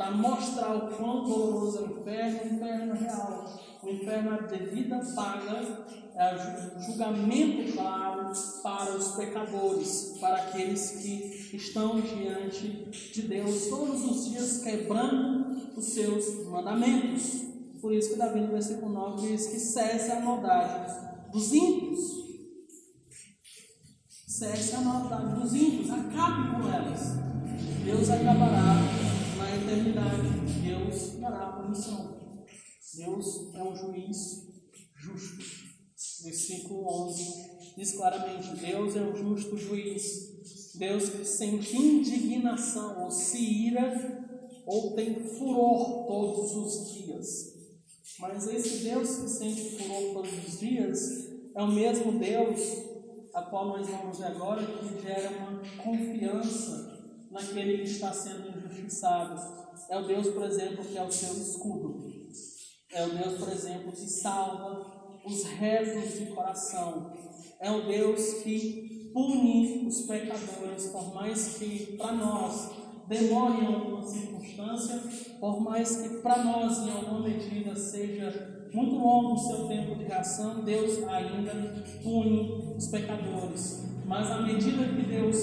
para 0.01 0.12
mostrar 0.12 0.74
o 0.74 0.96
quão 0.96 1.24
doloroso 1.24 1.76
é 1.76 1.82
o 1.82 2.01
inferno, 2.01 2.40
o 2.40 2.55
inferno 2.55 2.94
é 2.94 2.98
real. 2.98 3.61
O 3.82 3.88
inferno 3.90 4.34
é 4.34 4.42
devida 4.46 4.98
paga, 5.14 5.84
é 6.16 6.80
julgamento 6.86 7.70
claro 7.74 8.32
para 8.62 8.96
os 8.96 9.09
pecadores, 9.09 10.16
para 10.18 10.36
aqueles 10.36 10.92
que 10.92 11.55
estão 11.55 12.01
diante 12.01 12.88
de 13.12 13.22
Deus 13.28 13.66
todos 13.66 14.03
os 14.11 14.30
dias 14.30 14.62
quebrando 14.62 15.76
os 15.76 15.84
seus 15.84 16.46
mandamentos. 16.46 17.42
Por 17.82 17.92
isso 17.92 18.12
que 18.12 18.16
Davi 18.16 18.40
no 18.40 18.53
versículo 18.53 18.90
9 18.90 19.28
diz 19.28 19.48
que 19.48 19.59
cesse 19.59 20.12
a 20.12 20.20
maldade 20.20 21.30
dos 21.30 21.53
ímpios. 21.53 22.01
Cesse 24.26 24.76
a 24.76 24.80
maldade 24.80 25.38
dos 25.38 25.53
ímpios, 25.53 25.90
acabe 25.90 26.53
com 26.53 26.68
elas. 26.72 27.16
Deus 27.84 28.09
acabará 28.09 29.20
na 29.41 29.57
eternidade. 29.57 30.28
Deus 30.62 31.18
dará 31.18 31.53
punição. 31.53 32.47
Deus 32.95 33.55
é 33.55 33.62
um 33.62 33.74
juiz 33.74 34.47
justo. 34.95 35.45
Versículo 36.22 37.09
11 37.09 37.74
diz 37.76 37.93
claramente: 37.93 38.57
Deus 38.57 38.97
é 38.97 39.03
um 39.03 39.16
justo 39.16 39.57
juiz. 39.57 40.74
Deus 40.74 41.09
que 41.09 41.24
sente 41.24 41.76
indignação 41.76 43.05
ou 43.05 43.11
se 43.11 43.38
ira 43.38 44.20
ou 44.66 44.95
tem 44.95 45.14
furor 45.14 46.07
todos 46.07 46.55
os 46.55 46.93
dias. 46.93 47.61
Mas 48.18 48.47
esse 48.47 48.84
Deus 48.84 49.16
que 49.16 49.28
sente 49.28 49.76
furor 49.76 50.14
todos 50.14 50.47
os 50.47 50.61
dias 50.61 51.30
é 51.55 51.62
o 51.62 51.72
mesmo 51.72 52.18
Deus 52.18 52.61
a 53.34 53.43
qual 53.43 53.68
nós 53.68 53.88
vamos 53.88 54.18
ver 54.18 54.26
agora 54.26 54.64
que 54.64 55.03
gera 55.03 55.30
uma 55.30 55.62
confiança 55.82 56.89
naquele 57.31 57.78
que 57.78 57.91
está 57.91 58.12
sendo 58.12 58.49
injustiçado. 58.49 59.41
É 59.89 59.99
o 59.99 60.07
Deus, 60.07 60.28
por 60.28 60.45
exemplo, 60.45 60.85
que 60.85 60.99
é 60.99 61.03
o 61.03 61.12
seu 61.12 61.33
escudo. 61.35 62.11
É 62.93 63.07
o 63.07 63.11
Deus, 63.11 63.39
por 63.39 63.49
exemplo, 63.53 63.93
que 63.93 64.09
salva 64.09 65.20
os 65.24 65.45
retos 65.45 66.18
de 66.18 66.26
coração. 66.26 67.12
É 67.61 67.70
o 67.70 67.87
Deus 67.87 68.43
que 68.43 69.11
pune 69.12 69.87
os 69.87 70.03
pecadores, 70.03 70.87
por 70.87 71.14
mais 71.14 71.59
que 71.59 71.97
para 71.97 72.12
nós 72.12 72.70
demore 73.09 73.64
em 73.64 73.66
alguma 73.66 74.07
circunstância, 74.07 75.03
por 75.41 75.61
mais 75.61 75.97
que 75.97 76.09
para 76.20 76.45
nós, 76.45 76.78
em 76.78 76.91
alguma 76.91 77.20
medida, 77.20 77.74
seja 77.74 78.68
muito 78.72 78.95
longo 78.95 79.35
o 79.35 79.39
seu 79.39 79.66
tempo 79.66 79.97
de 79.97 80.05
reação, 80.05 80.62
Deus 80.64 81.03
ainda 81.09 81.85
pune 82.03 82.74
os 82.76 82.87
pecadores. 82.87 83.89
Mas 84.11 84.29
à 84.29 84.43
medida 84.43 84.83
que 84.87 85.03
Deus 85.03 85.37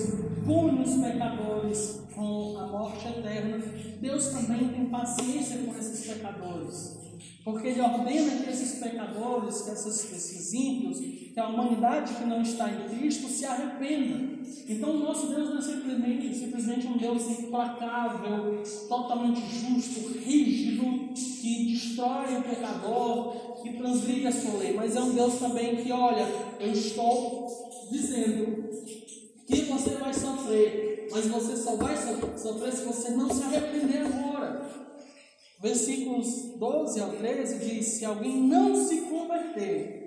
pune 0.45 0.83
os 0.83 1.01
pecadores 1.01 2.01
com 2.13 2.57
a 2.57 2.67
morte 2.67 3.07
eterna, 3.07 3.63
Deus 4.01 4.27
também 4.27 4.67
tem 4.67 4.85
paciência 4.87 5.59
com 5.59 5.71
esses 5.79 6.05
pecadores. 6.05 6.97
Porque 7.45 7.69
Ele 7.69 7.79
ordena 7.79 8.43
que 8.43 8.49
esses 8.49 8.83
pecadores, 8.83 9.61
que 9.61 9.71
esses, 9.71 10.11
esses 10.11 10.53
ímpios, 10.53 10.99
que 10.99 11.39
a 11.39 11.47
humanidade 11.47 12.13
que 12.15 12.25
não 12.25 12.41
está 12.41 12.69
em 12.69 12.89
Cristo 12.89 13.29
se 13.29 13.45
arrependa. 13.45 14.37
Então, 14.67 14.89
o 14.89 14.99
nosso 14.99 15.27
Deus 15.27 15.49
não 15.49 15.59
é 15.59 15.61
simplesmente, 15.61 16.35
simplesmente 16.35 16.87
um 16.87 16.97
Deus 16.97 17.25
implacável, 17.39 18.61
totalmente 18.89 19.39
justo, 19.47 20.19
rígido, 20.19 21.13
que 21.13 21.71
destrói 21.71 22.35
o 22.37 22.43
pecador, 22.43 23.61
que 23.63 23.77
transgride 23.77 24.27
a 24.27 24.31
sua 24.33 24.59
lei, 24.59 24.73
mas 24.73 24.93
é 24.93 24.99
um 24.99 25.13
Deus 25.13 25.39
também 25.39 25.77
que, 25.77 25.89
olha, 25.89 26.27
eu 26.59 26.73
estou 26.73 27.66
dizendo 27.89 28.69
que 29.47 29.61
você 29.63 29.91
vai 29.91 30.13
sofrer, 30.13 31.07
mas 31.11 31.27
você 31.27 31.55
só 31.55 31.75
vai 31.75 31.95
sofrer 32.37 32.73
se 32.73 32.83
você 32.83 33.09
não 33.11 33.29
se 33.29 33.43
arrepender 33.43 34.05
agora. 34.05 34.69
Versículos 35.61 36.57
12 36.57 36.99
ao 36.99 37.11
13 37.11 37.59
diz: 37.59 37.85
Se 37.85 38.05
alguém 38.05 38.35
não 38.35 38.75
se 38.75 39.01
converter, 39.01 39.97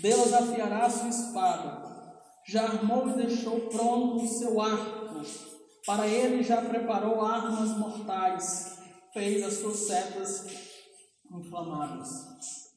Deus 0.00 0.32
afiará 0.32 0.86
a 0.86 0.90
sua 0.90 1.08
espada, 1.08 2.18
já 2.46 2.62
armou 2.62 3.08
e 3.08 3.14
deixou 3.14 3.60
pronto 3.68 4.24
o 4.24 4.28
seu 4.28 4.60
arco, 4.60 5.20
para 5.84 6.06
ele 6.06 6.42
já 6.42 6.62
preparou 6.62 7.20
armas 7.20 7.76
mortais, 7.76 8.78
fez 9.12 9.42
as 9.42 9.54
suas 9.54 9.76
setas 9.76 10.46
inflamadas. 11.30 12.08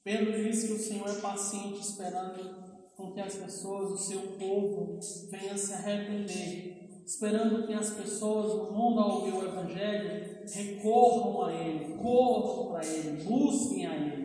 Pedro 0.04 0.44
diz 0.44 0.64
que 0.64 0.74
o 0.74 0.80
Senhor 0.80 1.10
é 1.10 1.22
paciente, 1.22 1.80
esperando 1.80 2.63
com 2.96 3.12
que 3.12 3.20
as 3.20 3.36
pessoas, 3.36 3.92
o 3.92 3.98
seu 3.98 4.20
povo, 4.40 5.00
venham 5.32 5.58
se 5.58 5.74
arrepender, 5.74 7.04
esperando 7.06 7.66
que 7.66 7.74
as 7.74 7.90
pessoas 7.92 8.54
no 8.56 8.72
mundo, 8.72 9.00
ao 9.00 9.22
ouvir 9.22 9.34
o 9.34 9.46
Evangelho, 9.46 10.44
recorram 10.52 11.44
a 11.44 11.54
Ele, 11.54 11.96
corram 11.96 12.72
para 12.72 12.86
Ele, 12.86 13.24
busquem 13.24 13.88
a 13.88 13.96
Ele. 13.96 14.24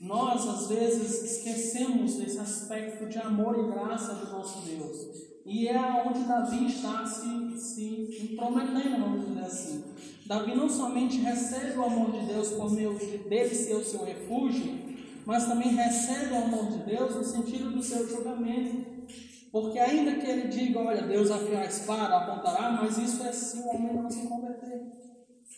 Nós, 0.00 0.46
às 0.46 0.68
vezes, 0.68 1.22
esquecemos 1.22 2.16
desse 2.16 2.38
aspecto 2.38 3.06
de 3.06 3.18
amor 3.18 3.58
e 3.58 3.72
graça 3.72 4.14
do 4.14 4.30
nosso 4.30 4.64
Deus. 4.66 5.26
E 5.46 5.68
é 5.68 6.04
onde 6.06 6.24
Davi 6.24 6.66
está 6.66 7.06
se, 7.06 7.58
se 7.58 8.32
intrometendo, 8.32 9.00
vamos 9.00 9.26
dizer 9.26 9.40
assim. 9.40 9.84
Davi 10.26 10.54
não 10.54 10.68
somente 10.68 11.18
recebe 11.18 11.78
o 11.78 11.84
amor 11.84 12.10
de 12.10 12.26
Deus 12.26 12.50
por 12.50 12.70
meio 12.72 12.98
dele 12.98 13.54
ser 13.54 13.74
o 13.74 13.84
seu 13.84 14.04
refúgio, 14.04 14.85
mas 15.26 15.46
também 15.46 15.74
recebe 15.74 16.32
o 16.32 16.36
amor 16.36 16.70
de 16.70 16.84
Deus 16.84 17.16
no 17.16 17.24
sentido 17.24 17.72
do 17.72 17.82
seu 17.82 18.08
julgamento. 18.08 19.04
Porque 19.50 19.78
ainda 19.78 20.14
que 20.14 20.26
ele 20.26 20.48
diga, 20.48 20.78
olha, 20.78 21.02
Deus 21.02 21.30
afiar 21.30 21.62
a 21.62 21.66
espada, 21.66 22.16
apontará, 22.16 22.70
mas 22.70 22.96
isso 22.96 23.24
é 23.24 23.32
se 23.32 23.58
o 23.58 23.66
homem 23.68 23.94
não 23.94 24.08
se 24.08 24.26
converter. 24.26 24.82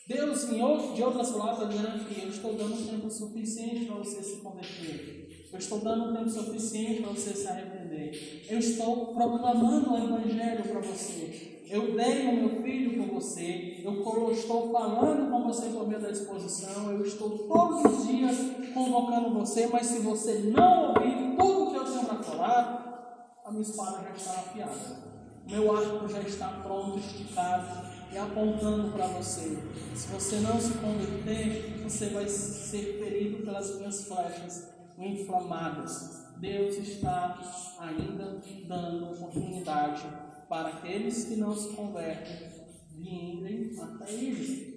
Deus, 0.06 0.50
em 0.50 0.62
outro, 0.62 0.94
de 0.94 1.02
outras 1.02 1.30
palavras, 1.30 1.68
que 1.68 2.22
eu 2.22 2.30
estou 2.30 2.54
dando 2.54 2.90
tempo 2.90 3.10
suficiente 3.10 3.84
para 3.84 3.96
você 3.96 4.22
se 4.22 4.36
converter. 4.40 5.48
Eu 5.52 5.58
estou 5.58 5.80
dando 5.80 6.16
tempo 6.16 6.30
suficiente 6.30 7.02
para 7.02 7.12
você 7.12 7.34
se 7.34 7.46
arrepender. 7.46 8.46
Eu 8.48 8.58
estou 8.58 9.14
proclamando 9.14 9.92
o 9.92 9.96
Evangelho 9.98 10.62
para 10.62 10.80
você. 10.80 11.57
Eu 11.70 11.94
dei 11.94 12.26
o 12.28 12.32
meu 12.34 12.62
filho 12.62 12.96
por 12.96 13.20
você. 13.20 13.82
Eu 13.84 14.32
estou 14.32 14.72
falando 14.72 15.30
com 15.30 15.44
você 15.44 15.66
por 15.68 15.86
meio 15.86 16.00
da 16.00 16.10
exposição. 16.10 16.90
Eu 16.90 17.04
estou 17.04 17.30
todos 17.46 17.92
os 17.92 18.06
dias 18.08 18.36
convocando 18.72 19.34
você. 19.34 19.66
Mas 19.66 19.86
se 19.86 19.98
você 19.98 20.50
não 20.54 20.94
ouvir 20.94 21.36
tudo 21.36 21.70
que 21.70 21.76
eu 21.76 21.84
tenho 21.84 22.06
para 22.06 22.22
falar, 22.22 23.40
a 23.44 23.50
minha 23.50 23.62
espada 23.62 24.02
já 24.02 24.14
está 24.14 24.30
afiada. 24.32 25.08
Meu 25.46 25.76
arco 25.76 26.08
já 26.08 26.20
está 26.20 26.48
pronto, 26.62 26.98
esticado 26.98 27.86
e 28.12 28.18
apontando 28.18 28.92
para 28.92 29.06
você. 29.08 29.58
Se 29.94 30.08
você 30.08 30.36
não 30.40 30.58
se 30.58 30.72
converter, 30.74 31.82
você 31.82 32.08
vai 32.10 32.28
ser 32.28 32.98
ferido 32.98 33.44
pelas 33.44 33.76
minhas 33.76 34.04
flechas 34.04 34.68
inflamadas. 34.98 36.26
Deus 36.38 36.76
está 36.76 37.38
ainda 37.78 38.40
dando 38.66 39.12
oportunidade 39.12 40.28
para 40.49 40.68
aqueles 40.68 41.24
que 41.24 41.36
não 41.36 41.57
se 41.57 41.74
convertem 41.74 42.59
virem 42.99 43.78
até 43.80 44.12
Ele. 44.12 44.68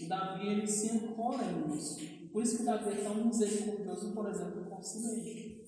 E 0.00 0.06
Davi 0.06 0.46
ele 0.46 0.66
se 0.66 0.90
ancora 0.90 1.50
nisso. 1.50 1.98
Por 2.32 2.42
isso 2.42 2.58
que 2.58 2.62
Davi 2.62 2.90
é 2.90 3.02
tão 3.02 3.26
misericordioso, 3.26 4.12
por 4.12 4.28
exemplo, 4.28 4.64
com 4.66 4.76
mesmo. 4.76 5.58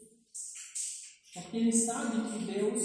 Porque 1.34 1.56
ele 1.56 1.72
sabe 1.72 2.30
que 2.30 2.44
Deus 2.44 2.82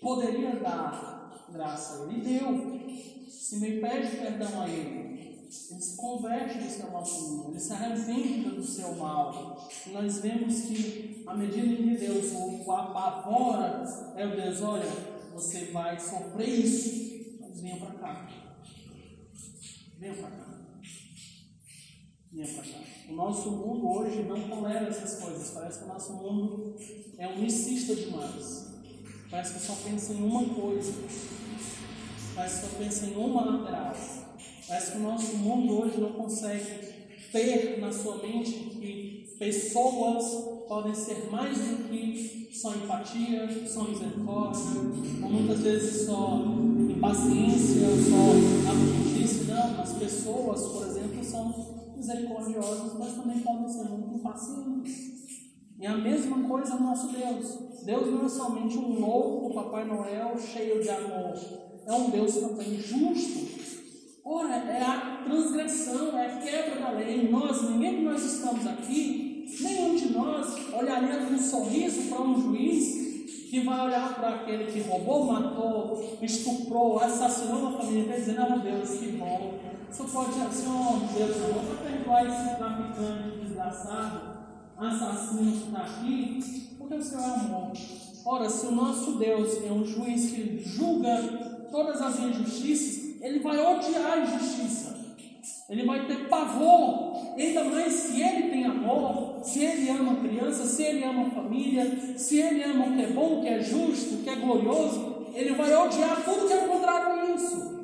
poderia 0.00 0.56
dar 0.56 1.46
graça 1.52 2.10
ele. 2.10 2.22
Deu 2.22 2.74
se 3.28 3.60
me 3.60 3.80
pede 3.80 4.16
perdão 4.16 4.62
a 4.62 4.68
Ele, 4.68 5.46
ele 5.46 5.48
se 5.48 5.96
converte 5.96 6.58
do 6.58 6.68
seu 6.68 6.90
mal 6.90 7.04
ele 7.50 7.60
se 7.60 7.72
arrepende 7.72 8.50
do 8.50 8.64
seu 8.64 8.94
mal. 8.96 9.68
E 9.86 9.90
nós 9.90 10.18
vemos 10.18 10.62
que, 10.62 11.22
à 11.26 11.34
medida 11.34 11.76
que 11.76 11.96
Deus 11.96 12.32
o 12.32 12.72
apavora, 12.72 13.84
é 14.16 14.26
o 14.26 14.34
Deus, 14.34 14.60
olha, 14.62 15.13
você 15.34 15.66
vai 15.66 15.98
sofrer 16.00 16.48
isso, 16.48 17.38
mas 17.40 17.60
venha 17.60 17.76
para 17.76 17.94
cá. 17.94 18.30
Venha 19.98 20.14
para 20.14 20.30
cá. 20.30 20.60
Venha 22.32 22.48
para 22.48 22.62
cá. 22.62 22.78
O 23.08 23.12
nosso 23.12 23.50
mundo 23.50 23.88
hoje 23.90 24.22
não 24.22 24.48
tolera 24.48 24.88
essas 24.88 25.20
coisas. 25.20 25.50
Parece 25.50 25.80
que 25.80 25.84
o 25.84 25.88
nosso 25.88 26.12
mundo 26.14 26.76
é 27.18 27.28
unicista 27.28 27.94
demais. 27.94 28.72
Parece 29.30 29.54
que 29.54 29.60
só 29.60 29.74
pensa 29.84 30.12
em 30.12 30.22
uma 30.22 30.44
coisa 30.54 30.92
mas 32.34 32.52
só 32.52 32.66
pensa 32.78 33.06
em 33.06 33.16
uma 33.16 33.44
lateral. 33.44 33.94
Parece 34.66 34.92
que 34.92 34.98
o 34.98 35.00
nosso 35.00 35.36
mundo 35.36 35.80
hoje 35.80 36.00
não 36.00 36.12
consegue 36.12 36.92
ter 37.30 37.78
na 37.80 37.92
sua 37.92 38.18
mente 38.18 38.52
que 38.52 39.36
pessoas 39.38 40.53
podem 40.68 40.94
ser 40.94 41.30
mais 41.30 41.58
do 41.58 41.88
que 41.88 42.50
só 42.52 42.74
empatia, 42.74 43.48
só 43.68 43.84
misericórdia, 43.84 44.80
ou 45.22 45.30
muitas 45.30 45.60
vezes 45.60 46.06
só 46.06 46.42
impaciência, 46.88 47.88
só 48.08 48.70
abundância. 48.70 49.54
Não, 49.54 49.80
as 49.80 49.92
pessoas, 49.92 50.66
por 50.66 50.86
exemplo, 50.86 51.24
são 51.24 51.92
misericordiosas, 51.96 52.98
mas 52.98 53.14
também 53.14 53.38
podem 53.40 53.68
ser 53.68 53.84
muito 53.88 54.16
impacientes. 54.16 55.14
E 55.78 55.86
a 55.86 55.96
mesma 55.96 56.48
coisa 56.48 56.76
no 56.76 56.86
nosso 56.86 57.08
Deus. 57.08 57.84
Deus 57.84 58.06
não 58.10 58.24
é 58.24 58.28
somente 58.28 58.78
um 58.78 59.00
louco 59.00 59.54
Papai 59.54 59.84
Noel 59.84 60.38
cheio 60.38 60.82
de 60.82 60.88
amor 60.88 61.34
é 61.86 61.92
um 61.92 62.10
Deus 62.10 62.36
também 62.36 62.80
justo. 62.80 63.64
Ora, 64.24 64.54
é 64.54 64.82
a 64.82 65.22
transgressão, 65.24 66.18
é 66.18 66.26
a 66.26 66.38
quebra 66.38 66.80
da 66.80 66.90
lei. 66.92 67.28
Nós, 67.30 67.62
ninguém 67.70 67.96
que 67.96 68.02
nós 68.02 68.24
estamos 68.24 68.66
aqui, 68.66 69.23
nenhum 69.60 69.94
de 69.94 70.12
nós 70.12 70.54
olharia 70.72 71.26
com 71.26 71.34
um 71.34 71.38
sorriso 71.38 72.08
para 72.08 72.22
um 72.22 72.40
juiz 72.40 73.04
que 73.50 73.60
vai 73.60 73.86
olhar 73.86 74.14
para 74.14 74.30
aquele 74.30 74.64
que 74.64 74.80
roubou, 74.80 75.26
matou, 75.26 76.18
estuprou, 76.20 76.98
assassinou 76.98 77.60
uma 77.60 77.78
família 77.78 78.16
e 78.16 78.18
dizer, 78.18 78.34
não, 78.34 78.58
Deus, 78.58 78.90
que 78.90 79.12
bom. 79.12 79.60
Você 79.88 80.02
pode 80.12 80.32
dizer, 80.32 80.50
Senhor, 80.50 81.00
Deus, 81.16 81.36
eu 81.36 81.54
vou 81.54 81.76
perdoar 81.76 82.26
esse 82.26 82.56
traficante 82.56 83.38
desgraçado, 83.40 84.20
assassino 84.76 85.52
que 85.52 85.68
está 85.68 85.78
aqui, 85.82 86.74
porque 86.76 86.94
o 86.94 87.02
Senhor 87.02 87.22
é 87.22 87.26
amor. 87.26 87.72
Ora, 88.26 88.50
se 88.50 88.66
o 88.66 88.72
nosso 88.72 89.12
Deus 89.18 89.62
é 89.62 89.70
um 89.70 89.84
juiz 89.84 90.32
que 90.32 90.62
julga 90.66 91.68
todas 91.70 92.02
as 92.02 92.18
injustiças, 92.18 93.20
ele 93.20 93.38
vai 93.38 93.56
odiar 93.58 94.12
a 94.14 94.18
injustiça. 94.18 94.94
Ele 95.68 95.84
vai 95.84 96.06
ter 96.06 96.28
pavor, 96.28 97.14
ainda 97.38 97.64
mais 97.64 97.92
se 97.92 98.20
ele 98.20 98.50
tem 98.50 98.66
amor, 98.66 99.33
se 99.44 99.62
ele 99.62 99.90
ama 99.90 100.16
criança, 100.16 100.64
se 100.64 100.82
ele 100.82 101.04
ama 101.04 101.30
família, 101.30 102.16
se 102.16 102.40
ele 102.40 102.62
ama 102.64 102.86
o 102.86 102.96
que 102.96 103.02
é 103.02 103.06
bom, 103.08 103.38
o 103.38 103.42
que 103.42 103.48
é 103.48 103.60
justo, 103.60 104.14
o 104.14 104.22
que 104.22 104.30
é 104.30 104.36
glorioso, 104.36 105.26
ele 105.34 105.52
vai 105.54 105.74
odiar 105.74 106.24
tudo 106.24 106.46
que 106.46 106.52
é 106.52 106.66
contrário 106.66 107.20
a 107.20 107.34
isso. 107.34 107.74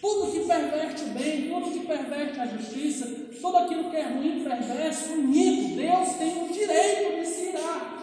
Tudo 0.00 0.32
que 0.32 0.46
perverte 0.46 1.04
o 1.04 1.08
bem, 1.08 1.50
tudo 1.50 1.72
que 1.72 1.86
perverte 1.86 2.40
a 2.40 2.46
justiça, 2.46 3.06
tudo 3.40 3.56
aquilo 3.58 3.90
que 3.90 3.96
é 3.96 4.02
ruim, 4.04 4.42
perverso, 4.42 5.12
unido, 5.12 5.76
Deus 5.76 6.14
tem 6.14 6.42
o 6.42 6.48
direito 6.48 7.20
de 7.20 7.26
se 7.26 7.48
irar. 7.50 8.00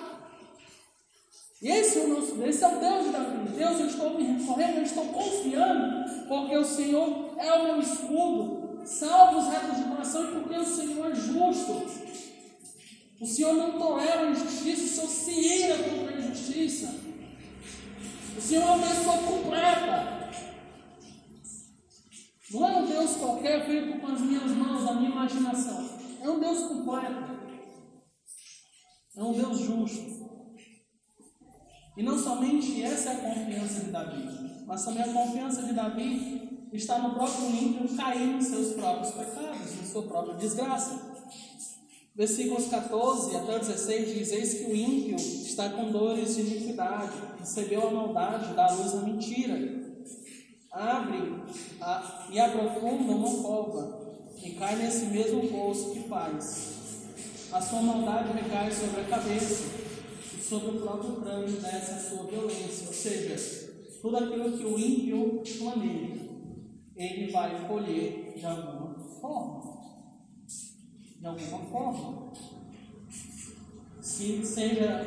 Esse 1.59 1.99
é 1.99 2.01
o 2.03 2.07
nosso 2.09 2.35
Deus, 2.35 2.49
esse 2.49 2.63
é 2.63 2.67
o 2.67 2.79
Deus 2.79 3.05
de 3.05 3.11
Davi. 3.11 3.49
Deus, 3.57 3.79
eu 3.79 3.87
estou 3.87 4.13
me 4.13 4.23
recorrendo, 4.23 4.77
eu 4.77 4.83
estou 4.83 5.05
confiando, 5.05 6.27
porque 6.27 6.55
o 6.55 6.65
Senhor 6.65 7.33
é 7.39 7.53
o 7.53 7.63
meu 7.63 7.79
escudo. 7.79 8.67
Salva 8.85 9.39
os 9.39 9.47
retos 9.47 9.77
de 9.77 9.83
coração 9.83 10.27
porque 10.27 10.55
o 10.55 10.65
Senhor 10.65 11.11
é 11.11 11.15
justo. 11.15 12.06
O 13.19 13.25
Senhor 13.25 13.53
não 13.53 13.79
tolera 13.79 14.29
injustiça, 14.29 15.03
o 15.03 15.07
Senhor 15.07 15.09
se 15.09 15.31
ira 15.31 15.77
contra 15.77 16.15
a 16.15 16.19
injustiça. 16.19 16.95
O 18.37 18.41
Senhor 18.41 18.61
é 18.61 18.65
uma 18.65 18.87
pessoa 18.87 19.17
completa. 19.17 20.17
Não 22.51 22.67
é 22.67 22.77
um 22.77 22.85
Deus 22.85 23.15
qualquer 23.15 23.65
feito 23.65 23.99
com 23.99 24.07
as 24.07 24.21
minhas 24.21 24.51
mãos, 24.51 24.87
a 24.87 24.93
minha 24.93 25.09
imaginação. 25.09 25.89
É 26.21 26.29
um 26.29 26.39
Deus 26.39 26.59
completo. 26.59 27.37
É 29.15 29.23
um 29.23 29.33
Deus 29.33 29.59
justo. 29.59 30.17
E 31.97 32.03
não 32.03 32.17
somente 32.19 32.83
essa 32.83 33.09
é 33.09 33.13
a 33.13 33.33
confiança 33.33 33.79
de 33.85 33.91
Davi, 33.91 34.63
mas 34.67 34.85
também 34.85 35.01
a 35.01 35.11
confiança 35.11 35.63
de 35.63 35.73
Davi 35.73 36.69
está 36.71 36.99
no 36.99 37.15
próprio 37.15 37.49
ímpio 37.49 37.97
cair 37.97 38.27
nos 38.27 38.45
seus 38.45 38.73
próprios 38.75 39.11
pecados, 39.15 39.77
na 39.77 39.83
sua 39.83 40.03
própria 40.03 40.35
desgraça. 40.35 41.16
Versículos 42.17 42.67
14 42.67 43.35
até 43.35 43.59
16 43.59 44.13
diz: 44.15 44.31
Eis 44.31 44.53
que 44.55 44.71
o 44.71 44.75
ímpio 44.75 45.15
está 45.15 45.69
com 45.69 45.91
dores 45.91 46.35
de 46.35 46.41
iniquidade, 46.41 47.13
recebeu 47.39 47.87
a 47.87 47.91
maldade, 47.91 48.55
dá 48.55 48.71
luz 48.71 48.95
à 48.95 49.01
mentira 49.01 49.87
abre 50.77 51.33
a, 51.81 52.27
e 52.31 52.39
aprofunda 52.39 53.13
uma 53.13 53.41
cova 53.41 54.07
e 54.43 54.51
cai 54.51 54.75
nesse 54.75 55.05
mesmo 55.07 55.47
poço 55.47 55.91
que 55.91 56.07
faz. 56.07 56.77
A 57.51 57.61
sua 57.61 57.81
maldade 57.81 58.33
recai 58.33 58.71
sobre 58.71 59.01
a 59.01 59.05
cabeça 59.05 59.65
e 60.37 60.41
sobre 60.41 60.77
o 60.77 60.81
próprio 60.81 61.15
crânio 61.15 61.59
desce 61.59 61.91
a 61.91 61.99
sua 61.99 62.23
violência. 62.25 62.87
Ou 62.87 62.93
seja, 62.93 63.71
tudo 64.01 64.17
aquilo 64.17 64.57
que 64.57 64.65
o 64.65 64.77
ímpio 64.77 65.41
planeja, 65.57 66.27
ele 66.95 67.31
vai 67.31 67.67
colher 67.67 68.33
de 68.37 68.45
alguma 68.45 68.95
forma. 69.19 69.76
De 71.19 71.27
alguma 71.27 71.59
forma. 71.65 72.31
Se 74.01 74.45
seja 74.45 75.05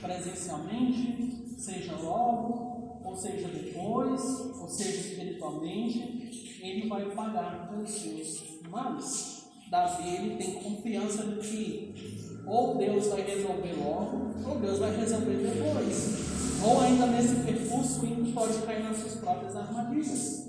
presencialmente, 0.00 1.54
seja 1.56 1.96
logo, 1.96 3.00
ou 3.04 3.16
seja 3.16 3.48
depois, 3.48 4.20
ou 4.60 4.68
seja 4.68 5.08
espiritualmente, 5.08 6.60
ele 6.62 6.88
vai 6.88 7.10
pagar 7.14 7.68
pelos 7.68 7.90
seus 7.90 8.60
males. 8.70 9.46
Davi 9.70 10.08
ele 10.08 10.36
tem 10.36 10.54
confiança 10.62 11.24
de 11.24 11.48
que 11.48 12.42
ou 12.46 12.76
Deus 12.76 13.06
vai 13.06 13.22
resolver 13.22 13.72
logo, 13.78 14.34
ou 14.46 14.58
Deus 14.58 14.78
vai 14.78 14.96
resolver 14.96 15.36
depois. 15.36 16.62
Ou 16.64 16.80
ainda 16.80 17.06
nesse 17.06 17.36
percurso 17.36 18.04
ele 18.06 18.32
pode 18.32 18.58
cair 18.62 18.84
nas 18.84 18.98
suas 18.98 19.14
próprias 19.16 19.56
armadilhas. 19.56 20.42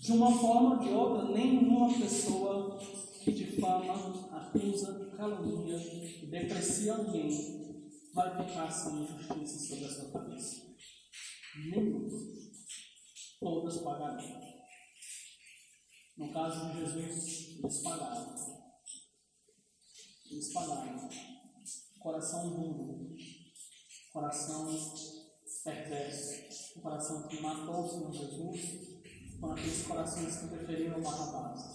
De 0.00 0.12
uma 0.12 0.32
forma 0.32 0.74
ou 0.74 0.78
de 0.80 0.88
outra, 0.90 1.28
nenhuma 1.32 1.92
pessoa 1.94 2.78
que 3.24 3.32
difama, 3.32 4.36
acusa, 4.36 5.12
calunia, 5.16 5.78
deprecia 6.28 6.94
alguém 6.94 7.62
vai 8.14 8.44
ficar 8.44 8.70
sem 8.70 9.06
justiça 9.06 9.58
sobre 9.58 9.84
a 9.86 9.88
sua 9.88 10.10
cabeça 10.10 10.72
nenhum. 11.56 12.08
Todas 13.40 13.78
pagarão. 13.78 14.52
No 16.16 16.32
caso 16.32 16.72
de 16.72 16.78
Jesus, 16.78 17.58
eles 17.58 17.78
pagaram. 17.82 18.34
Eles 20.30 20.52
pagaram. 20.52 21.08
Coração 21.98 22.50
duro, 22.50 23.14
coração 24.12 24.66
perverso, 25.64 26.78
o 26.78 26.82
coração 26.82 27.28
que 27.28 27.40
matou 27.40 27.84
o 27.84 27.88
Senhor 27.88 28.12
Jesus, 28.12 29.00
foram 29.38 29.54
aqueles 29.54 29.86
corações 29.86 30.36
que 30.36 30.48
preferiram 30.48 31.00
Barrabás. 31.00 31.71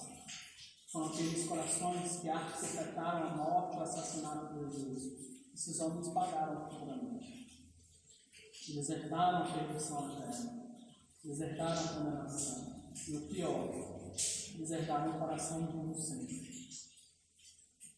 Foram 0.91 1.07
aqueles 1.07 1.47
corações 1.47 2.19
que 2.19 2.29
arquitetetaram 2.29 3.27
a 3.27 3.35
morte, 3.35 3.77
o 3.77 3.81
assassinato 3.81 4.53
de 4.53 4.59
Jesus. 4.59 5.27
Esses 5.53 5.79
homens 5.79 6.07
pagaram 6.09 6.69
futuramente 6.69 7.47
desertaram 8.73 9.43
a 9.43 9.51
perdição 9.51 10.11
eterna, 10.11 10.67
desertaram 11.23 11.81
a 11.81 11.93
condenação. 11.93 12.77
E 13.07 13.15
o 13.15 13.21
pior, 13.27 14.13
desertaram 14.57 15.15
o 15.15 15.19
coração 15.19 15.65
de 15.67 15.77
um 15.77 15.93
sempre. 15.93 16.47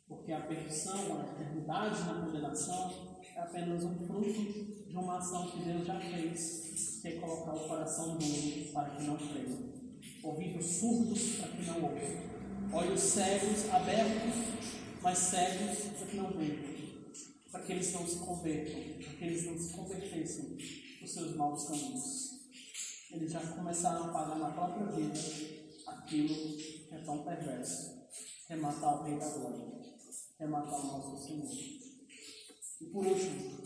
Porque 0.07 0.31
a 0.31 0.41
perdição, 0.41 1.19
a 1.19 1.31
eternidade 1.31 2.03
na 2.03 2.25
condenação, 2.25 3.19
é 3.35 3.39
apenas 3.39 3.83
um 3.83 4.07
fruto 4.07 4.85
de 4.87 4.95
uma 4.95 5.17
ação 5.17 5.49
que 5.49 5.63
Deus 5.63 5.85
já 5.85 5.99
fez, 5.99 6.99
que 7.01 7.07
é 7.07 7.19
colocar 7.19 7.53
o 7.53 7.67
coração 7.67 8.17
duro 8.17 8.73
para 8.73 8.89
que 8.89 9.03
não 9.03 9.17
creia, 9.17 9.73
ouvidos 10.23 10.65
surdos 10.65 11.37
para 11.37 11.47
que 11.49 11.65
não 11.65 11.83
ouçam, 11.83 12.38
olhos 12.71 13.01
cegos 13.01 13.69
abertos, 13.73 14.35
mas 15.01 15.17
cegos 15.17 15.77
para 15.97 16.07
que 16.07 16.17
não 16.17 16.31
vejam 16.31 16.79
para 17.51 17.61
que 17.63 17.71
eles 17.71 17.93
não 17.93 18.07
se 18.07 18.17
convertam, 18.17 18.81
para 19.03 19.13
que 19.13 19.25
eles 19.25 19.45
não 19.45 19.57
se 19.57 19.73
convertessem 19.73 20.57
dos 21.01 21.11
seus 21.11 21.35
maus 21.35 21.65
caminhos. 21.65 22.39
Eles 23.11 23.31
já 23.31 23.39
começaram 23.39 24.05
a 24.05 24.07
pagar 24.09 24.37
na 24.37 24.51
própria 24.51 24.85
vida 24.87 25.19
aquilo 25.87 26.27
que 26.27 26.87
é 26.91 26.97
tão 26.99 27.23
perverso, 27.23 28.07
que 28.45 28.53
é 28.53 28.55
matar 28.55 29.01
o 29.01 29.03
Rei 29.03 29.17
da 29.17 29.27
Glória, 29.29 29.65
que 30.37 30.43
é 30.43 30.47
matar 30.47 30.79
o 30.79 30.87
nosso 30.87 31.25
Senhor. 31.25 31.49
E 32.81 32.85
por 32.85 33.05
último, 33.05 33.59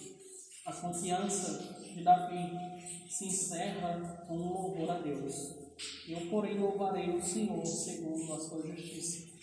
a 0.65 0.73
confiança 0.73 1.75
de 1.93 2.03
Davi 2.03 3.09
se 3.09 3.25
encerra 3.25 4.25
com 4.25 4.37
um 4.37 4.53
louvor 4.53 4.91
a 4.91 4.99
Deus. 4.99 5.62
Eu, 6.07 6.29
porém, 6.29 6.59
louvarei 6.59 7.09
o 7.09 7.21
Senhor 7.21 7.65
segundo 7.65 8.33
a 8.33 8.39
sua 8.39 8.61
justiça 8.67 9.33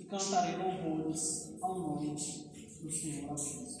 e 0.00 0.04
cantarei 0.04 0.56
louvores 0.56 1.56
ao 1.60 1.78
nome 1.78 2.14
do 2.14 2.90
Senhor 2.90 3.36
Deus. 3.36 3.78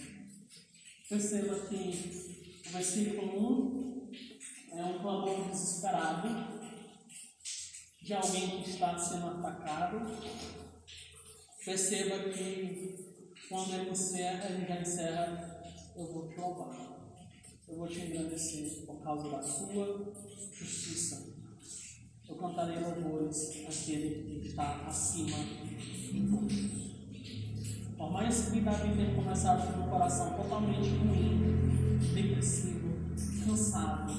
Perceba 1.08 1.58
que 1.66 2.60
o 2.66 2.70
versículo 2.70 4.10
1 4.72 4.78
é 4.78 4.84
um 4.84 4.98
clamor 5.00 5.50
desesperado 5.50 6.28
de 8.02 8.14
alguém 8.14 8.62
que 8.62 8.70
está 8.70 8.98
sendo 8.98 9.26
atacado. 9.26 10.06
Perceba 11.64 12.30
que 12.30 12.98
quando 13.48 13.74
ele 13.74 13.90
encerra, 13.90 14.50
ele 14.50 14.66
já 14.66 14.80
encerra, 14.80 15.62
eu 15.96 16.12
vou 16.12 16.28
te 16.28 16.36
louvar. 16.36 16.98
Eu 17.66 17.76
vou 17.76 17.88
te 17.88 18.00
engrandecer 18.00 18.86
por 18.86 19.02
causa 19.02 19.30
da 19.30 19.42
sua 19.42 20.14
justiça. 20.52 21.37
Eu 22.28 22.36
cantarei 22.36 22.78
louvores 22.78 23.64
àquele 23.66 24.40
que 24.40 24.48
está 24.48 24.86
acima 24.86 25.38
de 25.38 26.28
todos. 26.30 26.88
Por 27.96 28.12
mais 28.12 28.50
que 28.50 28.60
Davi 28.60 28.96
tenha 28.96 29.14
começado 29.14 29.72
com 29.72 29.80
um 29.80 29.90
coração 29.90 30.34
totalmente 30.34 30.88
ruim, 30.98 31.98
depressivo, 32.14 32.88
cansado, 33.46 34.12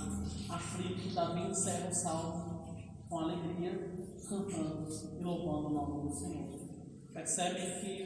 aflito, 0.49 1.13
Davi 1.13 1.51
encerra 1.51 1.89
o 1.89 1.93
salmo 1.93 2.77
com 3.07 3.19
alegria, 3.19 3.95
cantando 4.27 4.89
e 5.19 5.23
louvando 5.23 5.67
o 5.67 5.73
nome 5.73 6.09
do 6.09 6.15
Senhor. 6.15 6.59
Percebem 7.13 7.79
que 7.79 8.03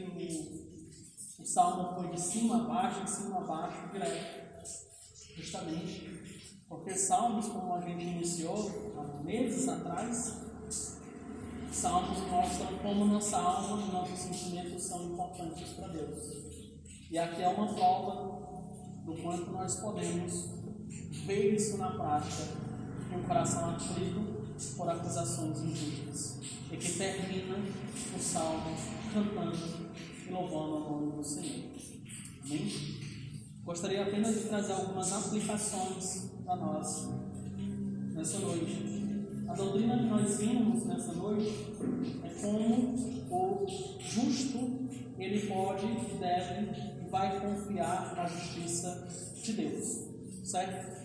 o, 1.38 1.42
o 1.42 1.46
salmo 1.46 1.94
foi 1.94 2.14
de 2.14 2.20
cima 2.20 2.62
a 2.62 2.68
baixo, 2.68 3.04
de 3.04 3.10
cima 3.10 3.38
a 3.38 3.44
baixo, 3.44 3.90
direto. 3.90 4.44
Justamente 5.36 6.13
porque 6.76 6.94
salmos, 6.94 7.46
como 7.46 7.74
a 7.74 7.80
gente 7.80 8.04
iniciou 8.04 8.94
há 8.96 9.22
meses 9.22 9.68
atrás, 9.68 10.44
Salmos 11.74 12.20
mostram 12.30 12.78
como 12.78 13.04
nossa 13.04 13.36
alma 13.36 13.82
e 13.82 13.92
nossos 13.92 14.16
sentimentos 14.20 14.84
são 14.84 15.06
importantes 15.06 15.70
para 15.70 15.88
Deus. 15.88 16.20
E 17.10 17.18
aqui 17.18 17.42
é 17.42 17.48
uma 17.48 17.74
prova 17.74 18.62
do 19.04 19.12
quanto 19.20 19.50
nós 19.50 19.80
podemos 19.80 20.50
ver 21.26 21.56
isso 21.56 21.76
na 21.76 21.90
prática 21.90 22.44
de 23.08 23.16
um 23.16 23.24
coração 23.24 23.70
aflito 23.70 24.20
por 24.76 24.88
acusações 24.88 25.58
injustas. 25.62 26.38
E 26.70 26.76
que 26.76 26.92
termina 26.92 27.56
o 28.16 28.20
salmo 28.20 28.76
cantando 29.12 29.56
e 30.28 30.30
louvando 30.30 30.76
o 30.76 30.90
nome 30.90 31.16
do 31.16 31.24
Senhor. 31.24 31.70
Amém? 32.44 32.70
Gostaria 33.64 34.04
apenas 34.04 34.32
de 34.36 34.44
trazer 34.48 34.74
algumas 34.74 35.12
aplicações 35.12 36.33
para 36.44 36.56
nós 36.56 37.08
nessa 38.12 38.38
noite. 38.38 38.94
A 39.48 39.54
doutrina 39.54 39.98
que 39.98 40.04
nós 40.04 40.38
vimos 40.38 40.84
nessa 40.84 41.12
noite 41.12 41.74
é 42.22 42.28
como 42.40 42.94
o 43.30 43.66
justo 43.98 44.88
ele 45.18 45.46
pode, 45.46 45.86
deve 46.18 46.70
e 47.04 47.08
vai 47.08 47.40
confiar 47.40 48.14
na 48.16 48.26
justiça 48.26 49.06
de 49.42 49.52
Deus. 49.52 50.08
Certo? 50.42 51.04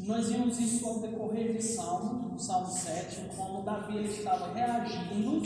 Nós 0.00 0.28
vimos 0.30 0.58
isso 0.58 0.86
ao 0.86 1.00
decorrer 1.00 1.56
de 1.56 1.62
Salmo, 1.62 2.30
no 2.30 2.38
Salmo 2.38 2.70
7, 2.70 3.28
como 3.36 3.62
Davi 3.62 4.04
estava 4.04 4.52
reagindo 4.54 5.42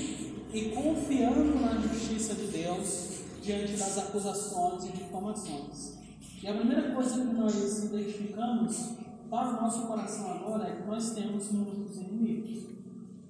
e 0.52 0.70
confiando 0.70 1.58
na 1.58 1.80
justiça 1.80 2.34
de 2.34 2.46
Deus 2.48 3.22
diante 3.42 3.72
das 3.76 3.98
acusações 3.98 4.84
e 4.84 4.88
difamações. 4.90 6.01
E 6.42 6.48
a 6.48 6.54
primeira 6.54 6.92
coisa 6.92 7.24
que 7.24 7.34
nós 7.34 7.84
identificamos 7.84 8.96
para 9.30 9.58
o 9.58 9.62
nosso 9.62 9.86
coração 9.86 10.32
agora 10.32 10.68
é 10.68 10.76
que 10.76 10.88
nós 10.88 11.14
temos 11.14 11.52
muitos 11.52 11.96
inimigos. 11.98 12.66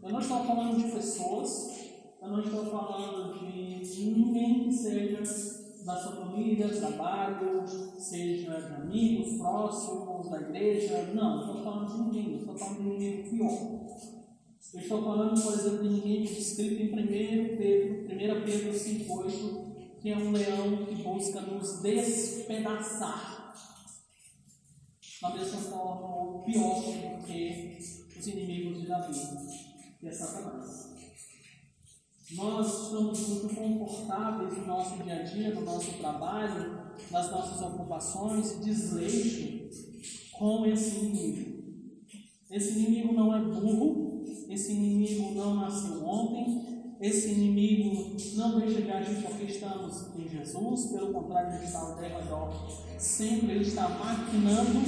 Eu 0.03 0.11
não 0.13 0.19
estou 0.19 0.43
falando 0.45 0.79
de 0.79 0.91
pessoas, 0.91 1.91
eu 2.23 2.29
não 2.29 2.43
estou 2.43 2.65
falando 2.65 3.39
de 3.39 4.05
ninguém 4.07 4.65
que 4.65 4.73
seja 4.73 5.19
da 5.85 5.95
sua 5.95 6.13
família, 6.13 6.69
trabalho, 6.69 7.65
seja 7.99 8.51
de 8.51 8.75
amigos 8.77 9.37
próximos, 9.37 10.31
da 10.31 10.41
igreja. 10.41 11.11
Não, 11.13 11.41
estou 11.41 11.63
falando 11.63 11.93
de 11.93 12.03
ninguém, 12.03 12.39
estou 12.39 12.57
falando 12.57 12.79
de 12.79 12.89
ninguém 12.89 13.23
pior. 13.29 13.83
Eu 14.73 14.81
estou 14.81 15.03
falando, 15.03 15.43
por 15.43 15.53
exemplo, 15.53 15.83
de 15.83 15.89
ninguém 15.91 16.23
descrito 16.23 16.83
em 16.83 16.93
1 16.95 17.57
Pedro, 17.59 18.05
1 18.07 18.45
Pedro 18.47 18.73
5,8, 18.73 19.72
que 20.03 20.11
é 20.11 20.19
um 20.19 20.33
leão 20.33 20.85
que 20.85 20.97
busca 20.97 21.41
nos 21.43 21.81
despedaçar. 21.81 23.55
Da 25.23 25.31
mesma 25.31 25.61
forma, 25.61 26.17
ou 26.17 26.43
pior 26.43 26.83
do 26.83 27.25
que 27.25 27.79
os 28.19 28.27
inimigos 28.27 28.81
de 28.81 28.89
Davi, 28.89 29.15
que 30.01 30.09
é 30.09 30.11
Satanás. 30.11 30.91
Nós 32.33 32.83
estamos 32.85 33.29
muito 33.29 33.55
confortáveis 33.55 34.59
no 34.59 34.67
nosso 34.67 35.01
dia 35.05 35.21
a 35.21 35.23
dia, 35.23 35.55
no 35.55 35.61
nosso 35.61 35.93
trabalho, 35.99 36.91
nas 37.09 37.31
nossas 37.31 37.63
ocupações, 37.63 38.59
desleixo 38.59 39.71
com 40.33 40.67
esse 40.67 40.97
inimigo. 40.97 41.63
Esse 42.51 42.73
inimigo 42.73 43.13
não 43.13 43.37
é 43.37 43.41
burro, 43.41 44.25
esse 44.49 44.73
inimigo 44.73 45.33
não 45.37 45.55
nasceu 45.55 46.05
ontem, 46.05 46.72
esse 47.03 47.31
inimigo 47.31 48.17
não 48.37 48.61
deixa 48.61 48.81
de 48.81 48.93
agir 48.93 49.23
porque 49.23 49.43
estamos 49.47 50.07
em 50.17 50.29
Jesus, 50.29 50.87
pelo 50.87 51.13
contrário, 51.13 51.57
ele 51.57 51.65
está 51.65 51.81
ao 51.81 51.97
redor. 51.97 52.53
Sempre 52.97 53.57
ele 53.57 53.65
está 53.65 53.89
maquinando, 53.89 54.81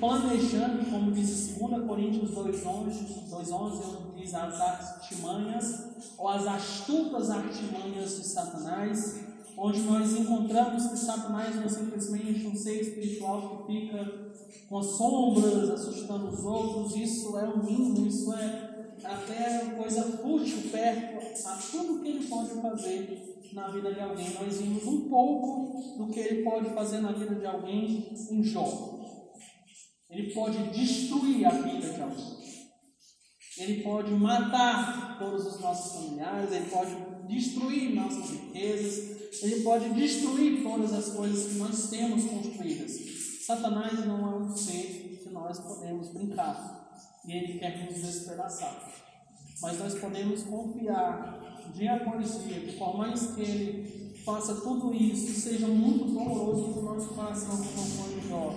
planejando, 0.00 0.90
como 0.90 1.12
diz 1.12 1.58
2 1.58 1.86
Coríntios 1.86 2.30
2,11, 2.30 3.28
2,11 3.30 4.14
diz 4.16 4.34
as 4.34 4.58
artimanhas 4.58 5.88
ou 6.16 6.28
as 6.28 6.46
astutas 6.46 7.28
artimanhas 7.28 8.16
de 8.16 8.26
Satanás, 8.26 9.20
onde 9.54 9.82
nós 9.82 10.10
encontramos 10.18 10.86
que 10.86 10.96
Satanás 10.96 11.54
não 11.54 11.64
é 11.64 11.68
simplesmente 11.68 12.46
um 12.46 12.56
ser 12.56 12.80
espiritual 12.80 13.66
que 13.66 13.72
fica 13.72 14.28
com 14.70 14.82
sombras, 14.82 15.68
assustando 15.68 16.28
os 16.28 16.42
outros, 16.44 16.96
isso 16.96 17.36
é 17.36 17.44
o 17.44 17.62
mínimo, 17.62 18.06
isso 18.06 18.32
é 18.32 18.67
até 19.04 19.64
coisa 19.76 20.02
fútil 20.02 20.70
perto 20.70 21.46
a 21.46 21.56
tudo 21.56 22.02
que 22.02 22.08
ele 22.08 22.26
pode 22.26 22.50
fazer 22.60 23.38
na 23.52 23.68
vida 23.68 23.94
de 23.94 24.00
alguém. 24.00 24.30
Nós 24.30 24.60
vimos 24.60 24.84
um 24.84 25.08
pouco 25.08 25.98
do 25.98 26.12
que 26.12 26.20
ele 26.20 26.42
pode 26.42 26.70
fazer 26.70 27.00
na 27.00 27.12
vida 27.12 27.34
de 27.34 27.46
alguém 27.46 28.12
em 28.30 28.42
Jó. 28.42 28.98
Ele 30.10 30.32
pode 30.32 30.58
destruir 30.70 31.46
a 31.46 31.50
vida 31.50 31.92
de 31.92 32.00
alguém. 32.00 32.38
Ele 33.58 33.82
pode 33.82 34.12
matar 34.12 35.18
todos 35.18 35.46
os 35.46 35.60
nossos 35.60 35.92
familiares, 35.92 36.52
ele 36.52 36.70
pode 36.70 36.94
destruir 37.26 37.94
nossas 37.94 38.30
riquezas, 38.30 39.42
ele 39.42 39.62
pode 39.62 39.90
destruir 39.90 40.62
todas 40.62 40.92
as 40.92 41.12
coisas 41.14 41.52
que 41.52 41.58
nós 41.58 41.90
temos 41.90 42.24
construídas. 42.24 42.92
Satanás 43.44 44.06
não 44.06 44.32
é 44.32 44.36
um 44.36 44.56
ser 44.56 45.20
que 45.22 45.30
nós 45.30 45.58
podemos 45.58 46.08
brincar 46.10 46.77
e 47.28 47.32
ele 47.32 47.58
quer 47.58 47.84
nos 47.84 48.00
despedaçar. 48.00 48.90
Mas 49.60 49.78
nós 49.78 49.94
podemos 49.96 50.42
confiar 50.44 51.70
dia 51.74 51.96
após 51.96 52.44
dia 52.44 52.60
que, 52.60 52.72
por 52.72 52.96
mais 52.96 53.34
que 53.34 53.42
ele 53.42 54.14
faça 54.24 54.54
tudo 54.54 54.94
isso, 54.94 55.38
seja 55.38 55.68
muito 55.68 56.06
doloroso 56.06 56.72
para 56.72 56.80
o 56.80 56.94
nosso 56.94 57.08
coração, 57.08 57.56
como 57.56 58.20
de 58.20 58.28
Jó, 58.28 58.54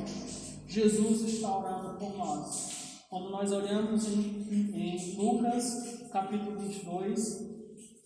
Jesus 0.67 1.22
está 1.34 1.57
orando 1.57 1.99
por 1.99 2.17
nós. 2.17 2.72
Quando 3.09 3.30
nós 3.30 3.51
olhamos 3.51 4.07
em, 4.07 4.47
em 4.74 5.15
Lucas 5.17 6.07
capítulo 6.11 6.57
22, 6.59 7.51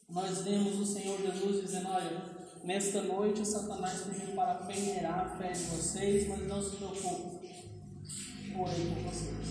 nós 0.09 0.41
vemos 0.41 0.79
o 0.79 0.85
Senhor 0.85 1.19
Jesus 1.21 1.61
dizendo: 1.61 1.89
Olha, 1.89 2.23
nesta 2.63 3.03
noite 3.03 3.47
Satanás 3.47 4.01
pediu 4.01 4.33
para 4.35 4.55
peneirar 4.55 5.19
a 5.19 5.37
fé 5.37 5.51
de 5.51 5.63
vocês, 5.63 6.27
mas 6.27 6.47
não 6.47 6.61
se 6.61 6.75
preocupe, 6.77 7.49
orei 8.57 8.85
por 8.87 9.11
vocês. 9.11 9.44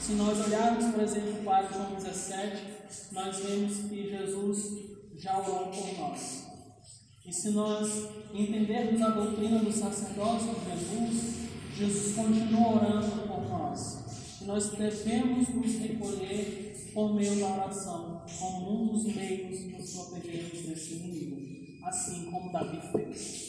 Se 0.00 0.12
nós 0.12 0.46
olharmos, 0.46 0.94
por 0.94 1.02
exemplo, 1.02 1.44
para 1.44 1.68
João 1.68 1.94
17, 1.94 2.62
nós 3.12 3.36
vemos 3.38 3.78
que 3.88 4.08
Jesus 4.08 4.78
já 5.16 5.38
orou 5.38 5.66
por 5.66 5.98
nós. 5.98 6.46
E 7.26 7.32
se 7.32 7.50
nós 7.50 8.08
entendermos 8.32 9.02
a 9.02 9.10
doutrina 9.10 9.58
do 9.58 9.72
sacerdócio 9.72 10.54
de 10.54 10.70
Jesus, 10.70 11.48
Jesus 11.76 12.14
continua 12.14 12.76
orando 12.76 13.28
por 13.28 13.48
nós 13.48 14.08
nós 14.48 14.70
devemos 14.70 15.46
nos 15.50 15.74
recolher 15.74 16.90
por 16.94 17.14
meio 17.14 17.38
da 17.38 17.48
oração, 17.48 18.22
como 18.38 18.82
um 18.82 18.86
dos 18.86 19.04
meios 19.14 19.58
de 19.58 19.76
nos 19.76 19.92
protegermos 19.92 20.62
desse 20.62 20.94
inimigo, 20.94 21.86
assim 21.86 22.30
como 22.30 22.50
Davi 22.50 22.80
fez. 22.90 23.47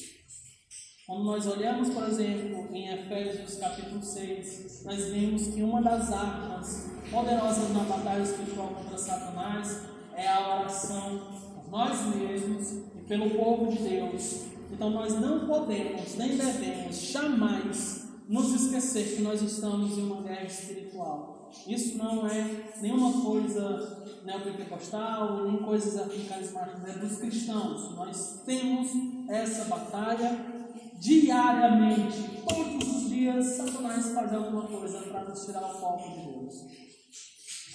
Quando 1.10 1.24
nós 1.24 1.48
olhamos, 1.48 1.90
por 1.90 2.08
exemplo, 2.08 2.68
em 2.72 2.88
Efésios 2.88 3.56
capítulo 3.56 4.00
6, 4.00 4.84
nós 4.86 5.06
vemos 5.08 5.48
que 5.48 5.64
uma 5.64 5.82
das 5.82 6.14
armas 6.14 6.88
poderosas 7.10 7.74
na 7.74 7.80
batalha 7.80 8.22
espiritual 8.22 8.68
contra 8.68 8.96
Satanás 8.96 9.86
é 10.16 10.28
a 10.28 10.60
oração 10.60 11.20
por 11.56 11.72
nós 11.72 12.16
mesmos 12.16 12.74
e 12.96 13.02
pelo 13.08 13.32
povo 13.32 13.72
de 13.72 13.90
Deus. 13.90 14.46
Então 14.72 14.92
nós 14.92 15.20
não 15.20 15.48
podemos 15.48 16.16
nem 16.16 16.38
devemos 16.38 16.96
jamais 16.96 18.08
nos 18.28 18.54
esquecer 18.54 19.16
que 19.16 19.24
nós 19.24 19.42
estamos 19.42 19.98
em 19.98 20.04
uma 20.04 20.22
guerra 20.22 20.46
espiritual. 20.46 21.50
Isso 21.66 21.98
não 21.98 22.28
é 22.28 22.66
nenhuma 22.80 23.24
coisa 23.24 24.06
neopentecostal, 24.24 25.44
nem 25.44 25.58
coisas 25.64 25.98
assim 25.98 26.26
carismáticas, 26.26 26.96
é 26.96 27.00
dos 27.00 27.18
cristãos. 27.18 27.96
Nós 27.96 28.44
temos 28.46 28.92
essa 29.28 29.66
batalha 29.66 30.59
diariamente, 31.00 32.44
todos 32.48 32.96
os 32.96 33.10
dias, 33.10 33.46
Satanás 33.46 34.12
faz 34.12 34.34
alguma 34.34 34.64
coisa 34.64 35.00
para 35.02 35.24
nos 35.24 35.46
tirar 35.46 35.64
o 35.64 35.80
foco 35.80 36.10
de 36.10 36.32
Deus. 36.32 36.56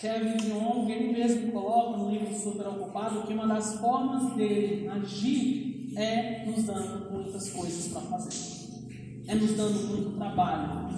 Kevin 0.00 0.48
Young, 0.48 0.90
ele 0.90 1.12
mesmo 1.12 1.52
coloca 1.52 1.96
no 1.96 2.10
livro 2.10 2.38
Super 2.38 2.68
Ocupado 2.68 3.26
que 3.26 3.32
uma 3.32 3.46
das 3.46 3.76
formas 3.76 4.34
dele 4.34 4.88
agir 4.88 5.92
é 5.96 6.44
nos 6.44 6.64
dando 6.64 7.10
muitas 7.10 7.50
coisas 7.50 7.88
para 7.88 8.02
fazer 8.02 8.64
é 9.26 9.34
nos 9.34 9.52
dando 9.52 9.88
muito 9.88 10.18
trabalho, 10.18 10.88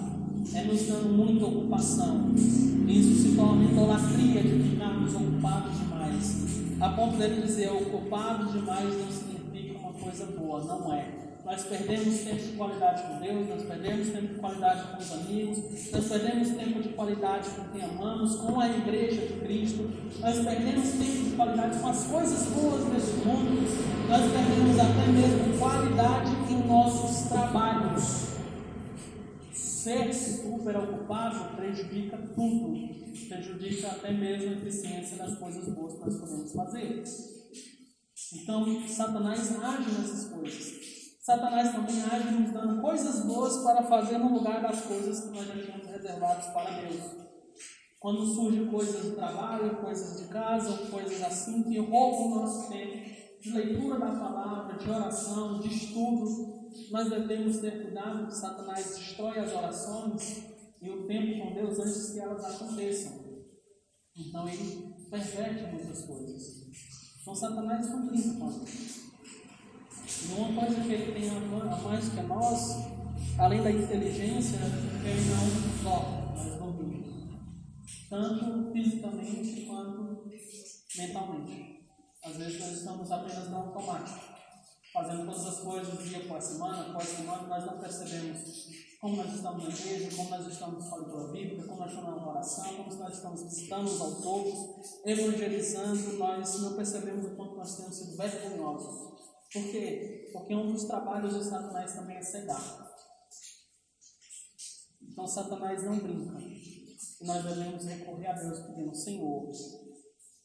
é 0.53 0.63
nos 0.63 0.81
dando 0.83 1.09
muita 1.15 1.45
ocupação. 1.45 2.33
Isso 2.35 3.21
se 3.21 3.35
torna 3.35 3.63
idolatria 3.63 4.43
de 4.43 4.69
ficarmos 4.69 5.13
ocupados 5.15 5.77
demais. 5.79 6.77
A 6.79 6.89
ponto 6.89 7.17
dele 7.17 7.41
dizer 7.41 7.71
ocupado 7.71 8.51
demais 8.51 8.97
não 8.97 9.11
significa 9.11 9.79
uma 9.79 9.93
coisa 9.93 10.25
boa, 10.25 10.63
não 10.63 10.93
é. 10.93 11.26
Nós 11.47 11.63
perdemos 11.63 12.19
tempo 12.19 12.43
de 12.43 12.57
qualidade 12.57 13.03
com 13.03 13.19
Deus, 13.21 13.47
nós 13.47 13.63
perdemos 13.63 14.09
tempo 14.09 14.27
de 14.27 14.35
qualidade 14.35 14.83
com 14.91 14.97
os 14.97 15.11
amigos, 15.13 15.91
nós 15.93 16.09
perdemos 16.09 16.49
tempo 16.49 16.81
de 16.81 16.89
qualidade 16.89 17.49
com 17.51 17.63
quem 17.69 17.83
amamos, 17.83 18.35
com 18.35 18.59
a 18.59 18.67
igreja 18.69 19.21
de 19.27 19.39
Cristo, 19.39 19.89
nós 20.19 20.39
perdemos 20.43 20.89
tempo 20.89 21.29
de 21.29 21.35
qualidade 21.37 21.79
com 21.79 21.87
as 21.87 22.03
coisas 22.03 22.47
boas 22.47 22.83
deste 22.91 23.25
mundo, 23.25 23.61
nós 24.09 24.29
perdemos 24.29 24.77
até 24.77 25.07
mesmo 25.07 25.57
qualidade 25.57 26.31
em 26.51 26.67
nossos 26.67 27.29
trabalhos. 27.29 28.27
Ser 29.53 30.13
super 30.13 30.75
ocupado 30.75 31.55
prejudica 31.55 32.17
tudo, 32.35 32.75
prejudica 33.29 33.87
até 33.87 34.11
mesmo 34.11 34.49
a 34.49 34.53
eficiência 34.53 35.15
das 35.15 35.37
coisas 35.37 35.73
boas 35.73 35.93
que 35.93 35.99
nós 36.01 36.17
podemos 36.17 36.51
fazer. 36.51 37.03
Então, 38.33 38.85
Satanás 38.85 39.63
age 39.63 39.91
nessas 39.91 40.25
coisas. 40.25 41.06
Satanás 41.27 41.73
também 41.73 42.01
age 42.03 42.31
nos 42.31 42.53
dando 42.53 42.81
coisas 42.81 43.25
boas 43.25 43.57
para 43.57 43.83
fazer 43.83 44.17
no 44.17 44.33
lugar 44.33 44.61
das 44.61 44.79
coisas 44.79 45.25
que 45.25 45.31
nós 45.31 45.45
já 45.45 45.61
tínhamos 45.61 45.85
reservadas 45.85 46.45
para 46.53 46.79
Deus. 46.79 47.01
Quando 47.99 48.25
surgem 48.33 48.67
coisas 48.67 49.03
de 49.03 49.11
trabalho, 49.11 49.75
coisas 49.81 50.21
de 50.21 50.29
casa, 50.29 50.89
coisas 50.89 51.21
assim 51.21 51.63
que 51.63 51.79
roubam 51.79 52.31
o 52.31 52.35
nosso 52.35 52.69
tempo 52.69 52.93
de 53.41 53.51
leitura 53.51 53.99
da 53.99 54.11
palavra, 54.17 54.77
de 54.77 54.89
oração, 54.89 55.59
de 55.59 55.67
estudo, 55.67 56.69
nós 56.91 57.09
devemos 57.09 57.57
ter 57.57 57.83
cuidado 57.83 58.27
que 58.27 58.33
Satanás 58.33 58.95
destrói 58.95 59.39
as 59.39 59.51
orações 59.51 60.45
e 60.81 60.89
o 60.89 61.07
tempo 61.07 61.43
com 61.43 61.53
Deus 61.55 61.77
antes 61.77 62.13
que 62.13 62.19
elas 62.21 62.45
aconteçam. 62.45 63.11
Então 64.15 64.47
ele 64.47 64.95
perverte 65.11 65.73
muitas 65.73 66.05
coisas. 66.05 66.41
Então 67.19 67.35
Satanás 67.35 67.85
brinca 67.85 68.39
com 68.39 68.47
mais 70.55 70.73
do 70.73 72.15
que 72.15 72.21
nós, 72.23 72.87
além 73.37 73.61
da 73.61 73.71
inteligência, 73.71 74.57
ele 75.03 75.29
não 75.29 75.83
dorme, 75.83 76.33
mas 76.33 76.57
domina. 76.73 77.07
Tanto 78.09 78.71
fisicamente 78.71 79.65
quanto 79.65 80.29
mentalmente. 80.97 81.87
Às 82.23 82.37
vezes 82.37 82.59
nós 82.59 82.71
estamos 82.71 83.11
apenas 83.11 83.49
no 83.49 83.57
automático, 83.57 84.19
fazendo 84.93 85.25
todas 85.25 85.45
as 85.45 85.59
coisas 85.59 86.09
dia 86.09 86.19
após 86.19 86.43
semana, 86.43 86.89
após 86.89 87.07
semana, 87.07 87.43
nós 87.43 87.65
não 87.65 87.77
percebemos 87.77 88.67
como 88.99 89.17
nós 89.17 89.33
estamos 89.35 89.63
na 89.63 89.69
igreja, 89.69 90.15
como 90.15 90.29
nós 90.29 90.47
estamos 90.47 90.89
fora 90.89 91.03
pela 91.05 91.31
Bíblia, 91.31 91.63
como 91.63 91.79
nós 91.79 91.91
estamos 91.91 92.15
na 92.15 92.29
oração, 92.29 92.75
como 92.75 92.95
nós 92.95 93.13
estamos 93.13 93.43
visitando 93.43 93.85
os 93.85 94.01
aos 94.01 95.05
evangelizando, 95.05 96.17
nós 96.17 96.61
não 96.61 96.73
percebemos 96.75 97.25
o 97.25 97.35
quanto 97.35 97.55
nós 97.55 97.77
temos 97.77 97.95
sido 97.95 98.17
vergonhosos. 98.17 99.26
Por 99.53 99.63
quê? 99.63 100.29
Porque 100.33 100.55
um 100.55 100.71
dos 100.71 100.85
trabalhos 100.85 101.33
de 101.33 101.43
Satanás 101.43 101.93
também 101.93 102.17
é 102.17 102.21
cegar. 102.21 102.87
Então 105.01 105.27
Satanás 105.27 105.83
não 105.83 105.97
brinca. 105.97 106.37
E 106.39 107.25
nós 107.25 107.43
devemos 107.43 107.85
recorrer 107.85 108.27
a 108.27 108.33
Deus 108.33 108.59
pedindo, 108.59 108.93
Senhor, 108.93 109.51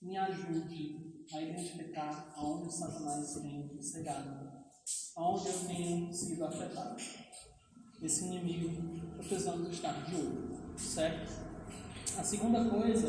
me 0.00 0.16
ajude 0.16 1.26
a 1.32 1.40
identificar 1.40 2.32
aonde 2.36 2.72
Satanás 2.72 3.34
tem 3.34 3.82
cegado, 3.82 4.52
aonde 5.16 5.48
eu 5.48 5.66
tenho 5.66 6.12
sido 6.12 6.44
afetado 6.44 6.96
esse 8.02 8.24
inimigo, 8.24 9.16
precisamos 9.16 9.68
estar 9.70 10.04
de 10.04 10.16
olho, 10.16 10.76
certo? 10.76 11.30
A 12.18 12.24
segunda 12.24 12.68
coisa 12.68 13.08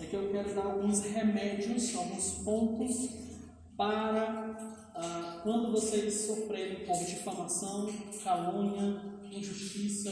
é 0.00 0.06
que 0.06 0.16
eu 0.16 0.32
quero 0.32 0.54
dar 0.54 0.66
alguns 0.66 1.00
remédios, 1.00 1.94
alguns 1.94 2.30
pontos 2.42 3.10
para 3.76 4.75
ah, 4.96 5.40
quando 5.42 5.72
vocês 5.72 6.12
sofrerem 6.26 6.86
por 6.86 6.98
difamação, 7.04 7.92
calúnia, 8.24 9.02
injustiça, 9.30 10.10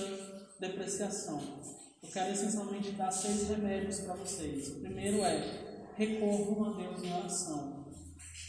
depreciação. 0.60 1.40
Eu 2.02 2.08
quero 2.10 2.32
essencialmente 2.32 2.92
dar 2.92 3.10
seis 3.10 3.48
remédios 3.48 4.00
para 4.00 4.14
vocês. 4.14 4.68
O 4.68 4.80
primeiro 4.80 5.22
é 5.24 5.90
recorram 5.96 6.64
a 6.64 6.76
Deus 6.76 7.02
em 7.02 7.12
oração. 7.12 7.84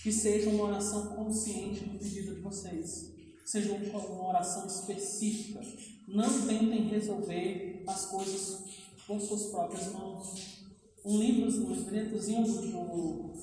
Que 0.03 0.11
seja 0.11 0.49
uma 0.49 0.65
oração 0.65 1.15
consciente 1.15 1.83
do 1.85 1.97
pedido 1.97 2.35
de 2.35 2.41
vocês 2.41 3.15
seja 3.45 3.73
uma 3.73 4.27
oração 4.27 4.65
específica. 4.65 5.61
Não 6.07 6.47
tentem 6.47 6.87
resolver 6.87 7.83
as 7.87 8.07
coisas 8.07 8.65
com 9.07 9.19
suas 9.19 9.45
próprias 9.45 9.93
mãos. 9.93 10.65
Um 11.05 11.19
livro, 11.19 11.63
um 11.63 11.73
livretozinho 11.73 12.43
do, 12.43 13.33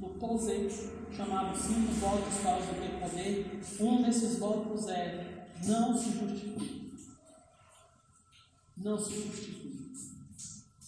do 0.00 0.18
Tozé, 0.18 0.68
chamado 1.16 1.56
Cinco 1.56 1.92
Votos 1.92 2.34
para 2.42 2.56
Obter 2.56 3.00
Poder, 3.00 3.60
um 3.80 4.02
desses 4.02 4.38
votos 4.38 4.88
é 4.88 5.48
não 5.64 5.96
se 5.96 6.10
justifique. 6.12 6.92
Não 8.76 8.98
se 8.98 9.14
justifique. 9.14 9.92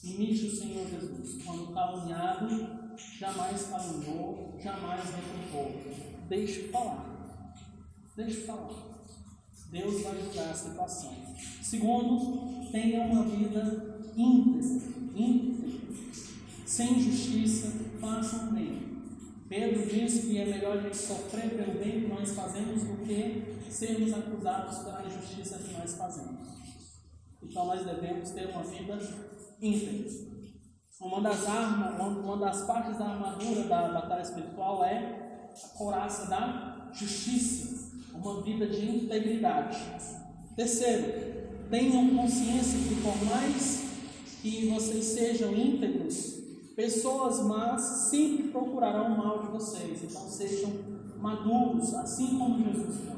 Imite 0.03 0.47
o 0.47 0.57
Senhor 0.57 0.87
Jesus. 0.89 1.43
Quando 1.45 1.73
caluniado, 1.73 2.49
jamais 3.19 3.63
caluniou, 3.67 4.59
jamais 4.63 5.03
reprovou. 5.05 5.73
Deixe 6.29 6.69
falar. 6.69 7.55
Deixa 8.17 8.41
eu 8.41 8.47
falar. 8.47 8.95
Deus 9.71 10.03
vai 10.03 10.13
ajudar 10.13 10.51
a 10.51 10.55
situação. 10.55 11.15
Segundo, 11.63 12.71
tenha 12.71 13.03
uma 13.05 13.25
vida 13.25 14.01
íntegra, 14.17 14.89
íntegra, 15.15 15.81
sem 16.67 17.01
justiça, 17.01 17.73
façam 18.01 18.53
bem. 18.53 18.94
Pedro 19.55 19.87
diz 19.87 20.25
que 20.25 20.37
é 20.37 20.47
melhor 20.47 20.79
a 20.79 20.81
gente 20.81 20.97
sofrer 20.97 21.49
pelo 21.51 21.79
bem 21.79 22.01
que 22.01 22.07
nós 22.09 22.33
fazemos 22.33 22.83
do 22.83 22.97
que 23.05 23.71
sermos 23.71 24.13
acusados 24.13 24.79
pela 24.79 25.05
injustiça 25.07 25.59
que 25.59 25.73
nós 25.75 25.95
fazemos. 25.95 26.49
Então 27.41 27.67
nós 27.67 27.87
devemos 27.87 28.31
ter 28.31 28.51
uma 28.51 28.65
vida 28.65 28.99
íntegra. 29.63 30.11
Uma 31.01 31.21
das 31.21 31.47
armas, 31.47 32.01
uma 32.01 32.37
das 32.39 32.63
partes 32.63 32.99
da 32.99 33.05
armadura 33.05 33.63
da 33.69 33.93
batalha 33.93 34.23
espiritual 34.23 34.85
é 34.85 35.51
a 35.55 35.79
coraça 35.79 36.27
da 36.27 36.91
justiça 36.93 37.95
uma 38.13 38.43
vida 38.43 38.67
de 38.67 38.87
integridade. 38.87 39.79
Terceiro, 40.57 41.69
tenham 41.71 42.17
consciência 42.17 42.79
que 42.89 43.01
por 43.03 43.25
mais 43.27 43.85
que 44.43 44.69
vocês 44.69 45.05
sejam 45.05 45.55
íntegros, 45.55 46.44
pessoas 46.75 47.41
más 47.41 47.81
sempre 48.11 48.49
procurarão 48.49 49.15
o 49.15 49.19
mal 49.19 49.39
de 49.41 49.49
vocês. 49.49 50.03
Então 50.03 50.23
sejam 50.29 50.73
maduros, 51.19 51.95
assim 51.95 52.39
como 52.39 52.65
Jesus 52.65 52.97
foi. 52.97 53.15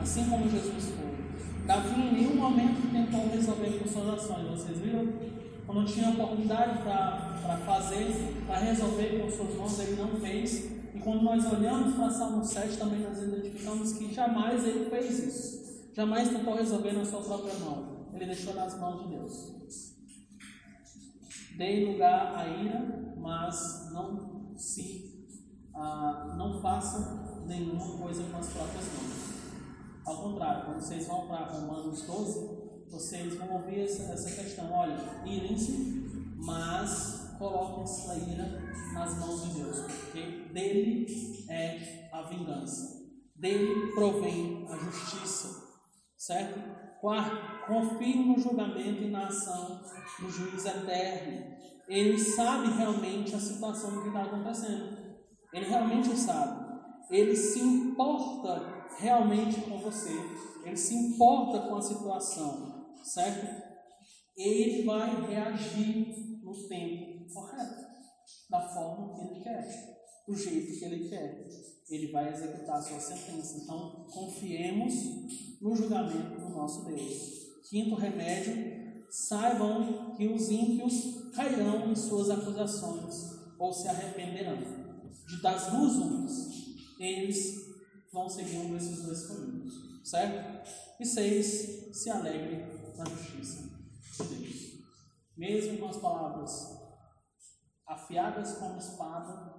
Assim 0.00 0.24
como 0.28 0.48
Jesus 0.48 0.84
foi. 0.84 1.66
Davi 1.66 2.00
em 2.00 2.12
nenhum 2.12 2.36
momento 2.36 2.90
tentou 2.92 3.28
resolver 3.28 3.78
com 3.78 3.88
suas 3.88 4.08
ações. 4.08 4.48
Vocês 4.50 4.78
viram? 4.78 5.12
Quando 5.66 5.86
tinha 5.86 6.10
oportunidade 6.10 6.82
para 6.82 7.56
fazer, 7.64 8.42
para 8.46 8.58
resolver 8.58 9.20
com 9.20 9.30
suas 9.30 9.54
mãos, 9.54 9.78
ele 9.78 9.96
não 9.96 10.08
fez 10.20 10.82
quando 11.02 11.22
nós 11.22 11.52
olhamos 11.52 11.96
para 11.96 12.10
Salmo 12.10 12.44
7, 12.44 12.76
também 12.76 13.00
nós 13.00 13.20
identificamos 13.20 13.92
que 13.94 14.14
jamais 14.14 14.64
ele 14.64 14.88
fez 14.88 15.18
isso. 15.18 15.90
Jamais 15.92 16.28
tentou 16.28 16.54
resolver 16.54 16.92
na 16.92 17.04
sua 17.04 17.20
própria 17.20 17.54
mão. 17.56 18.06
Ele 18.14 18.26
deixou 18.26 18.54
nas 18.54 18.78
mãos 18.78 19.02
de 19.02 19.08
Deus. 19.08 19.61
Dei 21.56 21.92
lugar 21.92 22.34
à 22.34 22.46
ira, 22.48 23.14
mas 23.16 23.90
não 23.92 24.56
se 24.56 25.12
ah, 25.74 26.34
não 26.36 26.60
façam 26.60 27.46
nenhuma 27.46 27.98
coisa 27.98 28.22
com 28.24 28.38
as 28.38 28.48
próprias 28.48 28.84
mãos. 28.84 29.32
Ao 30.04 30.16
contrário, 30.22 30.64
quando 30.66 30.80
vocês 30.80 31.06
vão 31.06 31.26
para 31.26 31.46
Romanos 31.46 32.02
12, 32.02 32.62
vocês 32.90 33.34
vão 33.36 33.52
ouvir 33.54 33.80
essa, 33.80 34.12
essa 34.12 34.42
questão. 34.42 34.70
Olha, 34.72 34.98
irem-se, 35.24 36.34
mas 36.36 37.34
coloquem 37.38 37.84
essa 37.84 38.14
ira 38.16 38.60
nas 38.92 39.18
mãos 39.18 39.44
de 39.44 39.60
Deus, 39.60 39.80
porque 39.80 40.48
dele 40.52 41.06
é 41.48 42.08
a 42.12 42.22
vingança, 42.22 43.00
dele 43.34 43.92
provém 43.92 44.66
a 44.70 44.76
justiça, 44.76 45.62
certo? 46.16 46.81
Quarto, 47.02 47.66
confie 47.66 48.14
no 48.14 48.38
julgamento 48.38 49.02
e 49.02 49.10
na 49.10 49.26
ação 49.26 49.80
do 50.20 50.30
juiz 50.30 50.64
eterno. 50.64 51.56
Ele 51.88 52.16
sabe 52.16 52.68
realmente 52.78 53.34
a 53.34 53.40
situação 53.40 54.02
que 54.02 54.06
está 54.06 54.22
acontecendo. 54.22 54.98
Ele 55.52 55.66
realmente 55.66 56.16
sabe. 56.16 56.64
Ele 57.10 57.34
se 57.34 57.58
importa 57.58 58.86
realmente 58.98 59.62
com 59.62 59.78
você. 59.78 60.12
Ele 60.64 60.76
se 60.76 60.94
importa 60.94 61.66
com 61.66 61.74
a 61.74 61.82
situação, 61.82 62.94
certo? 63.02 63.48
Ele 64.36 64.84
vai 64.84 65.26
reagir 65.26 66.40
no 66.40 66.68
tempo 66.68 67.26
correto 67.34 67.84
da 68.48 68.60
forma 68.60 69.12
que 69.12 69.20
ele 69.22 69.42
quer, 69.42 69.98
do 70.28 70.36
jeito 70.36 70.78
que 70.78 70.84
ele 70.84 71.08
quer. 71.08 71.48
Ele 71.92 72.10
vai 72.10 72.32
executar 72.32 72.76
a 72.76 72.82
sua 72.82 72.98
sentença. 72.98 73.58
Então, 73.58 74.06
confiemos 74.10 74.94
no 75.60 75.76
julgamento 75.76 76.40
do 76.40 76.48
nosso 76.48 76.86
Deus. 76.86 77.60
Quinto 77.68 77.94
remédio: 77.94 79.04
saibam 79.10 80.14
que 80.16 80.26
os 80.26 80.50
ímpios 80.50 81.30
cairão 81.34 81.90
em 81.90 81.94
suas 81.94 82.30
acusações 82.30 83.32
ou 83.58 83.72
se 83.72 83.88
arrependerão. 83.88 84.56
De 85.28 85.42
das 85.42 85.70
duas 85.70 85.94
umas, 85.96 86.50
eles 86.98 87.62
vão 88.10 88.28
seguir 88.28 88.56
um 88.56 88.72
desses 88.72 89.02
dois 89.02 89.26
caminhos, 89.26 89.74
certo? 90.04 90.68
E 90.98 91.04
seis, 91.06 91.90
se 91.92 92.10
alegre 92.10 92.64
na 92.96 93.04
justiça 93.04 93.62
de 94.18 94.34
Deus. 94.34 94.72
Mesmo 95.36 95.78
com 95.78 95.88
as 95.88 95.96
palavras 95.96 96.82
afiadas 97.86 98.54
como 98.58 98.78
espada 98.78 99.51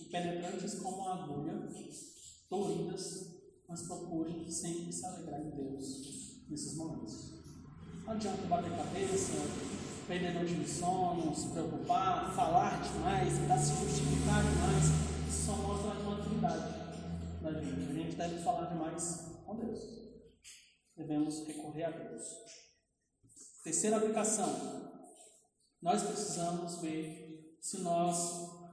e 0.00 0.04
penetrantes 0.04 0.74
como 0.80 1.08
agulha, 1.08 1.68
doridas, 2.50 3.34
mas 3.68 3.82
procurem 3.82 4.50
sempre 4.50 4.92
se 4.92 5.04
alegrar 5.06 5.40
em 5.40 5.50
Deus 5.50 6.44
nesses 6.48 6.76
momentos. 6.76 7.32
Não 8.04 8.12
adianta 8.12 8.46
bater 8.46 8.70
cabeça, 8.76 9.32
perder 10.06 10.34
noite 10.34 10.54
de 10.54 10.68
sono, 10.68 11.34
se 11.34 11.48
preocupar, 11.48 12.34
falar 12.34 12.82
demais, 12.82 13.38
tentar 13.38 13.58
se 13.58 13.72
justificar 13.84 14.42
demais. 14.42 14.84
Isso 15.28 15.46
só 15.46 15.56
mostra 15.56 15.92
a 15.92 16.02
maturidade 16.02 16.84
da 17.42 17.52
gente. 17.52 17.90
A 17.90 17.94
gente 17.94 18.16
deve 18.16 18.42
falar 18.42 18.66
demais 18.66 19.24
com 19.46 19.56
Deus. 19.56 19.80
Devemos 20.96 21.46
recorrer 21.46 21.84
a 21.84 21.90
Deus. 21.90 22.22
Terceira 23.62 23.96
aplicação. 23.96 24.92
Nós 25.80 26.02
precisamos 26.02 26.76
ver 26.76 27.58
se 27.60 27.78
nós 27.78 28.63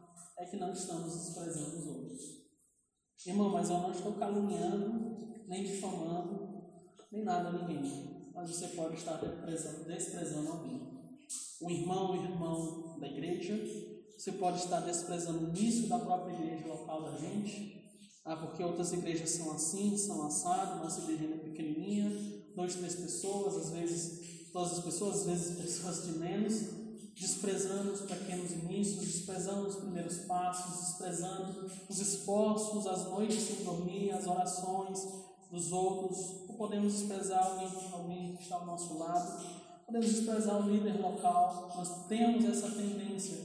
é 0.41 0.45
que 0.45 0.57
não 0.57 0.73
estamos 0.73 1.13
desprezando 1.13 1.77
os 1.77 1.87
outros. 1.87 2.41
Irmão, 3.25 3.49
mas 3.51 3.69
eu 3.69 3.77
não 3.77 3.91
estou 3.91 4.13
caluniando, 4.13 5.43
nem 5.47 5.63
difamando, 5.63 6.63
nem 7.11 7.23
nada 7.23 7.49
a 7.49 7.51
ninguém. 7.51 8.31
Mas 8.33 8.49
você 8.49 8.69
pode 8.69 8.95
estar 8.95 9.17
desprezando, 9.17 9.85
desprezando 9.85 10.51
alguém. 10.51 10.81
Um 11.61 11.69
irmão, 11.69 12.11
um 12.13 12.23
irmão 12.23 12.99
da 12.99 13.07
igreja, 13.07 13.55
você 14.17 14.31
pode 14.31 14.57
estar 14.57 14.79
desprezando 14.79 15.45
o 15.45 15.49
início 15.49 15.87
da 15.87 15.99
própria 15.99 16.33
igreja 16.33 16.67
local 16.67 17.03
da 17.03 17.17
gente, 17.17 17.79
Ah, 18.23 18.35
porque 18.35 18.63
outras 18.63 18.93
igrejas 18.93 19.31
são 19.31 19.51
assim, 19.51 19.97
são 19.97 20.23
assado, 20.27 20.83
nossa 20.83 21.01
igreja 21.01 21.33
é 21.33 21.37
pequenininha, 21.37 22.07
dois, 22.55 22.75
três 22.75 22.95
pessoas, 22.95 23.55
às 23.57 23.69
vezes 23.71 24.51
todas 24.51 24.73
as 24.73 24.83
pessoas, 24.83 25.21
às 25.21 25.25
vezes 25.25 25.57
pessoas 25.57 26.05
de 26.05 26.19
menos, 26.19 26.80
desprezando 27.16 27.91
os 27.91 28.01
pequenos 28.01 28.51
inícios, 28.51 29.05
desprezando 29.05 29.68
os 29.68 29.76
primeiros 29.76 30.18
passos, 30.20 30.88
desprezando 30.88 31.70
os 31.89 31.99
esforços, 31.99 32.88
as 32.88 33.09
noites 33.09 33.41
sem 33.43 33.64
dormir, 33.64 34.12
as 34.12 34.26
orações 34.28 35.07
dos 35.51 35.72
outros, 35.72 36.47
ou 36.47 36.55
podemos 36.55 36.93
desprezar 36.93 37.45
alguém, 37.45 37.70
alguém 37.91 38.36
que 38.36 38.43
está 38.43 38.55
ao 38.55 38.66
nosso 38.66 38.97
lado, 38.97 39.43
podemos 39.86 40.07
desprezar 40.07 40.66
o 40.66 40.70
líder 40.70 41.01
local, 41.01 41.72
nós 41.76 42.07
temos 42.07 42.45
essa 42.45 42.70
tendência 42.72 43.38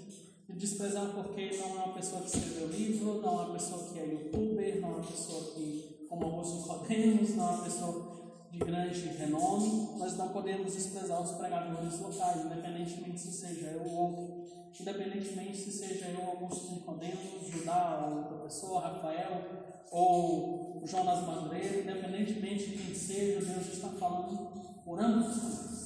de 0.49 0.55
desprezar 0.55 1.13
porque 1.13 1.57
não 1.57 1.81
é 1.81 1.85
uma 1.85 1.95
pessoa 1.95 2.23
que 2.23 2.29
escreveu 2.29 2.69
livro, 2.69 3.21
não 3.21 3.41
é 3.41 3.45
uma 3.47 3.55
pessoa 3.55 3.83
que 3.83 3.99
é 3.99 4.07
youtuber, 4.07 4.81
não 4.81 4.91
é 4.91 4.93
uma 4.93 5.07
pessoa 5.07 5.45
que, 5.53 6.07
como 6.09 6.25
Augusto 6.25 6.69
Podemos, 6.69 7.31
não 7.35 7.49
é 7.49 7.51
uma 7.51 7.65
pessoa 7.65 8.16
de 8.57 8.65
grande 8.65 9.09
renome, 9.09 9.99
nós 9.99 10.17
não 10.17 10.29
podemos 10.31 10.75
desprezar 10.75 11.21
os 11.21 11.33
pregadores 11.33 12.01
locais, 12.01 12.45
independentemente 12.45 13.21
se 13.21 13.33
seja 13.33 13.67
eu 13.67 13.83
ou 13.85 13.97
outro, 13.97 14.47
independentemente 14.81 15.57
se 15.57 15.71
seja 15.71 16.07
eu, 16.07 16.27
Augusto 16.27 16.73
Nicodemos, 16.73 17.49
Judá, 17.49 18.07
ou 18.09 18.19
outra 18.19 18.39
pessoa, 18.39 18.81
Rafael, 18.81 19.85
ou 19.91 20.83
Jonas 20.87 21.27
Madureira, 21.27 21.81
independentemente 21.81 22.71
de 22.71 22.79
quem 22.79 22.95
seja, 22.95 23.45
Deus 23.45 23.67
está 23.67 23.89
falando 23.89 24.83
por 24.85 25.01
ambos 25.01 25.37
os 25.37 25.77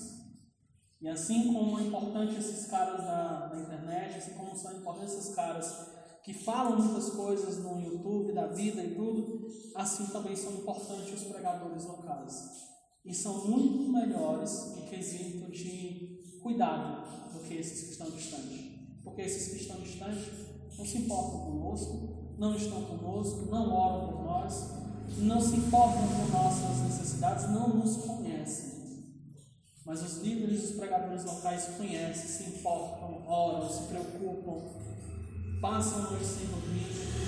e 1.01 1.09
assim 1.09 1.55
como 1.55 1.81
é 1.81 1.85
importante 1.85 2.39
esses 2.39 2.67
caras 2.67 2.99
da, 2.99 3.47
da 3.47 3.59
internet, 3.59 4.19
assim 4.19 4.35
como 4.35 4.55
são 4.55 4.77
importantes 4.77 5.15
esses 5.15 5.35
caras 5.35 5.87
que 6.25 6.35
falam 6.35 6.79
muitas 6.79 7.11
coisas 7.11 7.59
no 7.59 7.81
YouTube 7.81 8.33
da 8.33 8.47
vida 8.49 8.83
e 8.83 8.95
tudo, 8.95 9.49
assim 9.75 10.07
também 10.07 10.37
são 10.37 10.53
importantes 10.53 11.13
os 11.15 11.25
pregadores 11.29 11.85
locais. 11.85 12.61
E 13.05 13.15
são 13.15 13.47
muito 13.49 13.91
melhores 13.91 14.77
em 14.77 14.83
quesito 14.83 15.51
de 15.51 16.39
cuidado 16.43 17.33
do 17.33 17.41
que 17.41 17.55
esses 17.55 17.85
que 17.85 17.93
estão 17.93 18.11
distantes. 18.11 18.61
Porque 19.03 19.23
esses 19.23 19.53
que 19.53 19.63
estão 19.63 19.81
distantes 19.81 20.29
não 20.77 20.85
se 20.85 20.99
importam 20.99 21.41
conosco, 21.41 22.35
não 22.39 22.55
estão 22.55 22.85
conosco, 22.85 23.47
não 23.51 23.73
oram 23.73 24.09
por 24.09 24.25
nós, 24.25 24.71
não 25.19 25.41
se 25.41 25.57
importam 25.57 26.03
com 26.09 26.33
nossas 26.37 26.79
necessidades, 26.85 27.51
não 27.51 27.77
nos 27.77 27.97
conhecem. 27.97 28.81
Mas 29.85 30.03
os 30.03 30.19
líderes 30.19 30.63
e 30.63 30.65
os 30.67 30.73
pregadores 30.73 31.25
locais 31.25 31.65
conhecem, 31.77 32.29
se 32.29 32.59
importam, 32.59 33.27
oram, 33.27 33.69
se 33.69 33.83
preocupam, 33.85 34.61
passam 35.61 35.99
a 35.99 36.11
noite 36.11 36.25
sem 36.25 36.47
dormir, 36.47 36.87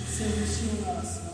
se 0.08 0.24
angustiam 0.24 0.80
na 0.80 0.92
oração. 0.92 1.32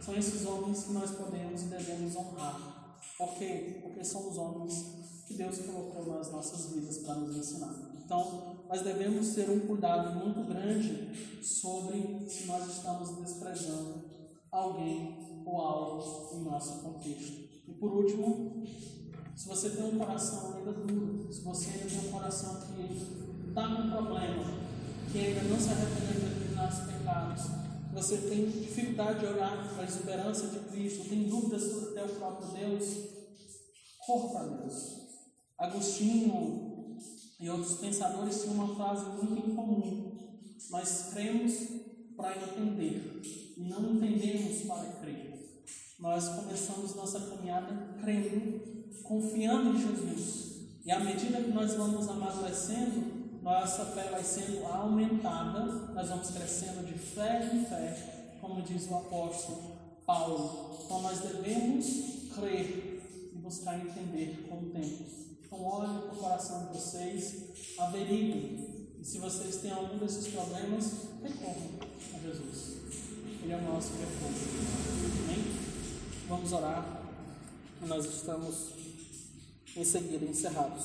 São 0.00 0.16
esses 0.16 0.44
homens 0.44 0.84
que 0.84 0.92
nós 0.92 1.10
podemos 1.12 1.62
e 1.62 1.66
devemos 1.66 2.16
honrar. 2.16 2.98
Por 3.16 3.34
quê? 3.34 3.78
Porque 3.82 4.04
são 4.04 4.28
os 4.28 4.36
homens 4.36 5.24
que 5.26 5.34
Deus 5.34 5.58
colocou 5.58 6.16
nas 6.16 6.32
nossas 6.32 6.72
vidas 6.72 6.98
para 6.98 7.14
nos 7.14 7.36
ensinar. 7.36 7.74
Então, 8.04 8.56
nós 8.68 8.82
devemos 8.82 9.34
ter 9.34 9.48
um 9.48 9.60
cuidado 9.60 10.18
muito 10.18 10.42
grande 10.48 11.44
sobre 11.44 12.28
se 12.28 12.46
nós 12.46 12.66
estamos 12.68 13.16
desprezando 13.16 14.02
alguém 14.50 15.42
ou 15.46 15.60
algo 15.60 16.36
em 16.36 16.42
nosso 16.42 16.80
contexto. 16.80 17.32
E 17.68 17.72
por 17.74 17.92
último, 17.92 18.66
se 19.36 19.46
você 19.46 19.70
tem 19.70 19.84
um 19.84 19.98
coração 19.98 20.56
ainda 20.56 20.72
duro, 20.72 21.32
se 21.32 21.40
você 21.42 21.70
ainda 21.70 21.86
tem 21.86 22.08
um 22.08 22.12
coração 22.12 22.60
que 22.60 23.48
está 23.48 23.76
com 23.76 23.90
problema, 23.90 24.61
que 25.12 25.18
ainda 25.18 25.42
não 25.42 25.60
se 25.60 25.68
arrependeu 25.68 26.20
de 26.20 26.26
determinados 26.26 26.78
pecados, 26.80 27.42
você 27.92 28.16
tem 28.16 28.48
dificuldade 28.48 29.20
de 29.20 29.26
orar 29.26 29.68
para 29.74 29.82
a 29.82 29.86
esperança 29.86 30.46
de 30.46 30.58
Cristo, 30.70 31.08
tem 31.08 31.28
dúvidas 31.28 31.62
sobre 31.64 31.90
até 31.90 32.04
o 32.04 32.16
próprio 32.16 32.48
Deus, 32.48 32.96
corra 34.06 34.28
para 34.30 34.56
Deus. 34.56 35.02
Agostinho 35.58 36.96
e 37.38 37.50
outros 37.50 37.74
pensadores 37.74 38.40
tinham 38.40 38.54
uma 38.54 38.74
frase 38.74 39.04
muito 39.10 39.50
incomum: 39.50 40.16
Nós 40.70 41.10
cremos 41.12 41.52
para 42.16 42.36
entender 42.36 43.20
e 43.56 43.60
não 43.68 43.94
entendemos 43.94 44.62
para 44.62 44.84
crer. 45.00 45.30
Nós 45.98 46.28
começamos 46.28 46.94
nossa 46.94 47.20
caminhada 47.20 47.98
crendo 48.00 48.72
confiando 49.02 49.76
em 49.76 49.80
Jesus. 49.80 50.52
E 50.84 50.90
à 50.90 50.98
medida 51.00 51.40
que 51.40 51.50
nós 51.50 51.74
vamos 51.74 52.08
amadurecendo, 52.08 53.21
nossa 53.42 53.84
fé 53.86 54.04
vai 54.04 54.22
sendo 54.22 54.64
aumentada, 54.64 55.64
nós 55.92 56.08
vamos 56.08 56.30
crescendo 56.30 56.86
de 56.86 56.96
fé 56.96 57.50
em 57.52 57.64
fé, 57.64 58.36
como 58.40 58.62
diz 58.62 58.88
o 58.88 58.94
apóstolo 58.94 59.72
Paulo. 60.06 60.78
Então 60.84 61.02
nós 61.02 61.18
devemos 61.18 61.86
crer 62.34 63.02
e 63.32 63.38
buscar 63.38 63.78
entender 63.78 64.46
com 64.48 64.58
o 64.58 64.70
tempo. 64.70 65.04
Então 65.44 65.60
olhem 65.64 66.02
para 66.02 66.12
o 66.12 66.16
coração 66.16 66.66
de 66.66 66.78
vocês, 66.78 67.76
averiguem. 67.78 68.88
E 69.00 69.04
se 69.04 69.18
vocês 69.18 69.56
têm 69.56 69.72
algum 69.72 69.98
desses 69.98 70.28
problemas, 70.28 70.92
recorram 71.20 71.70
a 72.14 72.18
Jesus. 72.18 72.76
Ele 73.42 73.52
é 73.52 73.56
o 73.56 73.62
nosso 73.62 73.90
refúgio. 73.94 74.48
Amém? 75.24 75.44
Vamos 76.28 76.52
orar. 76.52 77.02
Nós 77.80 78.04
estamos 78.04 78.68
em 79.76 79.84
seguida 79.84 80.24
encerrados. 80.24 80.84